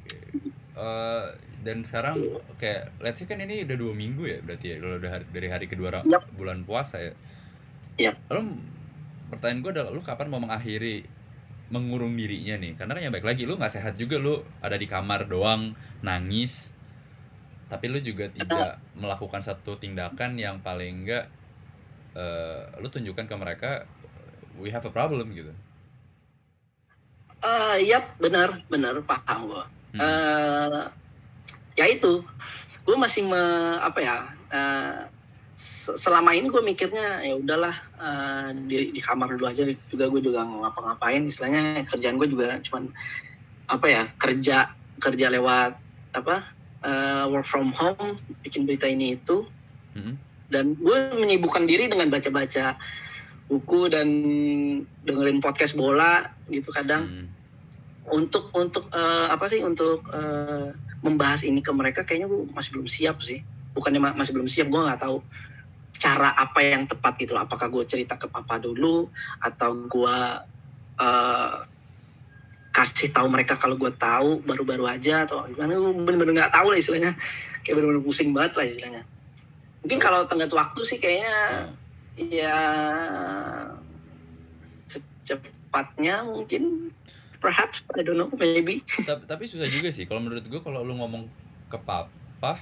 Eh, 0.76 1.26
dan 1.64 1.88
sekarang 1.88 2.20
kayak 2.60 2.92
let's 3.00 3.24
say 3.24 3.26
kan 3.26 3.40
ini 3.40 3.64
udah 3.64 3.80
dua 3.80 3.96
minggu 3.96 4.28
ya 4.28 4.44
berarti 4.44 4.76
ya 4.76 4.78
kalau 4.84 5.00
udah 5.00 5.12
hari- 5.16 5.30
dari 5.32 5.48
hari 5.48 5.66
kedua 5.72 6.04
Yap. 6.04 6.28
bulan 6.36 6.68
puasa 6.68 7.00
ya. 7.00 7.14
Yap. 7.96 8.20
Lalu 8.28 8.60
pertanyaan 9.32 9.60
gue 9.64 9.72
adalah 9.72 9.92
lu 9.96 10.04
kapan 10.04 10.28
mau 10.28 10.44
mengakhiri 10.44 11.08
mengurung 11.72 12.12
dirinya 12.20 12.60
nih? 12.60 12.76
Karena 12.76 12.92
kan 12.92 13.02
yang 13.08 13.16
baik 13.16 13.24
lagi 13.24 13.48
lu 13.48 13.56
nggak 13.56 13.72
sehat 13.72 13.96
juga 13.96 14.20
lu 14.20 14.44
ada 14.60 14.76
di 14.76 14.84
kamar 14.84 15.32
doang 15.32 15.72
nangis. 16.04 16.76
Tapi 17.72 17.88
lu 17.88 18.04
juga 18.04 18.28
tidak 18.36 18.84
melakukan 19.00 19.40
satu 19.40 19.80
tindakan 19.80 20.36
yang 20.36 20.60
paling 20.60 21.08
enggak 21.08 21.32
eh 22.20 22.68
lu 22.84 22.92
tunjukkan 22.92 23.32
ke 23.32 23.36
mereka 23.40 23.72
we 24.60 24.76
have 24.76 24.84
a 24.84 24.92
problem 24.92 25.32
gitu. 25.32 25.56
Eh, 27.40 27.78
yap 27.88 28.20
benar 28.20 28.60
benar 28.68 29.00
paham 29.08 29.56
gue. 29.56 29.66
Hmm. 29.96 30.04
eh 30.04 30.84
ya 31.76 31.86
itu 31.88 32.20
gue 32.86 32.96
masih 32.96 33.26
me, 33.26 33.42
apa 33.80 34.00
ya 34.00 34.16
eh, 34.52 35.00
se- 35.52 35.96
selama 35.96 36.32
ini 36.32 36.48
gue 36.48 36.62
mikirnya 36.62 37.24
ya 37.24 37.36
udahlah 37.36 37.76
eh, 37.98 38.48
di 38.64 38.92
di 38.92 39.02
kamar 39.02 39.34
dulu 39.34 39.48
aja 39.48 39.64
juga 39.88 40.06
gue 40.06 40.22
juga 40.22 40.44
nggak 40.44 40.60
ngapa-ngapain 40.62 41.24
istilahnya 41.24 41.88
kerjaan 41.88 42.16
gue 42.16 42.28
juga 42.28 42.60
cuman 42.62 42.92
apa 43.66 43.88
ya 43.88 44.04
kerja 44.16 44.70
kerja 45.00 45.28
lewat 45.32 45.74
apa 46.14 46.36
eh, 46.84 47.24
work 47.28 47.44
from 47.44 47.72
home 47.72 48.20
bikin 48.42 48.64
berita 48.64 48.86
ini 48.86 49.16
itu 49.16 49.48
Hmm. 49.96 50.20
dan 50.52 50.76
gue 50.76 50.98
menyibukkan 51.16 51.64
diri 51.64 51.88
dengan 51.88 52.12
baca-baca 52.12 52.76
buku 53.48 53.88
dan 53.88 54.08
dengerin 55.02 55.40
podcast 55.40 55.72
bola 55.74 56.20
gitu 56.52 56.68
kadang 56.70 57.08
Hmm. 57.08 57.28
Untuk 58.14 58.54
untuk 58.54 58.86
eh, 58.94 59.28
apa 59.34 59.46
sih 59.50 59.66
untuk 59.66 60.06
eh, 60.14 60.70
membahas 61.02 61.46
ini 61.46 61.62
ke 61.62 61.72
mereka 61.74 62.02
kayaknya 62.06 62.30
gue 62.30 62.50
masih 62.54 62.78
belum 62.78 62.88
siap 62.90 63.18
sih. 63.22 63.42
Bukannya 63.74 64.02
ma- 64.02 64.18
masih 64.18 64.34
belum 64.38 64.50
siap 64.50 64.70
gue 64.70 64.82
nggak 64.82 65.02
tahu 65.02 65.22
cara 65.96 66.36
apa 66.36 66.60
yang 66.62 66.86
tepat 66.86 67.18
gitu 67.24 67.40
apakah 67.40 67.72
gue 67.72 67.88
cerita 67.88 68.20
ke 68.20 68.28
papa 68.28 68.60
dulu 68.62 69.10
atau 69.42 69.72
gue 69.90 70.18
eh, 71.02 71.58
kasih 72.76 73.16
tahu 73.16 73.32
mereka 73.32 73.56
kalau 73.56 73.80
gue 73.80 73.90
tahu 73.96 74.44
baru-baru 74.44 74.86
aja 74.86 75.24
atau 75.24 75.48
gimana? 75.48 75.80
Gue 75.80 75.96
bener-bener 75.96 76.44
nggak 76.44 76.54
tahu 76.54 76.76
lah 76.76 76.78
istilahnya. 76.78 77.12
Kayak 77.64 77.82
bener-bener 77.82 78.04
pusing 78.04 78.36
banget 78.36 78.54
lah 78.60 78.66
istilahnya. 78.68 79.04
Mungkin 79.82 80.00
kalau 80.02 80.28
tenggat 80.28 80.52
waktu 80.52 80.82
sih 80.84 80.98
kayaknya 81.00 81.36
ya 82.18 82.58
secepatnya 84.88 86.24
mungkin 86.24 86.92
perhaps 87.46 87.86
I 87.94 88.02
don't 88.02 88.18
know 88.18 88.34
maybe. 88.34 88.82
Tapi, 88.82 89.30
tapi 89.30 89.44
susah 89.46 89.70
juga 89.70 89.94
sih. 89.94 90.10
Kalau 90.10 90.18
menurut 90.18 90.42
gue 90.50 90.62
kalau 90.66 90.82
lu 90.82 90.98
ngomong 90.98 91.30
ke 91.70 91.78
papa 91.78 92.58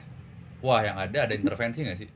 wah 0.60 0.82
yang 0.84 1.00
ada 1.00 1.24
ada 1.24 1.32
intervensi 1.32 1.88
gak 1.88 2.00
sih? 2.04 2.10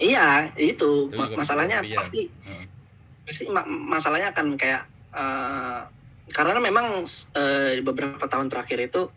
Iya 0.00 0.56
itu. 0.56 1.12
Itu 1.12 1.36
masalahnya 1.36 1.84
kepikiran. 1.84 2.00
pasti 2.00 2.20
Heeh. 2.32 2.66
pasti 3.28 3.44
ma- 3.52 3.68
masalahnya 3.68 4.32
akan 4.32 4.56
kayak 4.56 4.88
eh, 5.12 5.80
karena 6.32 6.60
memang 6.64 7.04
eh, 7.36 7.76
beberapa 7.84 8.24
tahun 8.24 8.48
terakhir 8.48 8.80
itu 8.88 9.12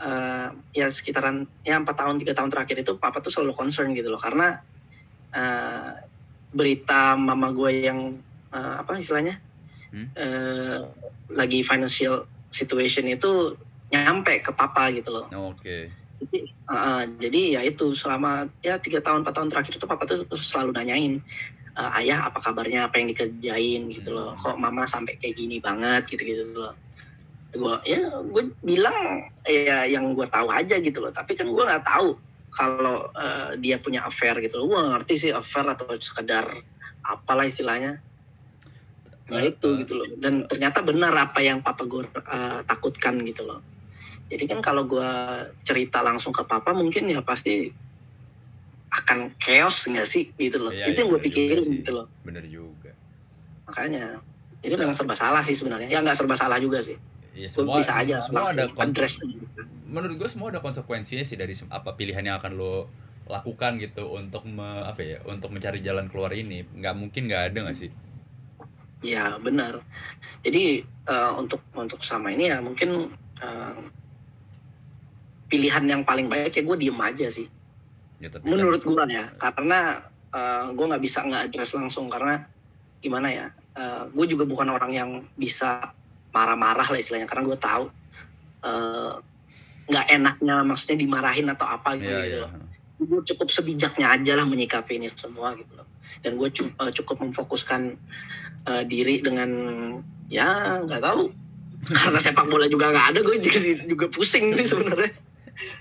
eh, 0.00 0.48
ya 0.72 0.86
sekitaran 0.88 1.44
ya 1.60 1.76
empat 1.76 1.96
tahun 2.00 2.16
tiga 2.24 2.32
tahun 2.32 2.48
terakhir 2.48 2.80
itu 2.80 2.96
papa 2.96 3.20
tuh 3.20 3.28
selalu 3.28 3.52
concern 3.52 3.92
gitu 3.92 4.08
loh. 4.08 4.20
Karena 4.20 4.56
eh, 5.36 5.90
berita 6.56 7.20
mama 7.20 7.52
gue 7.52 7.84
yang 7.84 8.16
eh, 8.52 8.74
apa 8.80 8.96
istilahnya 8.96 9.36
Hmm? 9.94 10.08
eh, 10.18 10.80
lagi 11.34 11.60
financial 11.62 12.26
situation 12.50 13.06
itu 13.10 13.54
nyampe 13.90 14.42
ke 14.42 14.50
papa 14.54 14.90
gitu 14.90 15.14
loh. 15.14 15.26
Oh, 15.30 15.54
Oke. 15.54 15.86
jadi, 16.16 16.38
uh, 16.72 17.04
jadi 17.20 17.42
ya 17.58 17.60
itu 17.62 17.92
selama 17.92 18.48
ya 18.64 18.80
tiga 18.80 19.04
tahun 19.04 19.22
empat 19.22 19.34
tahun 19.36 19.48
terakhir 19.52 19.72
itu 19.76 19.86
papa 19.86 20.08
tuh 20.08 20.24
selalu 20.32 20.72
nanyain 20.74 21.20
"Eh, 21.76 21.90
ayah 22.00 22.32
apa 22.32 22.40
kabarnya? 22.40 22.88
Apa 22.88 22.96
yang 23.04 23.12
dikerjain? 23.12 23.92
gitu 23.92 24.16
loh. 24.16 24.32
Kok 24.32 24.56
mama 24.56 24.88
sampai 24.88 25.20
kayak 25.20 25.36
gini 25.36 25.60
banget? 25.60 26.08
gitu 26.08 26.24
gitu 26.24 26.56
loh. 26.56 26.72
Gue 27.52 27.76
ya 27.84 28.00
gue 28.24 28.42
bilang 28.64 29.28
ya 29.44 29.84
yang 29.84 30.16
gue 30.16 30.24
tahu 30.24 30.48
aja 30.48 30.80
gitu 30.80 31.04
loh. 31.04 31.12
Tapi 31.12 31.36
kan 31.36 31.44
gue 31.52 31.64
nggak 31.68 31.84
tahu 31.84 32.16
kalau 32.48 33.04
eh, 33.20 33.60
dia 33.60 33.76
punya 33.76 34.08
affair 34.08 34.40
gitu 34.40 34.56
loh. 34.64 34.72
Gue 34.72 34.80
ngerti 34.88 35.14
sih 35.28 35.30
affair 35.36 35.68
atau 35.68 35.92
sekedar 36.00 36.48
apalah 37.04 37.44
istilahnya 37.44 38.00
nah 39.26 39.42
itu 39.42 39.68
gitu 39.82 39.92
loh. 39.98 40.06
Dan 40.22 40.46
ternyata 40.46 40.86
benar 40.86 41.10
apa 41.18 41.42
yang 41.42 41.58
papa 41.58 41.82
gue 41.82 42.06
eh, 42.06 42.60
takutkan 42.62 43.18
gitu 43.26 43.42
loh. 43.42 43.58
Jadi 44.30 44.44
kan 44.46 44.58
kalau 44.62 44.86
gue 44.86 45.10
cerita 45.62 46.02
langsung 46.02 46.30
ke 46.30 46.46
papa 46.46 46.74
mungkin 46.74 47.10
ya 47.10 47.22
pasti 47.22 47.70
akan 48.86 49.34
chaos 49.38 49.90
nggak 49.90 50.06
sih 50.06 50.30
gitu 50.38 50.62
loh. 50.62 50.70
Iya, 50.70 50.94
itu 50.94 50.98
yang 51.02 51.08
iya, 51.10 51.14
gue 51.18 51.20
pikirin 51.26 51.66
gitu 51.82 51.90
loh. 51.94 52.06
Bener 52.22 52.46
juga. 52.46 52.94
makanya 53.66 54.22
jadi 54.62 54.78
memang 54.78 54.94
serba 54.94 55.18
salah 55.18 55.42
sih 55.42 55.58
sebenarnya. 55.58 55.90
Ya 55.90 55.98
nggak 55.98 56.14
serba 56.14 56.38
salah 56.38 56.62
juga 56.62 56.78
sih. 56.78 56.94
Ya, 57.34 57.50
gue 57.50 57.52
semua 57.52 57.82
bisa 57.82 57.92
aja 57.98 58.22
semua 58.22 58.48
ada 58.48 58.70
address 58.78 59.20
menurut 59.86 60.16
gue 60.18 60.28
semua 60.30 60.48
ada 60.50 60.58
konsekuensinya 60.64 61.22
sih 61.22 61.38
dari 61.38 61.54
apa 61.70 61.94
pilihan 61.94 62.24
yang 62.24 62.36
akan 62.38 62.52
lo 62.58 62.88
lakukan 63.26 63.78
gitu 63.82 64.06
untuk 64.06 64.46
me- 64.46 64.86
apa 64.86 65.02
ya 65.02 65.18
untuk 65.26 65.50
mencari 65.50 65.82
jalan 65.82 66.06
keluar 66.06 66.30
ini. 66.30 66.62
Nggak 66.62 66.94
mungkin 66.94 67.26
nggak 67.26 67.42
ada 67.50 67.58
nggak 67.66 67.74
sih 67.76 67.90
ya 69.04 69.36
benar. 69.40 69.80
Jadi 70.40 70.80
eh, 70.84 71.32
untuk 71.36 71.60
untuk 71.76 72.00
sama 72.00 72.32
ini 72.32 72.48
ya 72.52 72.58
mungkin 72.64 73.10
eh, 73.42 73.78
pilihan 75.46 75.84
yang 75.86 76.02
paling 76.02 76.26
baik 76.26 76.56
ya 76.56 76.62
gue 76.64 76.76
diem 76.76 77.00
aja 77.00 77.26
sih. 77.28 77.46
Ya 78.20 78.32
tapi 78.32 78.48
menurut 78.48 78.80
gue 78.80 79.04
ya 79.12 79.28
karena 79.36 80.00
gue 80.76 80.84
nggak 80.84 81.00
bisa 81.00 81.24
nggak 81.24 81.48
address 81.48 81.72
langsung 81.72 82.12
karena 82.12 82.44
gimana 83.00 83.32
ya 83.32 83.46
gue 84.12 84.26
juga 84.28 84.44
bukan 84.44 84.68
orang 84.68 84.92
yang 84.92 85.10
bisa 85.32 85.96
marah-marah 86.28 86.84
lah 86.84 86.98
istilahnya 87.00 87.24
karena 87.24 87.48
gue 87.48 87.56
tahu 87.56 87.84
nggak 89.86 90.06
enaknya 90.12 90.60
maksudnya 90.60 90.98
dimarahin 91.00 91.48
atau 91.48 91.64
apa 91.64 91.96
gitu, 91.96 92.10
Iya, 92.10 92.20
gitu. 92.20 92.36
iya. 92.36 92.44
loh 92.44 92.65
gue 92.96 93.20
cukup 93.22 93.48
sebijaknya 93.48 94.08
aja 94.08 94.32
lah 94.34 94.44
menyikapi 94.44 94.96
ini 94.96 95.08
semua 95.08 95.52
gitu 95.52 95.72
loh. 95.72 95.84
Dan 96.20 96.36
gue 96.36 96.48
cu- 96.48 96.72
eh, 96.72 96.92
cukup 96.92 97.16
memfokuskan 97.20 97.92
eh, 98.66 98.84
diri 98.84 99.20
dengan 99.20 99.50
ya 100.26 100.80
nggak 100.80 101.02
tahu. 101.02 101.28
Karena 102.02 102.18
sepak 102.18 102.48
bola 102.48 102.66
juga 102.66 102.90
nggak 102.90 103.06
ada 103.14 103.20
gue 103.20 103.36
jadi 103.36 103.84
juga 103.84 104.08
pusing 104.08 104.50
sih 104.52 104.64
sebenarnya. 104.64 105.12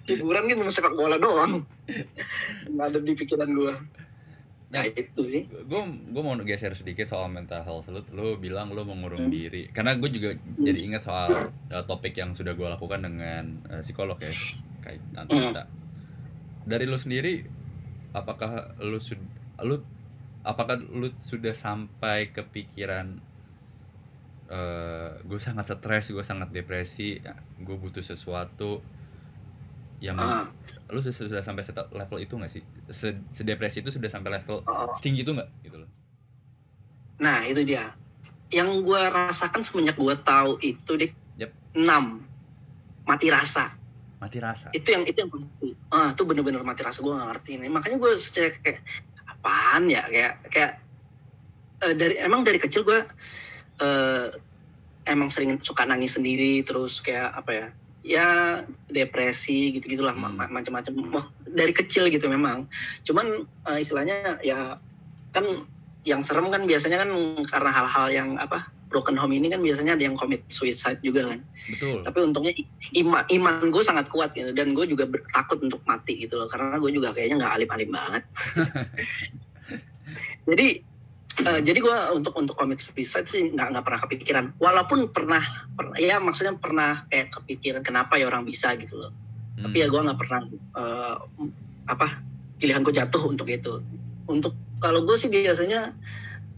Hiburan 0.05 0.47
gitu 0.47 0.61
sepak 0.67 0.91
bola 0.91 1.15
doang. 1.15 1.63
Nggak 2.67 2.85
ada 2.85 2.99
di 2.99 3.13
pikiran 3.13 3.49
gue 3.49 3.75
nah 4.65 4.83
itu 4.83 5.21
sih. 5.23 5.47
Gue 5.47 5.81
gue 5.87 6.19
mau 6.19 6.35
geser 6.43 6.75
sedikit 6.75 7.07
soal 7.07 7.31
mental 7.31 7.63
health. 7.63 7.87
Lu 7.87 8.03
lu 8.11 8.35
bilang 8.35 8.75
lu 8.75 8.83
mengurung 8.83 9.29
Hmm. 9.29 9.31
diri. 9.31 9.71
Karena 9.71 9.95
gue 9.95 10.09
juga 10.11 10.35
jadi 10.59 10.79
ingat 10.83 11.07
soal 11.07 11.31
uh, 11.71 11.83
topik 11.87 12.11
yang 12.11 12.35
sudah 12.35 12.51
gue 12.51 12.67
lakukan 12.67 12.99
dengan 12.99 13.63
uh, 13.71 13.79
psikolog 13.79 14.19
ya 14.19 14.33
kaitan 14.83 15.31
Hmm. 15.31 15.53
Dari 16.65 16.89
lu 16.89 16.97
sendiri 16.97 17.45
apakah 18.11 18.73
lu 18.81 18.97
lu 19.63 19.75
apakah 20.41 20.77
lu 20.77 21.13
sudah 21.21 21.53
sampai 21.53 22.33
kepikiran 22.33 23.21
eh 24.45 25.09
gue 25.25 25.39
sangat 25.41 25.73
stres 25.73 26.13
gue 26.13 26.21
sangat 26.21 26.53
depresi 26.53 27.17
gue 27.57 27.75
butuh 27.77 28.05
sesuatu 28.05 28.81
yang 30.03 30.19
Ah, 30.19 30.45
lu 30.91 30.99
sudah, 30.99 31.15
sudah 31.15 31.41
sampai 31.41 31.63
level 31.95 32.19
itu 32.19 32.35
gak 32.35 32.51
sih? 32.51 32.61
Se- 32.91 33.25
sedepresi 33.31 33.79
itu 33.79 33.89
sudah 33.89 34.11
sampai 34.11 34.37
level 34.37 34.61
oh. 34.67 34.91
setinggi 34.99 35.23
itu 35.23 35.31
nggak 35.31 35.49
gitu 35.63 35.77
loh? 35.81 35.89
Nah 37.23 37.47
itu 37.47 37.63
dia. 37.63 37.95
Yang 38.51 38.85
gue 38.85 39.01
rasakan 39.01 39.63
semenjak 39.63 39.95
gue 39.95 40.15
tahu 40.19 40.59
itu 40.61 40.93
di 40.99 41.07
Yep. 41.39 41.51
6 41.79 43.07
mati 43.07 43.27
rasa 43.31 43.71
mati 44.19 44.37
rasa. 44.39 44.71
Itu 44.71 44.95
yang 44.95 45.03
itu 45.03 45.17
yang 45.21 45.31
ah 45.91 46.11
itu 46.11 46.23
bener-bener 46.23 46.63
mati 46.63 46.81
rasa 46.81 47.03
gue 47.03 47.13
gak 47.13 47.29
ngerti 47.35 47.51
ini 47.59 47.67
makanya 47.67 47.97
gue 47.99 48.11
cek 48.15 48.53
kayak 48.63 48.79
apaan 49.27 49.87
ya? 49.91 50.03
Kayak 50.07 50.33
kayak 50.49 50.71
eh, 51.85 51.93
dari 51.95 52.15
emang 52.19 52.41
dari 52.43 52.59
kecil 52.59 52.83
gue 52.87 52.99
eh, 53.81 54.27
emang 55.05 55.29
sering 55.29 55.59
suka 55.61 55.85
nangis 55.85 56.17
sendiri 56.17 56.65
terus 56.65 56.99
kayak 57.03 57.29
apa 57.35 57.51
ya 57.51 57.67
ya 58.05 58.29
depresi 58.85 59.73
gitu 59.73 59.89
gitulah 59.89 60.13
Hmm. 60.13 60.37
macam-macam. 60.37 60.93
Dari 61.49 61.73
kecil 61.73 62.09
gitu 62.13 62.29
memang. 62.29 62.69
Cuman 63.01 63.45
eh, 63.45 63.79
istilahnya 63.81 64.41
ya 64.45 64.77
kan 65.33 65.45
yang 66.05 66.21
serem 66.21 66.47
kan 66.53 66.63
biasanya 66.69 67.01
kan 67.01 67.09
karena 67.49 67.71
hal-hal 67.73 68.07
yang 68.13 68.29
apa 68.37 68.74
broken 68.85 69.17
home 69.17 69.33
ini 69.33 69.49
kan 69.49 69.59
biasanya 69.59 69.97
ada 69.97 70.03
yang 70.05 70.15
commit 70.15 70.45
suicide 70.47 71.01
juga 71.01 71.33
kan. 71.33 71.39
Betul. 71.43 72.05
Tapi 72.05 72.17
untungnya 72.21 72.53
i- 72.53 72.69
ima, 73.01 73.25
iman 73.27 73.73
gue 73.73 73.83
sangat 73.83 74.07
kuat 74.07 74.31
gitu. 74.37 74.53
Dan 74.53 74.77
gue 74.77 74.85
juga 74.85 75.09
ber- 75.09 75.25
takut 75.29 75.57
untuk 75.59 75.81
mati 75.83 76.21
gitu 76.21 76.37
loh. 76.37 76.47
Karena 76.47 76.77
gue 76.77 76.91
juga 76.93 77.09
kayaknya 77.11 77.41
nggak 77.41 77.53
alim-alim 77.57 77.89
banget. 77.91 78.23
Jadi 80.49 80.67
eh, 81.35 81.59
jadi 81.65 81.79
gue 81.81 81.97
untuk 82.15 82.31
untuk 82.39 82.55
commit 82.55 82.79
suicide 82.79 83.27
sih 83.27 83.51
nggak 83.51 83.67
nggak 83.75 83.85
pernah 83.85 84.01
kepikiran. 84.05 84.45
Walaupun 84.61 85.11
pernah 85.11 85.41
pernah 85.73 85.97
ya 85.99 86.21
maksudnya 86.21 86.55
pernah 86.55 87.03
kayak 87.11 87.33
kepikiran 87.33 87.81
kenapa 87.83 88.15
ya 88.15 88.29
orang 88.29 88.47
bisa 88.47 88.71
gitu 88.79 89.01
loh. 89.01 89.11
Hmm. 89.55 89.71
tapi 89.71 89.83
ya 89.83 89.87
gue 89.87 90.01
nggak 90.03 90.19
pernah 90.19 90.41
eh, 90.51 91.15
apa 91.87 92.07
pilihan 92.61 92.81
gue 92.85 92.93
jatuh 92.95 93.23
untuk 93.27 93.49
itu. 93.49 93.81
Untuk 94.29 94.53
kalau 94.79 95.03
gue 95.03 95.17
sih 95.17 95.31
biasanya 95.31 95.95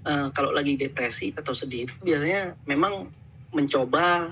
eh, 0.08 0.28
kalau 0.32 0.56
lagi 0.56 0.80
depresi 0.80 1.36
atau 1.36 1.52
sedih 1.52 1.84
itu 1.84 1.94
biasanya 2.02 2.56
memang 2.64 3.12
mencoba 3.52 4.32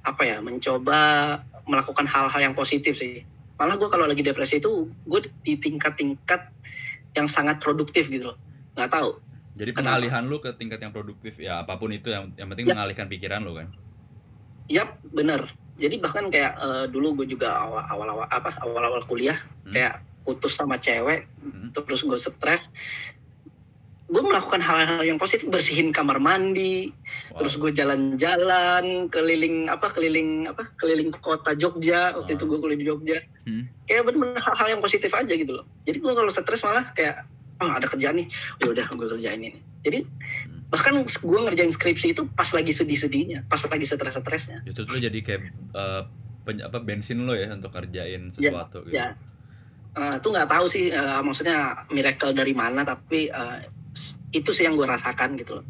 apa 0.00 0.22
ya 0.24 0.40
mencoba 0.40 1.00
melakukan 1.64 2.04
hal-hal 2.04 2.40
yang 2.40 2.56
positif 2.56 2.96
sih 2.96 3.24
malah 3.56 3.76
gue 3.76 3.88
kalau 3.88 4.08
lagi 4.08 4.20
depresi 4.20 4.56
itu 4.56 4.88
gue 5.04 5.20
di 5.44 5.56
tingkat-tingkat 5.56 6.48
yang 7.12 7.28
sangat 7.28 7.60
produktif 7.60 8.08
gitu 8.08 8.32
loh 8.32 8.38
nggak 8.76 8.88
tahu 8.88 9.20
jadi 9.56 9.76
Kenapa? 9.76 10.00
pengalihan 10.00 10.24
lu 10.24 10.40
ke 10.40 10.56
tingkat 10.56 10.80
yang 10.80 10.92
produktif 10.92 11.36
ya 11.36 11.60
apa 11.60 11.76
pun 11.76 11.92
itu 11.92 12.08
yang 12.08 12.32
yang 12.36 12.48
penting 12.48 12.64
Ya. 12.64 12.72
mengalihkan 12.72 13.08
pikiran 13.08 13.44
lu 13.44 13.56
kan 13.56 13.68
Yap, 14.70 15.02
bener. 15.10 15.42
Jadi 15.74 15.98
bahkan 15.98 16.30
kayak 16.30 16.54
eh, 16.54 16.86
dulu 16.94 17.18
gue 17.18 17.34
juga 17.34 17.50
awal 17.58 17.82
awal 17.90 18.22
apa 18.30 18.54
awal 18.62 18.86
awal 18.86 19.02
kuliah 19.02 19.34
Hmm. 19.66 19.74
kayak 19.74 19.98
putus 20.22 20.54
sama 20.54 20.78
cewek, 20.78 21.26
Hmm. 21.42 21.74
terus 21.74 22.06
gue 22.06 22.14
stres. 22.14 22.70
Gue 24.10 24.20
melakukan 24.20 24.58
hal-hal 24.58 25.06
yang 25.06 25.16
positif, 25.16 25.46
bersihin 25.46 25.90
kamar 25.90 26.18
mandi, 26.18 26.90
Wow. 27.30 27.38
terus 27.38 27.54
gue 27.56 27.70
jalan-jalan 27.70 28.84
keliling 29.06 29.66
apa 29.66 29.86
keliling 29.88 30.44
apa 30.44 30.66
keliling 30.74 31.14
kota 31.14 31.54
Jogja 31.54 32.12
waktu 32.12 32.34
itu 32.34 32.44
gue 32.44 32.58
kuliah 32.58 32.74
di 32.76 32.84
Jogja. 32.84 33.18
Hmm. 33.44 33.70
Kayak 33.84 34.02
bener-bener 34.04 34.42
hal-hal 34.42 34.68
yang 34.68 34.80
positif 34.80 35.10
aja 35.10 35.30
gitu 35.30 35.52
loh. 35.52 35.66
Jadi 35.80 35.96
gue 35.96 36.10
kalau 36.10 36.26
stres 36.28 36.60
malah 36.60 36.90
kayak 36.90 37.22
oh 37.58 37.70
ada 37.70 37.86
kerjaan 37.86 38.16
nih, 38.16 38.26
ya 38.58 38.66
udah 38.68 38.86
gue 38.88 39.06
kerjain 39.10 39.40
ini. 39.40 39.60
Jadi 39.80 39.98
Hmm. 40.02 40.66
bahkan 40.66 40.92
gue 41.00 41.40
ngerjain 41.40 41.70
skripsi 41.70 42.10
itu 42.10 42.26
pas 42.30 42.50
lagi 42.50 42.70
sedih-sedihnya, 42.70 43.46
pas 43.46 43.62
lagi 43.62 43.84
stres-stresnya. 43.84 44.62
justru 44.64 44.86
tuh 44.86 44.98
jadi 44.98 45.18
kayak 45.20 45.40
eh, 45.70 46.02
peny- 46.42 46.64
apa 46.64 46.78
bensin 46.78 47.22
lo 47.22 47.32
ya 47.32 47.50
untuk 47.50 47.70
kerjain 47.70 48.26
sesuatu 48.28 48.82
gitu 48.84 48.96
ya. 48.96 49.14
Eh, 49.90 50.14
itu 50.16 50.28
nggak 50.28 50.48
tahu 50.48 50.66
sih 50.66 50.88
eh, 50.88 51.20
maksudnya 51.20 51.58
miracle 51.88 52.30
dari 52.30 52.52
mana 52.52 52.82
tapi 52.82 53.26
eh, 53.26 53.58
s- 53.60 53.78
itu 54.30 54.50
sih 54.50 54.64
yang 54.64 54.74
gue 54.74 54.86
rasakan 54.86 55.34
gitu 55.34 55.58
loh. 55.58 55.66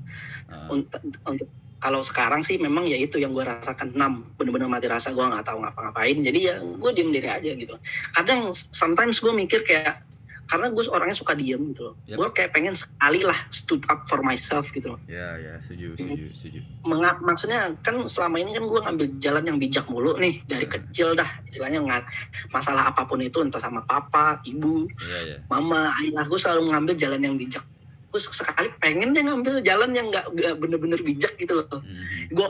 Ah, 0.47 0.69
untuk, 0.69 1.01
untuk 1.25 1.49
kalau 1.81 2.05
sekarang 2.05 2.45
sih 2.45 2.61
memang 2.61 2.85
ya 2.85 2.95
itu 2.95 3.17
yang 3.17 3.33
gue 3.33 3.41
rasakan 3.41 3.97
enam. 3.97 4.29
Bener-bener 4.37 4.69
mati 4.69 4.85
rasa 4.85 5.11
gue 5.11 5.25
nggak 5.25 5.43
tahu 5.43 5.65
ngapa-ngapain. 5.65 6.21
Jadi 6.21 6.39
ya 6.45 6.61
gue 6.61 6.91
diem 6.93 7.09
diri 7.09 7.29
aja 7.29 7.51
gitu 7.51 7.75
kadang 8.13 8.53
sometimes 8.53 9.19
gue 9.19 9.33
mikir 9.33 9.65
kayak 9.65 10.05
karena 10.45 10.67
gue 10.67 10.83
orangnya 10.91 11.15
suka 11.15 11.39
diem 11.39 11.63
gitu 11.71 11.89
loh. 11.89 11.95
Yap. 12.11 12.19
gue 12.19 12.29
kayak 12.35 12.51
pengen 12.51 12.75
sekali 12.75 13.23
lah 13.23 13.39
stood 13.55 13.87
up 13.87 14.11
for 14.11 14.19
myself 14.21 14.75
gitu 14.75 14.93
loh. 14.93 15.01
Ya, 15.07 15.39
ya, 15.39 15.55
setuju, 15.63 15.95
setuju, 15.95 16.27
setuju. 16.35 16.59
Menga- 16.83 17.23
maksudnya 17.23 17.71
kan 17.81 17.95
selama 18.11 18.43
ini 18.43 18.59
kan 18.59 18.67
gue 18.67 18.81
ngambil 18.83 19.07
jalan 19.23 19.45
yang 19.47 19.59
bijak 19.63 19.87
mulu 19.87 20.19
nih 20.19 20.43
dari 20.51 20.67
Iya. 20.67 20.75
kecil 20.75 21.09
dah. 21.15 21.31
Istilahnya 21.47 21.87
nggak 21.87 22.03
masalah 22.51 22.91
apa 22.91 23.07
pun 23.07 23.23
itu 23.23 23.39
entah 23.47 23.63
sama 23.63 23.87
papa 23.87 24.43
ibu 24.43 24.91
Iya, 24.91 25.19
ya. 25.23 25.37
mama 25.47 25.87
ayah 26.03 26.27
gue 26.27 26.37
selalu 26.37 26.67
mengambil 26.67 26.99
jalan 26.99 27.23
yang 27.23 27.39
bijak 27.39 27.63
gue 28.11 28.21
sekali 28.21 28.69
pengen 28.83 29.15
deh 29.15 29.23
ngambil 29.23 29.63
jalan 29.63 29.91
yang 29.95 30.11
nggak 30.11 30.35
bener-bener 30.59 30.99
bijak 31.01 31.35
gitu 31.39 31.63
loh. 31.63 31.79
Mhm. 31.81 32.35
gue 32.35 32.49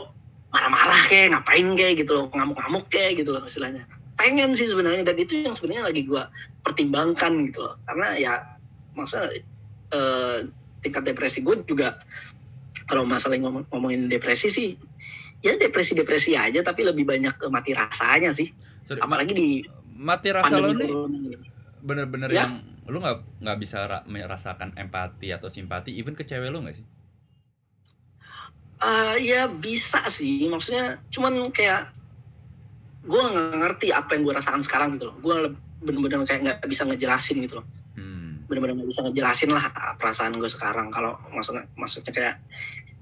marah-marah 0.51 1.01
kayak 1.07 1.31
ngapain 1.31 1.63
kayak 1.79 2.03
gitu 2.03 2.11
loh 2.17 2.25
ngamuk-ngamuk 2.33 2.85
kayak 2.91 3.21
gitu 3.21 3.31
loh 3.31 3.45
istilahnya. 3.45 3.85
Pengen 4.17 4.51
sih 4.57 4.67
sebenarnya 4.67 5.07
dan 5.07 5.15
itu 5.15 5.45
yang 5.45 5.55
sebenarnya 5.55 5.93
lagi 5.93 6.03
gue 6.03 6.23
pertimbangkan 6.65 7.45
gitu 7.47 7.63
loh. 7.63 7.77
Karena 7.87 8.07
ya 8.17 8.33
masa 8.97 9.29
eh, 9.93 10.37
tingkat 10.81 11.07
depresi 11.07 11.45
gue 11.45 11.61
juga 11.63 11.95
kalau 12.89 13.07
masalah 13.07 13.37
ngomong, 13.39 13.69
ngomongin 13.71 14.11
depresi 14.11 14.51
sih 14.51 14.75
ya 15.41 15.55
depresi-depresi 15.57 16.37
aja 16.37 16.59
tapi 16.61 16.85
lebih 16.85 17.05
banyak 17.05 17.33
ke 17.37 17.47
mati 17.47 17.71
rasanya 17.77 18.33
sih. 18.33 18.49
Sorry, 18.89 18.99
apalagi 18.99 19.33
di 19.33 19.49
mati 19.95 20.33
rasa 20.33 20.57
lo 20.57 20.73
nih 20.73 20.89
bener-bener 21.81 22.29
Ya. 22.29 22.45
yang 22.45 22.61
lu 22.91 22.99
nggak 22.99 23.39
nggak 23.39 23.57
bisa 23.57 23.77
ra- 23.87 24.05
merasakan 24.05 24.75
empati 24.75 25.31
atau 25.31 25.47
simpati 25.47 25.95
even 25.95 26.13
ke 26.13 26.27
cewek 26.27 26.51
lu 26.51 26.59
nggak 26.61 26.75
sih? 26.77 26.85
Eh, 28.81 29.15
ya 29.23 29.45
bisa 29.47 30.01
sih 30.09 30.49
maksudnya 30.49 30.97
cuman 31.13 31.53
kayak 31.53 31.93
gue 33.05 33.17
nggak 33.21 33.57
ngerti 33.61 33.87
apa 33.93 34.17
yang 34.17 34.25
gue 34.25 34.33
rasakan 34.33 34.61
sekarang 34.61 34.97
gitu 34.97 35.09
loh 35.09 35.15
gue 35.21 35.35
bener-bener 35.81 36.25
kayak 36.25 36.41
nggak 36.45 36.59
bisa 36.65 36.85
ngejelasin 36.85 37.41
gitu 37.41 37.61
loh 37.61 37.67
Hmm. 37.91 38.47
bener-bener 38.47 38.79
nggak 38.81 38.89
bisa 38.89 39.03
ngejelasin 39.03 39.51
lah 39.51 39.67
perasaan 39.99 40.33
gue 40.39 40.47
sekarang 40.49 40.89
kalau 40.89 41.19
maksudnya 41.29 41.67
maksudnya 41.75 42.13
kayak 42.15 42.35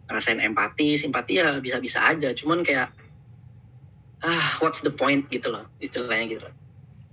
ngerasain 0.10 0.42
empati 0.42 0.98
simpati 0.98 1.38
ya 1.38 1.54
bisa-bisa 1.62 2.10
aja 2.10 2.34
cuman 2.34 2.66
kayak 2.66 2.90
ah 4.20 4.48
what's 4.60 4.82
the 4.82 4.92
point 4.92 5.30
gitu 5.30 5.48
loh 5.54 5.64
istilahnya 5.80 6.26
gitu 6.28 6.44
loh 6.44 6.56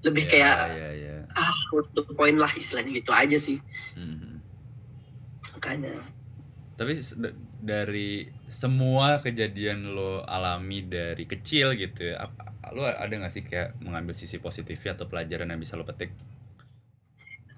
lebih 0.02 0.24
Ya, 0.26 0.30
kayak 0.32 0.56
ya, 0.74 0.90
ya. 0.96 1.15
Ah 1.36 1.56
what's 1.70 1.92
the 1.92 2.02
point 2.16 2.36
lah 2.36 2.48
istilahnya 2.50 2.96
gitu 2.96 3.12
aja 3.12 3.36
sih 3.36 3.60
Mhm. 3.94 4.40
makanya 5.56 5.94
Tapi 6.76 6.92
dari 7.56 8.28
semua 8.52 9.24
kejadian 9.24 9.96
lo 9.96 10.20
alami 10.28 10.84
dari 10.84 11.24
kecil 11.24 11.72
gitu 11.72 12.12
ya, 12.12 12.20
lo 12.68 12.84
ada 12.84 13.08
nggak 13.08 13.32
sih 13.32 13.40
kayak 13.40 13.80
mengambil 13.80 14.12
sisi 14.12 14.36
positifnya 14.36 14.92
atau 14.92 15.08
pelajaran 15.08 15.48
yang 15.48 15.56
bisa 15.56 15.72
lo 15.72 15.88
petik? 15.88 16.12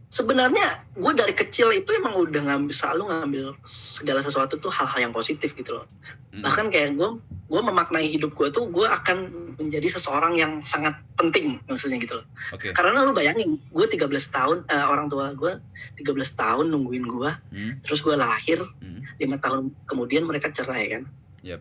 sebenarnya 0.08 0.64
gue 0.96 1.12
dari 1.12 1.36
kecil 1.36 1.68
itu 1.68 1.90
emang 2.00 2.16
udah 2.16 2.40
ngambil 2.40 2.72
selalu 2.72 3.02
ngambil 3.12 3.46
segala 3.68 4.24
sesuatu 4.24 4.56
tuh 4.56 4.72
hal-hal 4.72 5.10
yang 5.10 5.12
positif 5.12 5.52
gitu 5.52 5.76
loh 5.76 5.86
Hmm. 6.32 6.40
bahkan 6.40 6.70
kayak 6.72 6.96
gue 6.96 7.10
gue 7.48 7.60
memaknai 7.60 8.08
hidup 8.08 8.32
gue 8.32 8.48
tuh 8.48 8.70
gue 8.72 8.86
akan 8.88 9.47
menjadi 9.58 9.88
seseorang 9.90 10.38
yang 10.38 10.62
sangat 10.62 10.94
penting 11.18 11.58
maksudnya 11.66 11.98
gitu 11.98 12.14
loh 12.14 12.26
Oke. 12.54 12.70
karena 12.70 13.02
lu 13.02 13.10
bayangin 13.10 13.58
gue 13.58 13.86
13 13.90 14.06
tahun 14.08 14.56
eh, 14.70 14.86
orang 14.86 15.10
tua 15.10 15.34
gue 15.34 15.52
13 15.98 16.06
tahun 16.14 16.66
nungguin 16.70 17.04
gue 17.04 17.30
Hmm. 17.50 17.72
terus 17.82 18.00
gue 18.00 18.14
lahir 18.14 18.62
Hmm. 18.78 19.02
lima 19.18 19.36
tahun 19.36 19.74
kemudian 19.84 20.22
mereka 20.22 20.48
cerai 20.48 20.86
kan 20.94 21.02
Yep. 21.42 21.60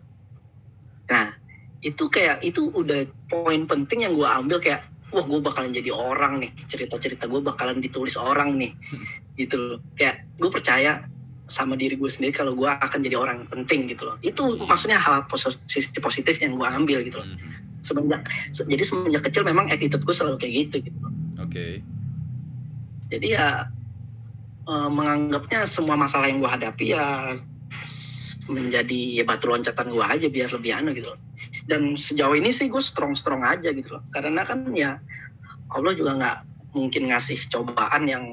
nah 1.09 1.27
itu 1.81 2.05
kayak 2.09 2.41
itu 2.41 2.69
udah 2.69 3.01
poin 3.29 3.65
penting 3.65 4.05
yang 4.05 4.13
gue 4.13 4.25
ambil 4.25 4.57
kayak 4.57 4.81
wah 5.13 5.23
gue 5.23 5.39
bakalan 5.39 5.71
jadi 5.71 5.89
orang 5.89 6.41
nih 6.41 6.51
cerita-cerita 6.67 7.25
gue 7.25 7.39
bakalan 7.39 7.79
ditulis 7.79 8.17
orang 8.19 8.57
nih 8.57 8.73
gitu 9.37 9.55
loh 9.57 9.79
kayak 9.95 10.25
gue 10.35 10.49
percaya 10.49 11.05
sama 11.47 11.73
diri 11.73 11.95
gue 11.95 12.05
sendiri 12.05 12.31
kalau 12.31 12.51
gue 12.53 12.67
akan 12.67 12.99
jadi 12.99 13.15
orang 13.15 13.47
penting 13.47 13.87
gitu 13.87 14.03
loh 14.03 14.19
itu 14.19 14.39
maksudnya 14.61 14.95
hal 14.95 15.23
sisi 15.65 15.87
positif 15.97 16.37
yang 16.37 16.53
gue 16.53 16.67
ambil 16.67 16.99
gitu 17.01 17.17
loh 17.17 17.27
Mhm. 17.27 17.79
semenjak 17.79 18.21
se- 18.51 18.65
jadi 18.65 18.83
semenjak 18.83 19.23
kecil 19.23 19.41
memang 19.41 19.65
attitude 19.65 20.03
gue 20.03 20.11
selalu 20.11 20.35
kayak 20.37 20.53
gitu 20.67 20.75
gitu 20.83 20.97
loh. 20.99 21.13
Oke. 21.39 21.79
jadi 23.07 23.27
ya 23.33 23.47
eh, 24.67 24.89
menganggapnya 24.89 25.63
semua 25.63 25.95
masalah 25.95 26.27
yang 26.27 26.37
gue 26.37 26.51
hadapi 26.51 26.91
ya 26.91 27.31
menjadi 28.47 28.99
ya 29.13 29.23
batu 29.23 29.47
loncatan 29.47 29.87
gue 29.87 30.03
aja 30.03 30.27
biar 30.27 30.49
lebih 30.51 30.71
anu 30.73 30.91
gitu 30.91 31.07
loh. 31.07 31.19
dan 31.63 31.95
sejauh 31.95 32.33
ini 32.33 32.49
sih 32.49 32.67
gue 32.67 32.81
strong 32.81 33.13
strong 33.13 33.39
aja 33.41 33.71
gitu 33.71 33.93
loh 33.93 34.03
karena 34.09 34.43
kan 34.43 34.67
ya 34.73 34.99
Allah 35.69 35.93
juga 35.93 36.15
nggak 36.15 36.37
mungkin 36.73 37.07
ngasih 37.07 37.39
cobaan 37.47 38.03
yang 38.05 38.23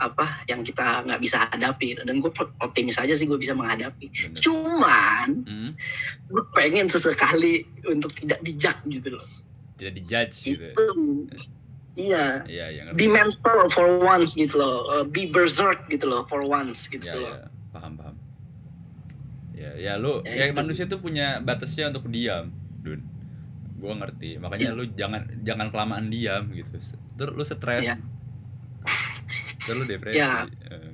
apa 0.00 0.24
yang 0.46 0.60
kita 0.60 1.04
nggak 1.04 1.20
bisa 1.20 1.44
hadapi 1.46 1.92
dan 1.94 2.18
gue 2.18 2.32
optimis 2.58 2.96
aja 2.96 3.12
sih 3.12 3.24
gue 3.24 3.36
bisa 3.36 3.52
menghadapi 3.52 4.08
Bener. 4.08 4.32
cuman 4.34 5.28
Hmm. 5.44 5.70
gue 6.26 6.42
pengen 6.50 6.86
sesekali 6.86 7.60
untuk 7.84 8.10
tidak 8.12 8.40
bijak 8.40 8.80
gitu 8.86 9.12
loh 9.12 9.26
Tidak 9.76 9.92
dijudge 9.94 10.36
gitu. 10.42 10.56
ya. 10.58 10.72
itu 10.72 10.86
iya 11.96 12.24
iya 12.66 12.80
ngerti. 12.84 12.96
be 12.96 13.06
mental 13.06 13.60
for 13.68 13.88
once 13.98 14.32
gitu 14.34 14.56
loh 14.56 14.88
Uh, 14.90 15.04
be 15.04 15.26
berserk 15.26 15.84
gitu 15.86 16.04
loh 16.04 16.22
for 16.22 16.40
once 16.42 16.86
gitu 16.86 17.04
Ya, 17.04 17.14
loh 17.14 17.32
ya, 17.34 17.46
paham, 17.70 17.92
paham. 17.94 18.16
Ya, 19.52 19.70
ya 19.76 19.92
lu 19.94 20.20
Ya, 20.22 20.32
ya, 20.34 20.44
itu. 20.46 20.56
manusia 20.56 20.84
tuh 20.84 20.98
punya 20.98 21.36
batasnya 21.38 21.88
untuk 21.88 22.08
diam, 22.08 22.48
Dun. 22.78 23.04
Gua 23.76 23.92
ngerti. 23.94 24.36
Makanya 24.36 24.72
Iya. 24.72 24.72
lu 24.72 24.84
jangan 24.90 25.22
jangan 25.38 25.68
kelamaan 25.68 26.08
diam 26.08 26.48
gitu. 26.50 26.80
Terus 27.14 27.32
lu 27.34 27.44
stres. 27.46 27.80
Iya. 27.82 28.00
Terus 29.66 29.76
lu 29.76 29.84
depresi. 29.84 30.18
Ya. 30.18 30.42
Eh, 30.70 30.90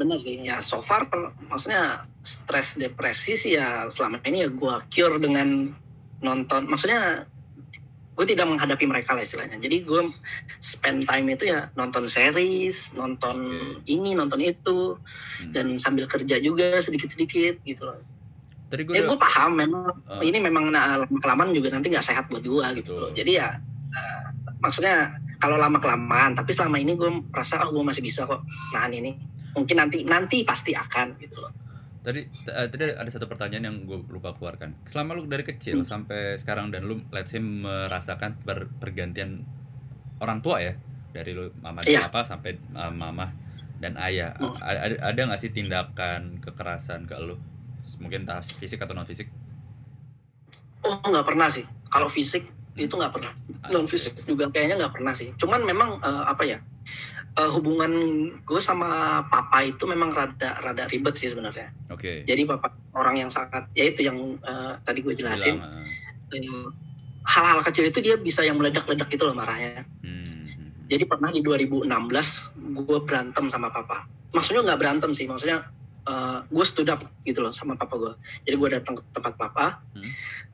bener 0.00 0.16
sih 0.16 0.40
ya 0.40 0.64
so 0.64 0.80
far 0.80 1.04
maksudnya 1.52 2.08
stres 2.24 2.80
depresi 2.80 3.36
sih 3.36 3.60
ya 3.60 3.84
selama 3.92 4.24
ini 4.24 4.44
ya 4.44 4.48
gue 4.48 4.74
cure 4.88 5.20
dengan 5.20 5.76
nonton 6.24 6.64
maksudnya 6.72 7.28
gue 8.16 8.24
tidak 8.24 8.48
menghadapi 8.48 8.84
mereka 8.88 9.12
lah 9.12 9.20
istilahnya 9.20 9.60
jadi 9.60 9.84
gue 9.84 10.08
spend 10.60 11.04
time 11.04 11.36
itu 11.36 11.52
ya 11.52 11.68
nonton 11.76 12.08
series 12.08 12.96
nonton 12.96 13.36
Oke. 13.44 13.92
ini 13.92 14.16
nonton 14.16 14.40
itu 14.40 14.96
hmm. 14.96 15.52
dan 15.52 15.76
sambil 15.76 16.08
kerja 16.08 16.40
juga 16.40 16.80
sedikit 16.80 17.12
sedikit 17.12 17.60
gitu 17.68 17.84
loh 17.84 18.00
Tadi 18.70 18.86
gua 18.86 18.94
ya 18.96 19.02
udah 19.04 19.08
gue 19.12 19.18
paham 19.20 19.52
memang 19.52 19.84
Eh. 20.20 20.30
ini 20.32 20.38
memang 20.40 20.72
nah, 20.72 21.04
lama 21.04 21.18
kelamaan 21.20 21.52
juga 21.52 21.76
nanti 21.76 21.92
nggak 21.92 22.06
sehat 22.06 22.24
buat 22.32 22.44
gue 22.44 22.66
gitu 22.80 22.96
Betul. 22.96 23.04
loh 23.04 23.10
jadi 23.12 23.32
ya 23.36 23.48
eh, 23.92 24.26
maksudnya 24.64 25.20
kalau 25.40 25.56
lama 25.56 25.80
kelamaan 25.80 26.36
tapi 26.36 26.52
selama 26.52 26.76
ini 26.76 26.94
gue 26.94 27.08
merasa 27.32 27.58
oh 27.64 27.72
gue 27.72 27.82
masih 27.82 28.04
bisa 28.04 28.28
kok 28.28 28.44
nahan 28.76 28.92
ini 28.92 29.16
mungkin 29.56 29.76
nanti 29.80 30.04
nanti 30.06 30.44
pasti 30.46 30.76
akan 30.76 31.16
gitu 31.18 31.40
loh 31.40 31.50
tadi 32.00 32.24
eh, 32.24 32.68
tadi 32.70 32.84
ada 32.96 33.10
satu 33.10 33.28
pertanyaan 33.28 33.64
yang 33.68 33.76
gue 33.84 34.00
lupa 34.08 34.32
keluarkan. 34.32 34.72
Selama 34.88 35.20
lu 35.20 35.28
dari 35.28 35.44
kecil 35.44 35.84
Hmm. 35.84 35.88
sampai 35.88 36.40
sekarang 36.40 36.72
dan 36.72 36.88
lu 36.88 37.04
let's 37.12 37.28
say 37.28 37.40
merasakan 37.44 38.40
per- 38.40 38.72
pergantian 38.80 39.44
orang 40.16 40.40
tua 40.40 40.64
ya 40.64 40.72
dari 41.12 41.36
lu 41.36 41.52
mama 41.60 41.84
dan 41.84 41.92
Iya. 41.92 42.08
papa 42.08 42.24
sampai 42.24 42.56
uh, 42.72 42.88
mama 42.96 43.28
dan 43.84 44.00
ayah. 44.00 44.32
Hmm. 44.32 44.48
Ada 44.64 45.12
ada 45.12 45.20
nggak 45.28 45.40
sih 45.44 45.52
tindakan 45.52 46.40
kekerasan 46.40 47.04
ke 47.04 47.20
lu? 47.20 47.36
Mungkin 48.00 48.24
entah 48.24 48.40
fisik 48.40 48.80
atau 48.80 48.96
non 48.96 49.04
fisik? 49.04 49.28
oh 50.80 50.96
nggak 51.04 51.26
pernah 51.28 51.52
sih 51.52 51.64
kalau 51.92 52.08
fisik 52.08 52.48
itu 52.80 52.94
nggak 52.96 53.12
pernah. 53.12 53.32
Non 53.68 53.84
fisik 53.84 54.16
juga 54.24 54.48
kayaknya 54.48 54.80
nggak 54.80 54.94
pernah 54.96 55.12
sih. 55.12 55.30
Cuman 55.36 55.62
memang 55.68 56.00
eh, 56.00 56.24
apa 56.26 56.42
ya 56.48 56.58
eh, 57.36 57.50
hubungan 57.52 57.92
gue 58.42 58.60
sama 58.60 59.22
papa 59.28 59.62
itu 59.62 59.84
memang 59.84 60.10
rada 60.10 60.56
rada 60.64 60.88
ribet 60.88 61.14
sih 61.20 61.28
sebenarnya. 61.28 61.70
Oke. 61.92 62.24
jadi 62.24 62.46
papa 62.48 62.72
orang 62.96 63.20
yang 63.20 63.30
sangat 63.30 63.68
ya 63.76 63.84
itu 63.86 64.06
yang 64.06 64.16
eh, 64.40 64.72
tadi 64.82 65.04
gue 65.04 65.14
jelasin. 65.14 65.60
Hal-hal 67.20 67.60
kecil 67.60 67.84
itu 67.92 68.00
dia 68.00 68.16
bisa 68.16 68.40
yang 68.40 68.56
meledak-ledak 68.56 69.06
gitu 69.12 69.28
loh 69.28 69.36
marahnya 69.36 69.84
hmm, 70.00 70.30
jadi 70.90 71.06
pernah 71.06 71.30
di 71.30 71.44
2016 71.44 71.86
gue 72.82 72.98
berantem 73.06 73.46
sama 73.46 73.70
papa. 73.70 74.10
Maksudnya 74.34 74.66
nggak 74.66 74.80
berantem 74.82 75.10
sih 75.14 75.30
maksudnya 75.30 75.62
eh, 76.10 76.38
gue 76.42 76.64
stood 76.66 76.90
up 76.90 76.98
gitu 77.22 77.46
loh 77.46 77.54
sama 77.54 77.78
papa 77.78 77.94
gue. 77.94 78.12
Jadi 78.42 78.56
gue 78.58 78.68
datang 78.74 78.98
ke 78.98 79.02
tempat 79.14 79.38
papa. 79.38 79.78
Hmm. 79.94 80.02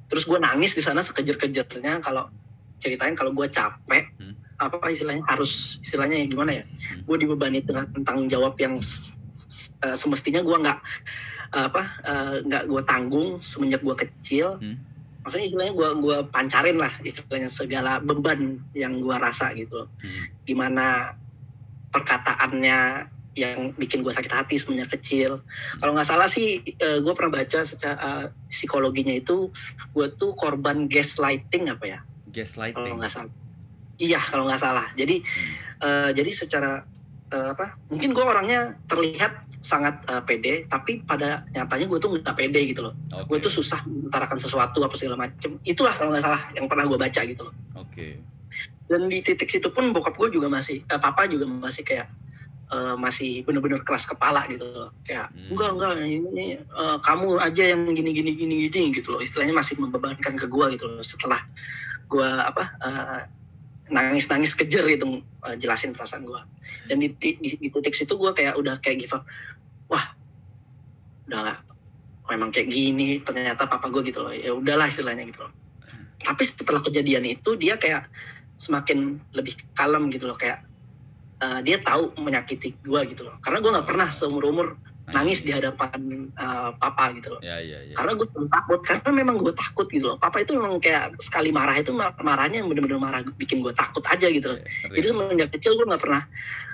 Terus 0.07 0.25
gue 0.27 0.39
nangis 0.39 0.79
di 0.79 0.83
sana 0.83 1.03
sekejer-kejernya 1.03 2.03
kalau 2.03 2.31
ceritain 2.79 3.17
kalau 3.17 3.33
gue 3.33 3.47
capek 3.49 4.13
Hmm. 4.17 4.35
apa 4.57 4.89
istilahnya 4.89 5.21
harus 5.29 5.77
istilahnya 5.85 6.17
ya 6.23 6.27
gimana 6.29 6.51
ya 6.63 6.65
Hmm. 6.65 7.03
gue 7.05 7.17
dibebani 7.27 7.61
dengan 7.61 7.85
tanggung 8.05 8.29
jawab 8.31 8.57
yang 8.57 8.77
eh, 9.85 9.97
semestinya 9.97 10.41
gue 10.43 10.57
nggak 10.57 10.79
apa 11.57 11.83
eh, 12.05 12.35
nggak 12.47 12.63
gue 12.69 12.83
tanggung 12.85 13.29
semenjak 13.41 13.83
gue 13.85 13.97
kecil 13.97 14.59
Hmm. 14.61 14.77
maksudnya 15.25 15.47
istilahnya 15.47 15.75
gue 15.75 15.89
gua 16.01 16.17
pancarin 16.31 16.79
lah 16.79 16.91
istilahnya 17.03 17.51
segala 17.51 17.99
beban 17.99 18.63
yang 18.79 19.03
gue 19.03 19.17
rasa 19.19 19.51
gitu 19.59 19.91
hmm. 19.91 20.47
gimana 20.47 21.17
perkataannya 21.91 23.11
yang 23.37 23.77
bikin 23.77 24.01
gue 24.01 24.09
sakit 24.09 24.33
hati 24.33 24.57
semenjak 24.57 24.97
kecil. 24.97 25.45
Kalau 25.77 25.93
nggak 25.93 26.09
salah 26.09 26.25
sih, 26.25 26.65
gue 26.81 27.13
pernah 27.13 27.37
baca 27.37 27.61
secara 27.63 27.97
eh, 28.01 28.25
psikologinya 28.49 29.13
itu 29.13 29.53
gue 29.93 30.07
tuh 30.17 30.33
korban 30.33 30.89
gaslighting 30.89 31.69
apa 31.69 31.85
ya? 31.85 31.99
Kalau 32.01 32.33
Gaslighting. 32.33 32.97
nggak 32.97 33.13
salah. 33.13 33.33
Iya, 33.97 34.21
kalau 34.21 34.45
nggak 34.49 34.61
salah. 34.61 34.87
Jadi 34.97 35.21
Hmm. 35.21 35.85
eh, 35.85 36.11
jadi 36.17 36.31
secara 36.33 36.81
eh, 37.27 37.49
apa 37.53 37.77
mungkin 37.91 38.15
gue 38.15 38.25
orangnya 38.25 38.79
terlihat 38.87 39.45
sangat 39.59 39.99
eh, 40.07 40.23
pede 40.23 40.65
tapi 40.71 41.03
pada 41.03 41.43
nyatanya 41.51 41.87
gue 41.91 41.99
tuh 41.99 42.11
nggak 42.15 42.37
pede 42.39 42.61
gitu 42.71 42.87
loh 42.87 42.95
Oke. 43.11 43.35
gue 43.35 43.39
tuh 43.43 43.53
susah 43.53 43.83
mengutarakan 43.83 44.39
sesuatu 44.39 44.79
apa 44.81 44.95
segala 44.95 45.27
macem 45.27 45.59
itulah 45.67 45.91
kalau 45.91 46.15
nggak 46.15 46.23
salah 46.23 46.39
yang 46.55 46.71
pernah 46.71 46.87
gue 46.87 46.95
baca 46.95 47.21
gitu 47.27 47.43
loh 47.51 47.55
Oke. 47.75 48.15
dan 48.87 49.11
di 49.11 49.19
titik 49.27 49.51
situ 49.51 49.75
pun 49.75 49.91
bokap 49.91 50.15
gue 50.15 50.39
juga 50.39 50.47
masih 50.47 50.87
eh, 50.87 51.01
papa 51.03 51.27
juga 51.27 51.51
masih 51.51 51.83
kayak 51.83 52.07
eh, 52.67 52.97
masih 52.99 53.47
bener-bener 53.47 53.83
keras 53.87 54.07
kepala 54.07 54.47
gitu 54.51 54.67
loh. 54.67 54.91
Kayak 55.07 55.31
Hmm. 55.31 55.55
enggak 55.55 55.71
enggak 55.79 55.93
ini 56.03 56.47
eh, 56.59 56.97
kamu 57.03 57.39
aja 57.39 57.63
yang 57.75 57.87
gini 57.95 58.11
gini 58.11 58.31
gini 58.35 58.55
gini 58.67 58.91
gitu 58.95 59.15
loh. 59.15 59.21
Istilahnya 59.23 59.55
masih 59.55 59.79
membebankan 59.79 60.35
ke 60.35 60.47
gue 60.51 60.67
gitu 60.75 60.85
loh. 60.91 61.05
Setelah 61.05 61.39
gue 62.07 62.27
apa 62.27 62.63
nangis 63.87 64.27
nangis 64.27 64.53
kejer 64.59 64.83
gitu 64.99 65.23
eh, 65.47 65.57
jelasin 65.59 65.95
perasaan 65.95 66.27
gue 66.27 66.41
dan 66.91 66.99
di, 66.99 67.15
di, 67.15 67.39
di 67.39 67.69
titik 67.71 67.95
situ 67.95 68.19
gue 68.19 68.31
kayak 68.35 68.59
udah 68.59 68.79
kayak 68.83 69.07
give 69.07 69.15
up. 69.15 69.23
Wah 69.87 70.03
udah 71.31 71.63
memang 72.27 72.51
kayak 72.51 72.71
gini 72.71 73.23
ternyata 73.23 73.71
papa 73.71 73.87
gue 73.91 74.03
gitu 74.11 74.27
loh. 74.27 74.35
Ya 74.35 74.51
udahlah 74.51 74.91
istilahnya 74.91 75.23
gitu 75.31 75.47
loh. 75.47 75.53
Tapi 76.19 76.43
setelah 76.43 76.83
kejadian 76.83 77.23
itu 77.23 77.55
dia 77.55 77.79
kayak 77.79 78.11
semakin 78.59 79.23
lebih 79.31 79.55
kalem 79.79 80.11
gitu 80.11 80.27
loh. 80.27 80.35
Kayak 80.35 80.67
eh, 81.37 81.61
dia 81.61 81.77
tahu 81.79 82.17
menyakiti 82.17 82.79
gue 82.79 83.01
gitu 83.09 83.23
loh 83.23 83.35
karena 83.39 83.59
gue 83.59 83.71
nggak 83.71 83.87
pernah 83.87 84.09
seumur 84.09 84.45
umur 84.47 84.69
nangis 85.07 85.43
di 85.43 85.55
hadapan 85.55 85.95
eh, 86.29 86.71
papa 86.75 87.15
gitu 87.15 87.37
loh 87.37 87.41
Ya 87.41 87.57
ya 87.59 87.79
ya. 87.81 87.95
karena 87.95 88.13
gue 88.13 88.27
takut 88.49 88.81
karena 88.83 89.11
memang 89.15 89.37
gue 89.39 89.55
takut 89.55 89.87
gitu 89.87 90.11
loh 90.11 90.19
papa 90.19 90.41
itu 90.41 90.51
memang 90.53 90.77
kayak 90.77 91.15
sekali 91.17 91.51
marah 91.51 91.77
itu 91.77 91.93
mar- 91.93 92.19
marahnya 92.19 92.59
yang 92.59 92.69
bener-bener 92.69 92.99
marah 92.99 93.23
bikin 93.33 93.63
gue 93.63 93.71
takut 93.71 94.03
aja 94.03 94.27
gitu 94.27 94.51
loh 94.51 94.59
Ya, 94.59 94.67
ngerti. 94.67 94.95
jadi 94.95 95.07
semenjak 95.07 95.51
kecil 95.53 95.73
gue 95.75 95.87
nggak 95.87 96.03
pernah 96.03 96.23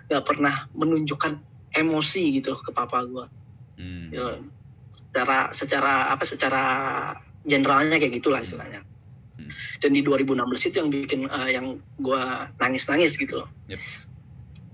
nggak 0.09 0.25
pernah 0.25 0.55
menunjukkan 0.73 1.33
emosi 1.73 2.23
gitu 2.37 2.53
loh 2.53 2.61
ke 2.61 2.71
papa 2.71 3.05
gue 3.05 3.27
Hmm. 3.73 4.09
gitu 4.09 4.21
loh. 4.23 4.41
secara 4.89 5.49
secara 5.51 5.93
apa 6.09 6.25
secara 6.25 6.63
generalnya 7.43 7.97
kayak 7.97 8.15
gitulah 8.15 8.39
istilahnya 8.39 8.85
Hmm. 9.33 9.49
dan 9.81 9.91
di 9.91 10.01
2016 10.01 10.37
itu 10.63 10.77
yang 10.77 10.89
bikin 10.89 11.21
eh, 11.25 11.51
yang 11.51 11.67
gue 11.99 12.23
nangis 12.59 12.85
nangis 12.87 13.17
gitu 13.17 13.41
loh 13.41 13.49
Yep. 13.67 13.81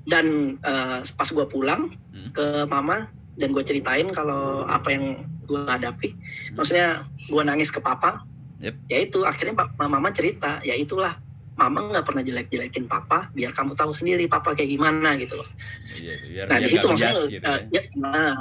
Dan 0.09 0.27
eh, 0.59 0.99
pas 1.05 1.29
gue 1.29 1.47
pulang 1.47 1.93
Hmm. 2.09 2.25
ke 2.33 2.47
mama 2.65 3.05
dan 3.37 3.53
gue 3.53 3.61
ceritain 3.61 4.09
kalau 4.09 4.65
apa 4.65 4.91
yang 4.91 5.05
gue 5.45 5.61
hadapi 5.63 6.17
maksudnya 6.51 6.97
gue 7.29 7.43
nangis 7.45 7.69
ke 7.69 7.79
papa 7.79 8.25
Yep. 8.59 8.75
ya 8.91 8.99
itu 8.99 9.23
akhirnya 9.23 9.55
mama 9.79 10.11
cerita 10.11 10.59
ya 10.65 10.75
itulah 10.75 11.15
mama 11.55 11.91
nggak 11.91 12.03
pernah 12.03 12.27
jelek-jelekin 12.27 12.91
papa 12.91 13.31
biar 13.31 13.55
kamu 13.55 13.77
tahu 13.77 13.95
sendiri 13.95 14.27
papa 14.27 14.51
kayak 14.51 14.67
gimana 14.69 15.15
gitu 15.15 15.39
loh 15.39 15.47
Iya, 15.95 16.15
biar 16.27 16.45
nah 16.49 16.59
biar 16.59 16.67
di 16.67 16.69
situ 16.73 16.87
maksudnya 16.89 17.15
gitu 17.29 17.45
eh, 17.45 17.61
ya. 17.71 17.79
ya, 17.79 17.83
nah, 17.95 18.35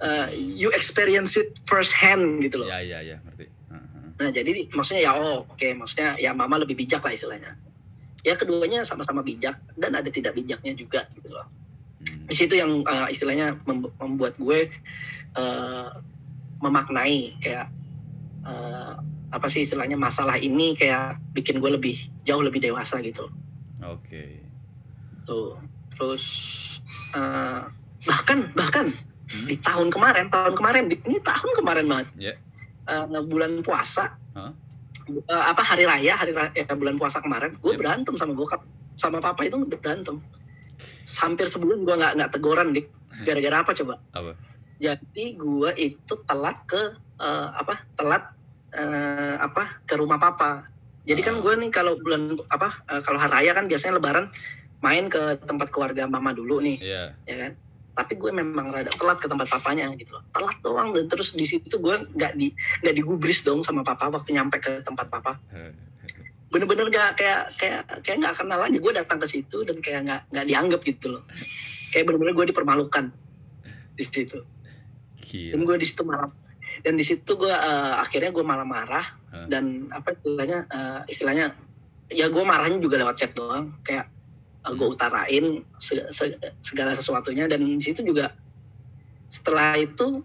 eh, 0.00 0.26
you 0.58 0.74
experience 0.74 1.38
it 1.38 1.54
first 1.62 1.94
hand 1.94 2.42
gitu 2.42 2.64
loh 2.64 2.66
Ya 2.66 2.82
ya 2.82 2.98
ya, 2.98 3.22
ngerti. 3.22 3.46
Heeh. 3.46 4.06
nah 4.18 4.28
jadi 4.32 4.50
di- 4.50 4.68
maksudnya 4.74 5.02
ya 5.06 5.12
oh 5.14 5.46
oke 5.46 5.68
maksudnya 5.78 6.18
ya 6.18 6.34
mama 6.34 6.58
lebih 6.58 6.74
bijak 6.74 7.04
lah 7.04 7.14
istilahnya 7.14 7.54
ya 8.20 8.34
keduanya 8.34 8.82
sama-sama 8.82 9.20
bijak 9.20 9.56
dan 9.74 9.92
ada 9.92 10.08
tidak 10.08 10.34
bijaknya 10.34 10.72
juga 10.74 11.04
gitu 11.14 11.30
loh 11.30 11.46
Hmm. 12.00 12.24
di 12.24 12.32
situ 12.32 12.56
yang 12.56 12.80
uh, 12.82 13.12
istilahnya 13.12 13.60
mem- 13.68 13.92
membuat 14.00 14.40
gue 14.40 14.72
uh, 15.36 15.88
memaknai 16.56 17.36
kayak 17.44 17.68
uh, 18.40 18.96
apa 19.28 19.46
sih 19.46 19.62
istilahnya 19.62 20.00
masalah 20.00 20.40
ini 20.40 20.72
kayak 20.72 21.20
bikin 21.36 21.60
gue 21.60 21.68
lebih 21.68 21.92
jauh 22.24 22.40
lebih 22.40 22.56
dewasa 22.58 23.04
gitu 23.04 23.28
Oke. 23.84 24.40
tuh 25.22 25.60
terus 25.92 26.24
uh, 27.12 27.68
bahkan 28.02 28.48
bahkan 28.56 28.88
Hmm. 29.30 29.46
di 29.46 29.60
tahun 29.60 29.92
kemarin 29.92 30.26
tahun 30.26 30.56
kemarin 30.56 30.84
di- 30.88 31.04
ini 31.04 31.22
tahun 31.22 31.50
kemarin 31.54 31.86
banget 31.86 32.08
Ya. 32.18 32.34
Uh, 32.88 33.22
bulan 33.22 33.60
puasa 33.60 34.16
Hah? 34.34 34.50
Uh, 35.08 35.44
apa 35.46 35.62
hari 35.62 35.84
raya 35.84 36.14
hari 36.14 36.32
raya 36.32 36.50
eh, 36.54 36.66
bulan 36.72 36.96
puasa 36.96 37.20
kemarin 37.20 37.56
gue 37.56 37.72
Yep. 37.72 37.80
berantem 37.80 38.14
sama 38.16 38.32
bokap 38.34 38.60
sama 38.96 39.18
papa 39.18 39.40
itu 39.44 39.56
berantem 39.64 40.20
hampir 41.20 41.46
sebulan 41.46 41.78
gue 41.82 41.94
nggak 41.96 42.12
nggak 42.16 42.30
teguran 42.32 42.68
dik 42.72 42.86
gara-gara 43.24 43.56
apa 43.60 43.72
coba 43.74 43.94
Apa? 44.12 44.32
jadi 44.80 45.24
gue 45.36 45.70
itu 45.76 46.14
telat 46.24 46.56
ke 46.64 46.80
eh, 47.20 47.48
apa 47.52 47.74
telat 47.94 48.24
eh, 48.72 49.36
apa 49.36 49.84
ke 49.84 49.94
rumah 49.96 50.16
papa 50.16 50.68
jadi 51.04 51.20
kan 51.20 51.36
Ah. 51.36 51.42
gue 51.42 51.54
nih 51.60 51.70
kalau 51.70 51.96
bulan 51.98 52.36
apa 52.48 52.68
eh, 52.88 53.00
kalau 53.02 53.18
hari 53.18 53.44
raya 53.44 53.52
kan 53.52 53.66
biasanya 53.66 54.00
lebaran 54.00 54.28
main 54.80 55.08
ke 55.08 55.20
tempat 55.44 55.68
keluarga 55.68 56.08
mama 56.08 56.32
dulu 56.32 56.60
nih 56.60 56.76
Iya. 56.80 57.04
ya 57.24 57.36
kan 57.36 57.52
tapi 58.00 58.16
gue 58.16 58.32
memang 58.32 58.72
rada 58.72 58.88
telat 58.88 59.20
ke 59.20 59.28
tempat 59.28 59.44
papanya 59.52 59.92
gitu 60.00 60.16
loh. 60.16 60.24
Telat 60.32 60.56
doang 60.64 60.96
dan 60.96 61.04
terus 61.04 61.36
di 61.36 61.44
situ 61.44 61.76
gue 61.76 61.96
nggak 62.16 62.32
di 62.40 62.48
nggak 62.80 62.94
digubris 62.96 63.44
dong 63.44 63.60
sama 63.60 63.84
papa 63.84 64.08
waktu 64.08 64.40
nyampe 64.40 64.56
ke 64.56 64.80
tempat 64.80 65.12
papa. 65.12 65.36
Bener-bener 66.50 66.88
gak 66.88 67.20
kayak 67.20 67.42
kayak 67.60 67.80
kayak 68.02 68.16
nggak 68.24 68.34
kenal 68.40 68.58
aja 68.64 68.78
gue 68.80 68.92
datang 68.96 69.20
ke 69.20 69.26
situ 69.28 69.62
dan 69.68 69.78
kayak 69.84 70.00
nggak 70.08 70.22
nggak 70.32 70.46
dianggap 70.48 70.80
gitu 70.88 71.12
loh. 71.12 71.22
Kayak 71.92 72.04
bener-bener 72.08 72.32
gue 72.32 72.46
dipermalukan 72.56 73.04
di 73.94 74.04
situ. 74.08 74.40
Dan 75.20 75.60
Gila. 75.60 75.68
gue 75.68 75.76
di 75.78 75.86
situ 75.86 76.02
marah 76.02 76.32
dan 76.80 76.94
di 76.96 77.04
situ 77.04 77.30
gue 77.36 77.50
eh, 77.52 77.94
akhirnya 78.00 78.30
gue 78.32 78.44
marah-marah 78.46 79.06
dan 79.46 79.90
apa 79.92 80.16
istilahnya 80.16 80.58
eh, 80.70 81.00
istilahnya 81.10 81.46
ya 82.10 82.26
gue 82.26 82.44
marahnya 82.46 82.78
juga 82.82 82.98
lewat 82.98 83.16
chat 83.18 83.32
doang. 83.36 83.78
Kayak 83.84 84.08
eh, 84.60 84.72
gue 84.72 84.88
utarain 84.88 85.44
se- 85.78 86.08
se- 86.08 86.36
segala 86.60 86.92
sesuatunya 86.92 87.46
dan 87.46 87.60
di 87.60 87.80
situ 87.80 88.02
juga 88.02 88.34
setelah 89.30 89.78
itu 89.78 90.20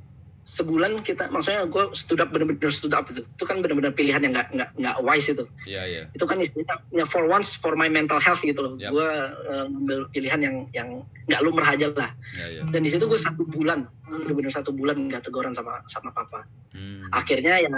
sebulan 0.45 1.01
kita 1.01 1.25
maksudnya 1.33 1.65
gue 1.65 1.89
stood 1.97 2.21
up 2.21 2.29
bener-bener 2.29 2.69
stood 2.69 2.93
up 2.93 3.09
itu 3.09 3.25
itu 3.25 3.43
kan 3.49 3.65
bener-bener 3.65 3.89
pilihan 3.89 4.21
yang 4.21 4.29
nggak 4.29 4.53
nggak 4.53 4.69
nggak 4.77 4.95
wise 5.01 5.33
itu 5.33 5.41
Iya 5.65 5.81
iya. 5.89 6.01
itu 6.13 6.21
kan 6.21 6.37
istilahnya 6.37 6.85
ya 6.93 7.01
for 7.01 7.25
once 7.25 7.57
for 7.57 7.73
my 7.73 7.89
mental 7.89 8.21
health 8.21 8.45
gitu 8.45 8.61
loh 8.61 8.73
Yap. 8.77 8.93
gue 8.93 9.09
eh, 9.49 9.65
ngambil 9.73 9.99
pilihan 10.13 10.39
yang 10.45 10.55
yang 10.69 10.89
nggak 11.25 11.41
lumrah 11.41 11.73
aja 11.73 11.89
lah 11.89 12.13
Iya 12.37 12.45
iya. 12.45 12.61
dan 12.69 12.81
di 12.85 12.93
situ 12.93 13.09
gue 13.09 13.17
satu 13.17 13.41
bulan 13.49 13.89
bener-bener 14.05 14.53
satu 14.53 14.69
bulan 14.69 15.09
nggak 15.09 15.25
teguran 15.25 15.53
sama 15.53 15.81
sama 15.89 16.13
papa 16.13 16.45
Hmm. 16.75 17.07
akhirnya 17.09 17.55
ya 17.55 17.71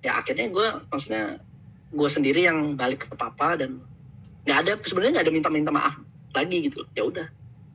ya 0.00 0.14
akhirnya 0.14 0.46
gue 0.46 0.66
maksudnya 0.86 1.42
gue 1.90 2.08
sendiri 2.08 2.46
yang 2.46 2.78
balik 2.78 3.10
ke 3.10 3.18
papa 3.18 3.58
dan 3.58 3.82
nggak 4.44 4.58
ada 4.60 4.72
sebenarnya 4.80 5.12
nggak 5.20 5.26
ada 5.26 5.34
minta-minta 5.34 5.70
maaf 5.70 5.94
lagi 6.32 6.68
gitu. 6.68 6.84
Ya 6.92 7.04
udah. 7.04 7.26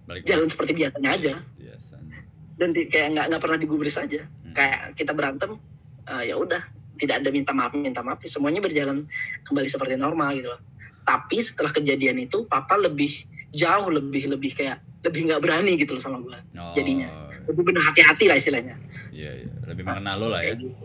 Balik 0.06 0.26
jalan 0.26 0.48
seperti 0.48 0.74
biasanya 0.74 1.10
aja. 1.14 1.34
Biasanya. 1.56 2.18
dan 2.60 2.70
di, 2.74 2.86
kayak 2.86 3.08
nggak 3.14 3.26
nggak 3.32 3.42
pernah 3.42 3.58
digubris 3.58 3.96
aja. 3.96 4.26
Hmm. 4.26 4.54
kayak 4.54 4.94
kita 4.94 5.12
berantem 5.14 5.58
eh, 6.06 6.30
ya 6.30 6.36
udah. 6.36 6.62
Tidak 7.00 7.16
ada 7.24 7.30
minta 7.32 7.56
maaf 7.56 7.72
minta 7.72 8.04
maaf. 8.04 8.20
Semuanya 8.24 8.60
berjalan 8.60 9.08
kembali 9.44 9.66
seperti 9.66 9.96
normal 9.96 10.36
gitu 10.36 10.52
loh. 10.52 10.60
Tapi 11.02 11.40
setelah 11.40 11.72
kejadian 11.72 12.20
itu 12.20 12.44
papa 12.46 12.76
lebih 12.76 13.10
jauh 13.50 13.90
lebih 13.90 14.30
lebih 14.30 14.52
kayak 14.54 14.84
lebih 15.02 15.32
nggak 15.32 15.42
berani 15.42 15.80
gitu 15.80 15.96
loh 15.96 16.04
sama 16.04 16.20
gue 16.20 16.36
Oh, 16.60 16.76
Jadinya. 16.76 17.08
lebih 17.48 17.64
benar 17.66 17.88
hati-hati 17.88 18.28
lah 18.28 18.36
istilahnya. 18.36 18.76
Iya 19.10 19.32
iya. 19.42 19.52
Lebih 19.72 19.84
mengenal 19.88 20.16
lo 20.20 20.28
lah 20.30 20.44
ya. 20.44 20.54
gitu. 20.60 20.76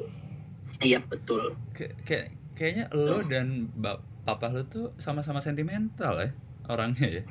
Iya 0.80 1.03
betul. 1.03 1.59
Kayak 1.74 1.95
kayak 2.07 2.26
kayaknya 2.55 2.85
lo 2.95 3.26
dan 3.26 3.66
bap 3.74 4.01
papa 4.25 4.49
lo 4.49 4.64
tuh 4.64 4.97
sama-sama 4.97 5.39
sentimental 5.39 6.16
ya 6.18 6.31
orangnya 6.66 7.20
ya. 7.20 7.25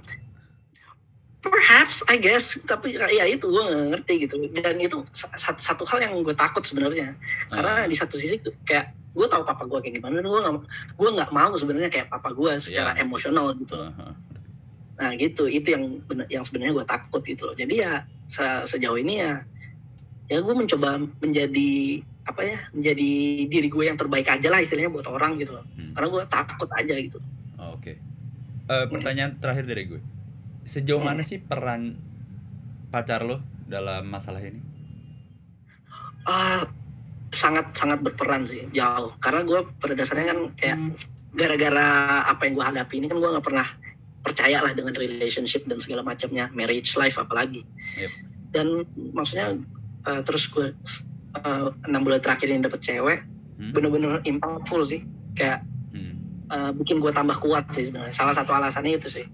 perhaps 1.44 2.08
I 2.08 2.18
guess. 2.18 2.64
Tapi 2.64 2.96
ya 2.96 3.26
itu 3.28 3.44
gue 3.44 3.60
nggak 3.60 3.88
ngerti 3.92 4.14
gitu. 4.24 4.36
Dan 4.54 4.80
itu 4.80 5.04
sa- 5.12 5.36
satu, 5.36 5.60
satu 5.60 5.84
hal 5.84 6.00
yang 6.02 6.14
gue 6.24 6.32
takut 6.32 6.64
sebenarnya. 6.64 7.20
Karena 7.52 7.84
Ah, 7.84 7.86
di 7.86 7.96
satu 7.98 8.16
sisi 8.16 8.40
kayak 8.64 8.96
gue 9.12 9.28
tahu 9.28 9.44
papa 9.44 9.68
gue 9.68 9.78
kayak 9.78 10.00
gimana 10.00 10.24
gue 10.24 10.40
nggak 10.40 10.56
gue 10.96 11.10
nggak 11.12 11.32
mau 11.32 11.52
sebenarnya 11.54 11.92
kayak 11.92 12.08
papa 12.08 12.32
gue 12.32 12.52
secara 12.58 12.96
Iya. 12.96 13.04
emosional 13.04 13.52
gitu. 13.60 13.76
Ah, 13.76 13.92
ah. 13.92 14.16
nah 14.94 15.12
gitu. 15.18 15.44
Itu 15.46 15.74
yang 15.74 16.00
bener, 16.06 16.30
yang 16.32 16.48
sebenarnya 16.48 16.74
gue 16.74 16.86
takut 16.88 17.22
gitu 17.22 17.44
loh. 17.44 17.56
Jadi 17.58 17.76
ya 17.82 18.08
se- 18.24 18.64
sejauh 18.66 18.96
ini 18.96 19.20
ya 19.20 19.44
ya 20.32 20.40
gue 20.40 20.56
mencoba 20.56 20.96
menjadi 21.20 22.00
apa 22.24 22.42
ya 22.42 22.56
menjadi 22.72 23.10
diri 23.46 23.68
gue 23.68 23.84
yang 23.84 23.96
terbaik 23.96 24.28
aja 24.28 24.48
lah 24.48 24.60
istilahnya 24.60 24.90
buat 24.90 25.08
orang 25.08 25.36
gitu 25.36 25.54
loh 25.54 25.66
Hmm. 25.76 25.92
karena 25.92 26.08
gue 26.10 26.24
takut 26.28 26.70
aja 26.72 26.96
gitu 26.96 27.20
Oh, 27.56 27.80
Oke. 27.80 27.96
Eh, 28.64 28.86
pertanyaan 28.88 29.40
terakhir 29.40 29.64
dari 29.64 29.88
gue. 29.88 30.02
Sejauh 30.64 31.00
mana 31.00 31.24
sih 31.24 31.40
peran 31.40 31.96
pacar 32.90 33.24
lo 33.24 33.40
dalam 33.66 34.04
masalah 34.06 34.40
ini? 34.40 34.60
ah 36.24 36.64
sangat 37.34 37.76
sangat 37.76 38.00
berperan 38.00 38.48
sih 38.48 38.64
jauh 38.72 39.12
karena 39.20 39.44
gue 39.44 39.60
pada 39.76 39.92
dasarnya 39.92 40.32
kan 40.32 40.40
kayak 40.56 40.78
gara-gara 41.34 41.88
apa 42.24 42.48
yang 42.48 42.54
gue 42.56 42.64
hadapi 42.64 42.94
ini 42.96 43.08
kan 43.10 43.18
gue 43.20 43.28
nggak 43.28 43.44
pernah 43.44 43.68
percaya 44.24 44.64
lah 44.64 44.72
dengan 44.72 44.96
relationship 44.96 45.68
dan 45.68 45.84
segala 45.84 46.00
macamnya 46.00 46.48
marriage 46.56 46.96
life 46.96 47.20
apalagi 47.20 47.68
Yep. 48.00 48.12
dan 48.56 48.68
maksudnya 49.12 49.48
eh, 50.06 50.22
terus 50.24 50.48
gue 50.48 50.72
eh, 51.36 51.68
enam 51.90 52.02
bulan 52.04 52.22
terakhir 52.22 52.48
ini 52.50 52.62
dapet 52.62 52.82
cewek 52.82 53.20
Hmm? 53.54 53.70
bener-bener 53.70 54.18
impactful 54.26 54.82
sih 54.82 55.06
kayak 55.38 55.62
Hmm. 55.94 56.18
eh, 56.50 56.72
bikin 56.74 56.98
gue 56.98 57.10
tambah 57.10 57.38
kuat 57.38 57.70
sih 57.70 57.86
sebenarnya 57.86 58.14
salah 58.14 58.34
satu 58.34 58.50
alasannya 58.54 58.98
itu 58.98 59.10
sih 59.10 59.26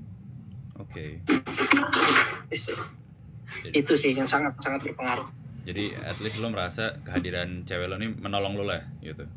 Oke. 0.80 1.24
Jadi, 3.60 3.76
itu 3.76 3.94
sih 3.96 4.12
yang 4.16 4.28
sangat 4.28 4.56
sangat 4.60 4.88
berpengaruh 4.88 5.28
jadi 5.68 5.92
at 6.02 6.18
least 6.20 6.40
lo 6.40 6.50
merasa 6.50 6.96
kehadiran 7.04 7.62
cewek 7.68 7.88
lo 7.88 7.96
ini 7.96 8.10
menolong 8.12 8.56
lo 8.56 8.64
lah 8.64 8.80
gitu. 9.00 9.28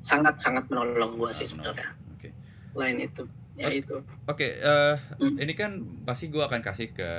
sangat 0.00 0.38
sangat 0.38 0.68
menolong 0.68 1.16
gua 1.16 1.32
sih 1.32 1.48
sebenarnya 1.48 1.92
Oke. 2.16 2.30
lain 2.76 3.00
itu 3.00 3.24
ya 3.56 3.68
itu 3.68 4.00
Oke, 4.24 4.54
eh, 4.54 4.96
Hmm. 5.18 5.34
ini 5.36 5.52
kan 5.52 5.82
pasti 6.06 6.30
gua 6.30 6.46
akan 6.46 6.62
kasih 6.62 6.94
ke 6.94 7.10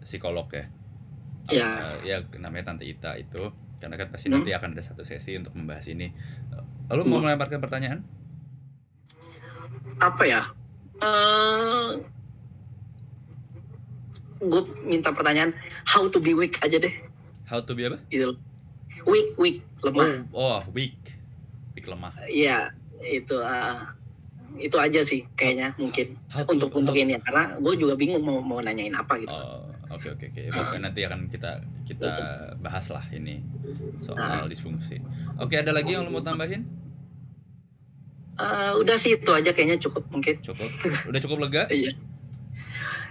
psikolog 0.00 0.48
ya. 0.48 0.64
Ya. 1.48 1.96
Eh, 1.96 1.98
ya 2.04 2.16
namanya 2.36 2.70
Tante 2.70 2.84
Ita 2.84 3.16
itu 3.16 3.48
karena 3.78 3.96
kan 3.96 4.08
pasti 4.08 4.28
Hmm. 4.28 4.36
nanti 4.36 4.52
akan 4.52 4.76
ada 4.76 4.82
satu 4.82 5.00
sesi 5.00 5.32
untuk 5.34 5.56
membahas 5.56 5.88
ini. 5.88 6.12
Lalu 6.88 7.02
mau 7.04 7.18
Hmm. 7.18 7.24
melemparkan 7.26 7.58
pertanyaan? 7.58 8.00
apa 9.98 10.22
ya 10.22 10.46
eh 11.02 11.90
gue 14.38 14.62
minta 14.86 15.10
pertanyaan 15.10 15.50
how 15.84 16.06
to 16.06 16.22
be 16.22 16.30
weak 16.32 16.54
aja 16.62 16.78
deh 16.78 16.94
How 17.44 17.58
to 17.58 17.74
be 17.74 17.90
apa? 17.90 17.98
gitu 18.06 18.38
weak 19.02 19.34
weak 19.34 19.66
lemah 19.82 20.22
Oh, 20.30 20.54
oh 20.54 20.60
weak. 20.70 20.94
Weak 21.74 21.82
lemah. 21.84 22.14
Iya 22.28 22.70
itu 23.02 23.34
eh, 23.38 23.78
itu 24.58 24.74
aja 24.74 25.02
sih 25.02 25.26
kayaknya 25.34 25.74
mungkin 25.74 26.14
How 26.30 26.46
to- 26.46 26.54
untuk 26.54 26.70
untuk 26.72 26.94
ini 26.94 27.18
ya 27.18 27.20
karena 27.20 27.58
gue 27.58 27.74
juga 27.74 27.94
bingung 27.94 28.22
mau 28.22 28.38
mau 28.38 28.62
nanyain 28.62 28.94
apa 28.94 29.18
gitu 29.18 29.34
Oh, 29.34 29.66
oke 29.90 30.08
oke 30.10 30.24
oke. 30.26 30.40
Pokoknya 30.48 30.80
nanti 30.84 31.00
akan 31.02 31.20
kita 31.26 31.50
kita 31.82 32.08
bahas 32.58 32.86
lah 32.88 33.04
ini 33.10 33.40
soal 33.96 34.46
disfungsi. 34.46 35.00
Oke, 35.36 35.54
ada 35.54 35.70
lagi 35.70 35.92
yang 35.92 36.04
lo 36.04 36.10
mau 36.10 36.20
tambahin? 36.20 36.64
Eh, 38.34 38.72
udah 38.76 38.94
sih 38.94 39.12
itu 39.12 39.30
aja 39.30 39.50
kayaknya 39.50 39.78
cukup 39.78 40.06
mungkin 40.08 40.38
Cukup. 40.38 40.70
Udah 41.08 41.20
cukup 41.20 41.38
lega? 41.42 41.66
iya 41.74 41.90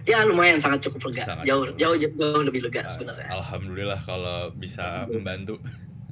ya 0.07 0.23
lumayan 0.23 0.55
sangat 0.55 0.87
cukup 0.87 1.11
lega 1.11 1.27
Sangat 1.27 1.43
jauh 1.43 1.67
cukup. 1.67 1.79
jauh 1.83 1.95
jauh 1.99 2.43
lebih 2.47 2.63
lega 2.63 2.79
Ah, 2.79 2.87
sebenarnya 2.87 3.27
Alhamdulillah 3.27 3.99
kalau 3.99 4.55
bisa 4.55 5.03
membantu 5.03 5.59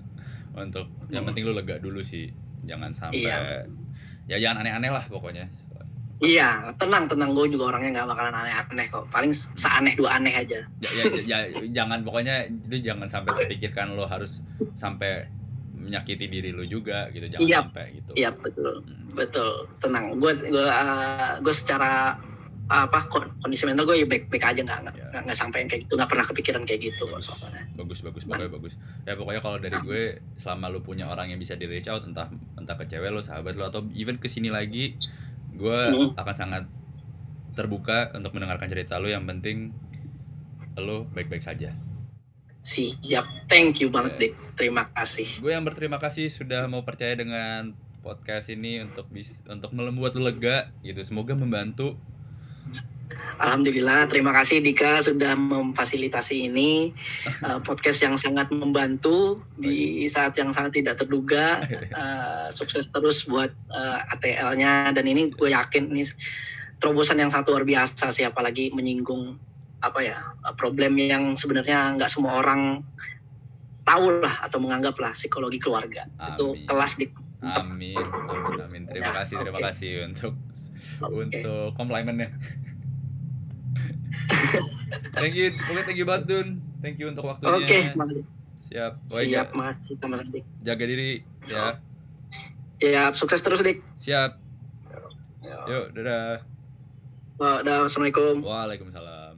untuk 0.54 0.92
yang 1.08 1.24
penting 1.24 1.48
lu 1.48 1.56
lega 1.56 1.80
dulu 1.80 2.04
sih 2.04 2.28
jangan 2.68 2.92
sampai 2.92 3.24
Iya. 3.24 3.64
ya 4.28 4.36
jangan 4.36 4.68
aneh-aneh 4.68 4.92
lah 4.92 5.08
pokoknya 5.08 5.48
iya 6.22 6.72
tenang 6.76 7.08
tenang. 7.08 7.32
Gue 7.32 7.48
juga 7.48 7.76
orangnya 7.76 8.02
nggak 8.02 8.08
bakalan 8.08 8.36
aneh-aneh 8.36 8.88
kok. 8.88 9.04
Paling 9.10 9.32
seaneh 9.32 9.94
dua 9.94 10.16
aneh 10.16 10.32
aja. 10.32 10.60
Ya, 10.80 11.04
ya, 11.12 11.38
ya, 11.52 11.62
jangan 11.74 12.02
pokoknya 12.02 12.46
itu 12.48 12.78
jangan 12.82 13.08
sampai 13.08 13.36
terpikirkan 13.36 13.96
lo 13.96 14.08
harus 14.08 14.40
sampai 14.76 15.28
menyakiti 15.76 16.26
diri 16.26 16.50
lu 16.50 16.64
juga 16.64 17.12
gitu. 17.12 17.28
Jangan 17.28 17.44
Iya. 17.44 17.60
sampai 17.62 17.86
gitu. 17.94 18.12
Iya 18.16 18.30
betul. 18.34 18.74
Hmm. 18.82 19.12
betul. 19.14 19.52
Tenang. 19.78 20.06
Gue 20.18 20.32
gue 20.36 20.66
gue 21.42 21.56
secara 21.56 22.16
apa 22.66 22.98
kon- 23.06 23.30
kondisi 23.38 23.70
mental 23.70 23.86
gue 23.86 24.02
ya 24.02 24.08
baik 24.10 24.26
baik 24.32 24.42
aja. 24.42 24.62
Nggak 24.66 24.80
nggak 24.82 24.96
Ya. 24.98 25.06
nggak 25.14 25.22
nggak 25.30 25.38
sampai 25.38 25.58
yang 25.62 25.70
kayak 25.70 25.82
gitu. 25.86 25.94
Nggak 25.94 26.10
pernah 26.10 26.26
kepikiran 26.26 26.62
kayak 26.66 26.82
gitu 26.82 27.04
kok 27.06 27.22
soalnya. 27.22 27.62
Bagus 27.76 28.00
bagus 28.02 28.24
pokoknya 28.26 28.50
bagus. 28.50 28.74
Ya 29.06 29.14
pokoknya 29.14 29.42
kalau 29.44 29.58
dari 29.62 29.78
gue 29.78 30.02
selama 30.34 30.74
lu 30.74 30.80
punya 30.82 31.06
orang 31.06 31.30
yang 31.30 31.38
bisa 31.38 31.54
di 31.54 31.68
reach 31.68 31.86
out 31.86 32.02
entah 32.02 32.26
entah 32.56 32.74
ke 32.74 32.90
cewek 32.90 33.12
lo 33.12 33.22
sahabat 33.22 33.54
lo 33.54 33.70
atau 33.70 33.86
even 33.94 34.16
ke 34.16 34.26
sini 34.26 34.50
lagi 34.50 34.98
gue 35.56 35.80
Hmm. 35.90 36.12
akan 36.14 36.36
sangat 36.36 36.64
terbuka 37.52 38.12
untuk 38.12 38.36
mendengarkan 38.36 38.68
cerita 38.68 39.00
lu. 39.00 39.08
Yang 39.08 39.26
penting 39.32 39.58
lo 40.76 41.08
baik-baik 41.08 41.40
saja. 41.40 41.72
Siap. 42.60 43.48
Thank 43.48 43.80
you 43.80 43.94
banget 43.94 44.14
Ya. 44.14 44.20
dik. 44.28 44.34
Terima 44.58 44.90
kasih. 44.90 45.40
Gue 45.40 45.54
yang 45.54 45.64
berterima 45.64 46.02
kasih 46.02 46.28
sudah 46.28 46.66
mau 46.66 46.82
percaya 46.82 47.14
dengan 47.14 47.72
podcast 48.02 48.50
ini 48.50 48.82
untuk 48.82 49.08
bis 49.10 49.42
untuk 49.46 49.72
membuat 49.72 50.14
lu 50.14 50.26
lega 50.26 50.74
gitu. 50.82 51.00
Semoga 51.02 51.34
membantu 51.34 51.96
Alhamdulillah, 53.36 54.08
terima 54.08 54.32
kasih 54.32 54.64
Dika 54.64 55.04
sudah 55.04 55.36
memfasilitasi 55.36 56.48
ini 56.48 56.96
uh, 57.44 57.60
podcast 57.68 58.00
yang 58.02 58.16
sangat 58.16 58.48
membantu 58.56 59.44
di 59.60 60.08
saat 60.08 60.34
yang 60.40 60.56
sangat 60.56 60.80
tidak 60.80 60.96
terduga. 60.96 61.60
Uh, 61.92 62.48
sukses 62.58 62.88
terus 62.90 63.28
buat 63.28 63.52
uh, 63.70 64.00
ATL-nya 64.16 64.96
dan 64.96 65.06
ini 65.06 65.30
gue 65.36 65.52
yakin 65.52 65.92
ini 65.92 66.08
terobosan 66.80 67.20
yang 67.20 67.32
satu 67.32 67.56
luar 67.56 67.68
biasa 67.68 68.12
sih 68.12 68.24
apalagi 68.28 68.72
menyinggung 68.72 69.36
apa 69.84 70.00
ya 70.02 70.18
problem 70.58 70.98
yang 70.98 71.38
sebenarnya 71.38 71.94
nggak 72.00 72.10
semua 72.10 72.42
orang 72.42 72.82
tahu 73.86 74.18
lah 74.18 74.42
atau 74.42 74.58
menganggap 74.58 74.98
lah 74.98 75.14
psikologi 75.14 75.62
keluarga 75.62 76.10
itu 76.34 76.58
Amin. 76.58 76.66
kelas 76.66 76.94
di 76.98 77.06
amin 77.46 77.94
amin 78.02 78.60
amin 78.66 78.84
terima 78.90 79.14
Ya, 79.14 79.14
kasih 79.22 79.36
terima 79.46 79.58
oke. 79.62 79.66
kasih 79.70 79.92
untuk 80.10 80.34
Oke. 81.06 81.14
untuk 81.30 81.68
komplimennya 81.78 82.30
thank 85.14 85.34
you 85.34 85.48
oke 85.50 85.82
thank 85.84 85.98
you 85.98 86.06
banget 86.06 86.24
Dun 86.28 86.48
thank 86.80 86.96
you 86.98 87.08
untuk 87.10 87.26
waktunya 87.26 87.56
Oke, 87.58 87.78
Bang. 87.94 88.10
siap 88.66 88.94
Wah, 89.06 89.22
siap 89.22 89.48
makasih 89.54 89.96
teman 89.98 90.26
Dik. 90.30 90.44
jaga 90.62 90.84
diri 90.86 91.22
ya 91.46 91.78
Siap, 92.76 93.12
sukses 93.16 93.40
terus 93.42 93.62
Dik. 93.62 93.80
siap 93.98 94.42
Ya. 95.46 95.62
yuk 95.70 95.94
dadah 95.94 96.42
Oh, 97.36 97.60
dah, 97.62 97.84
Assalamualaikum. 97.84 98.42
waalaikumsalam 98.42 99.36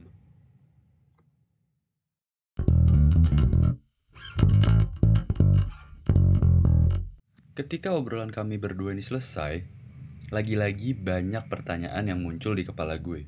Ketika 7.58 7.90
obrolan 7.90 8.30
kami 8.30 8.54
berdua 8.54 8.94
ini 8.94 9.02
selesai, 9.02 9.66
lagi-lagi 10.30 10.94
banyak 10.94 11.50
pertanyaan 11.50 12.06
yang 12.06 12.22
muncul 12.22 12.54
di 12.54 12.62
kepala 12.62 12.94
gue. 13.02 13.26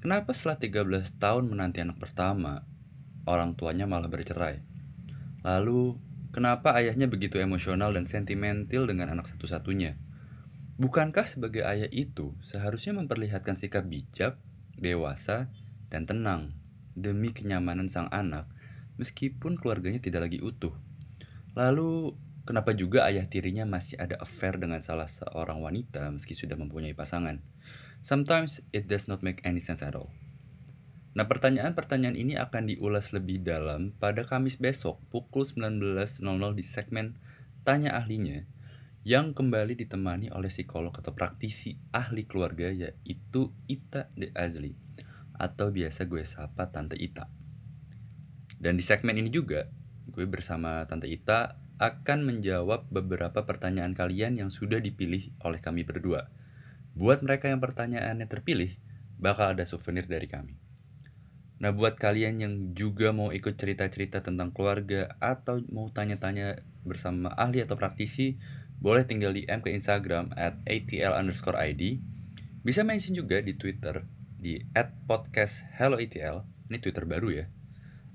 Kenapa 0.00 0.32
setelah 0.32 0.56
13 0.56 1.20
tahun 1.20 1.52
menanti 1.52 1.84
anak 1.84 2.00
pertama, 2.00 2.64
orang 3.28 3.52
tuanya 3.52 3.84
malah 3.84 4.08
bercerai? 4.08 4.64
Lalu, 5.44 6.00
kenapa 6.32 6.72
ayahnya 6.72 7.04
begitu 7.04 7.36
emosional 7.36 7.92
dan 7.92 8.08
sentimental 8.08 8.88
dengan 8.88 9.12
anak 9.12 9.28
satu-satunya? 9.28 10.00
Bukankah 10.80 11.28
sebagai 11.28 11.68
ayah 11.68 11.84
itu 11.92 12.32
seharusnya 12.40 12.96
memperlihatkan 12.96 13.60
sikap 13.60 13.84
bijak, 13.84 14.40
dewasa, 14.72 15.52
dan 15.92 16.08
tenang 16.08 16.56
demi 16.96 17.36
kenyamanan 17.36 17.92
sang 17.92 18.08
anak 18.08 18.48
meskipun 18.96 19.60
keluarganya 19.60 20.00
tidak 20.00 20.32
lagi 20.32 20.40
utuh? 20.40 20.72
Lalu, 21.52 22.16
kenapa 22.48 22.72
juga 22.72 23.04
ayah 23.04 23.28
tirinya 23.28 23.68
masih 23.68 24.00
ada 24.00 24.16
affair 24.16 24.56
dengan 24.56 24.80
salah 24.80 25.12
seorang 25.12 25.60
wanita 25.60 26.08
meski 26.08 26.32
sudah 26.32 26.56
mempunyai 26.56 26.96
pasangan? 26.96 27.44
Sometimes 28.00 28.64
it 28.72 28.88
does 28.88 29.06
not 29.06 29.20
make 29.20 29.44
any 29.44 29.60
sense 29.60 29.84
at 29.84 29.92
all. 29.92 30.12
Nah, 31.10 31.26
pertanyaan-pertanyaan 31.26 32.14
ini 32.14 32.38
akan 32.38 32.70
diulas 32.70 33.10
lebih 33.10 33.42
dalam 33.42 33.90
pada 33.98 34.22
Kamis 34.22 34.56
besok 34.56 35.02
pukul 35.10 35.42
19.00 35.42 36.22
di 36.54 36.64
segmen 36.64 37.18
Tanya 37.66 37.98
Ahlinya 37.98 38.46
yang 39.02 39.32
kembali 39.32 39.80
ditemani 39.80 40.28
oleh 40.30 40.52
psikolog 40.52 40.92
atau 40.92 41.16
praktisi 41.16 41.80
ahli 41.90 42.28
keluarga 42.28 42.68
yaitu 42.68 43.48
Ita 43.64 44.12
De 44.12 44.28
Azli 44.36 44.76
atau 45.40 45.72
biasa 45.72 46.04
gue 46.04 46.20
sapa 46.20 46.68
Tante 46.68 47.00
Ita. 47.00 47.26
Dan 48.60 48.76
di 48.76 48.84
segmen 48.84 49.16
ini 49.16 49.32
juga 49.32 49.72
gue 50.04 50.28
bersama 50.28 50.84
Tante 50.84 51.08
Ita 51.08 51.56
akan 51.80 52.28
menjawab 52.28 52.92
beberapa 52.92 53.48
pertanyaan 53.48 53.96
kalian 53.96 54.36
yang 54.36 54.52
sudah 54.52 54.84
dipilih 54.84 55.32
oleh 55.40 55.64
kami 55.64 55.80
berdua. 55.80 56.28
Buat 56.98 57.22
mereka 57.22 57.46
yang 57.46 57.62
pertanyaannya 57.62 58.26
terpilih, 58.26 58.74
bakal 59.20 59.54
ada 59.54 59.62
souvenir 59.68 60.08
dari 60.08 60.26
kami. 60.26 60.58
Nah, 61.60 61.76
buat 61.76 62.00
kalian 62.00 62.40
yang 62.40 62.54
juga 62.72 63.12
mau 63.12 63.36
ikut 63.36 63.60
cerita-cerita 63.60 64.24
tentang 64.24 64.48
keluarga 64.48 65.12
atau 65.20 65.60
mau 65.68 65.92
tanya-tanya 65.92 66.64
bersama 66.88 67.36
ahli 67.36 67.60
atau 67.60 67.76
praktisi, 67.76 68.40
boleh 68.80 69.04
tinggal 69.04 69.36
DM 69.36 69.60
ke 69.60 69.68
Instagram 69.76 70.32
at 70.40 70.56
atl 70.64 71.12
underscore 71.12 71.60
id. 71.60 72.00
Bisa 72.64 72.80
mention 72.80 73.12
juga 73.12 73.44
di 73.44 73.52
Twitter 73.60 74.08
di 74.40 74.64
at 74.72 74.96
podcast 75.04 75.60
hello 75.76 76.00
ATL. 76.00 76.48
Ini 76.72 76.80
Twitter 76.80 77.04
baru 77.04 77.28
ya. 77.28 77.46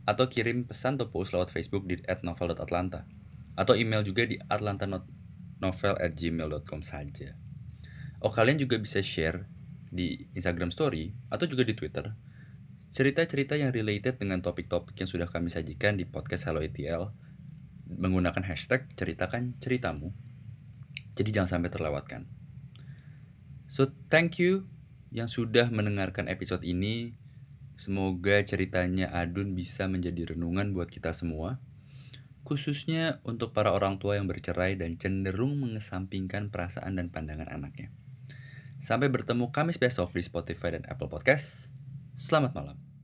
Atau 0.09 0.25
kirim 0.25 0.65
pesan 0.65 0.97
atau 0.97 1.13
post 1.13 1.37
lewat 1.37 1.53
Facebook 1.53 1.85
di 1.85 2.01
at 2.09 2.25
novel.atlanta. 2.25 3.05
Atau 3.53 3.77
email 3.77 4.01
juga 4.01 4.25
di 4.25 4.41
atlantanovel 4.41 6.01
at 6.01 6.17
gmail.com 6.17 6.81
saja. 6.81 7.37
Oh, 8.25 8.33
kalian 8.33 8.57
juga 8.57 8.81
bisa 8.81 9.05
share 9.05 9.45
di 9.93 10.25
Instagram 10.33 10.73
Story 10.73 11.13
atau 11.29 11.45
juga 11.45 11.61
di 11.61 11.77
Twitter 11.77 12.09
cerita-cerita 12.89 13.53
yang 13.53 13.69
related 13.69 14.17
dengan 14.17 14.41
topik-topik 14.41 14.97
yang 14.97 15.05
sudah 15.05 15.29
kami 15.29 15.53
sajikan 15.53 15.93
di 15.93 16.09
podcast 16.09 16.49
Hello 16.49 16.63
ETL 16.63 17.13
menggunakan 17.85 18.41
hashtag 18.47 18.89
ceritakan 18.97 19.59
ceritamu. 19.61 20.09
Jadi 21.13 21.29
jangan 21.35 21.59
sampai 21.59 21.69
terlewatkan. 21.69 22.25
So 23.69 23.93
thank 24.09 24.41
you 24.41 24.65
yang 25.13 25.29
sudah 25.29 25.69
mendengarkan 25.69 26.25
episode 26.25 26.65
ini. 26.65 27.19
Semoga 27.77 28.41
ceritanya 28.41 29.11
Adun 29.11 29.53
bisa 29.53 29.85
menjadi 29.85 30.33
renungan 30.33 30.73
buat 30.73 30.89
kita 30.89 31.13
semua. 31.13 31.61
Khususnya 32.41 33.21
untuk 33.21 33.53
para 33.53 33.69
orang 33.69 34.01
tua 34.01 34.17
yang 34.17 34.25
bercerai 34.25 34.79
dan 34.81 34.95
cenderung 34.97 35.61
mengesampingkan 35.61 36.49
perasaan 36.49 36.95
dan 36.95 37.11
pandangan 37.11 37.51
anaknya. 37.51 37.91
Sampai 38.85 39.09
bertemu 39.09 39.49
Kamis 39.49 39.81
besok 39.81 40.13
di 40.13 40.21
Spotify 40.21 40.77
dan 40.77 40.85
Apple 40.85 41.09
Podcast. 41.09 41.73
Selamat 42.13 42.53
malam. 42.53 42.94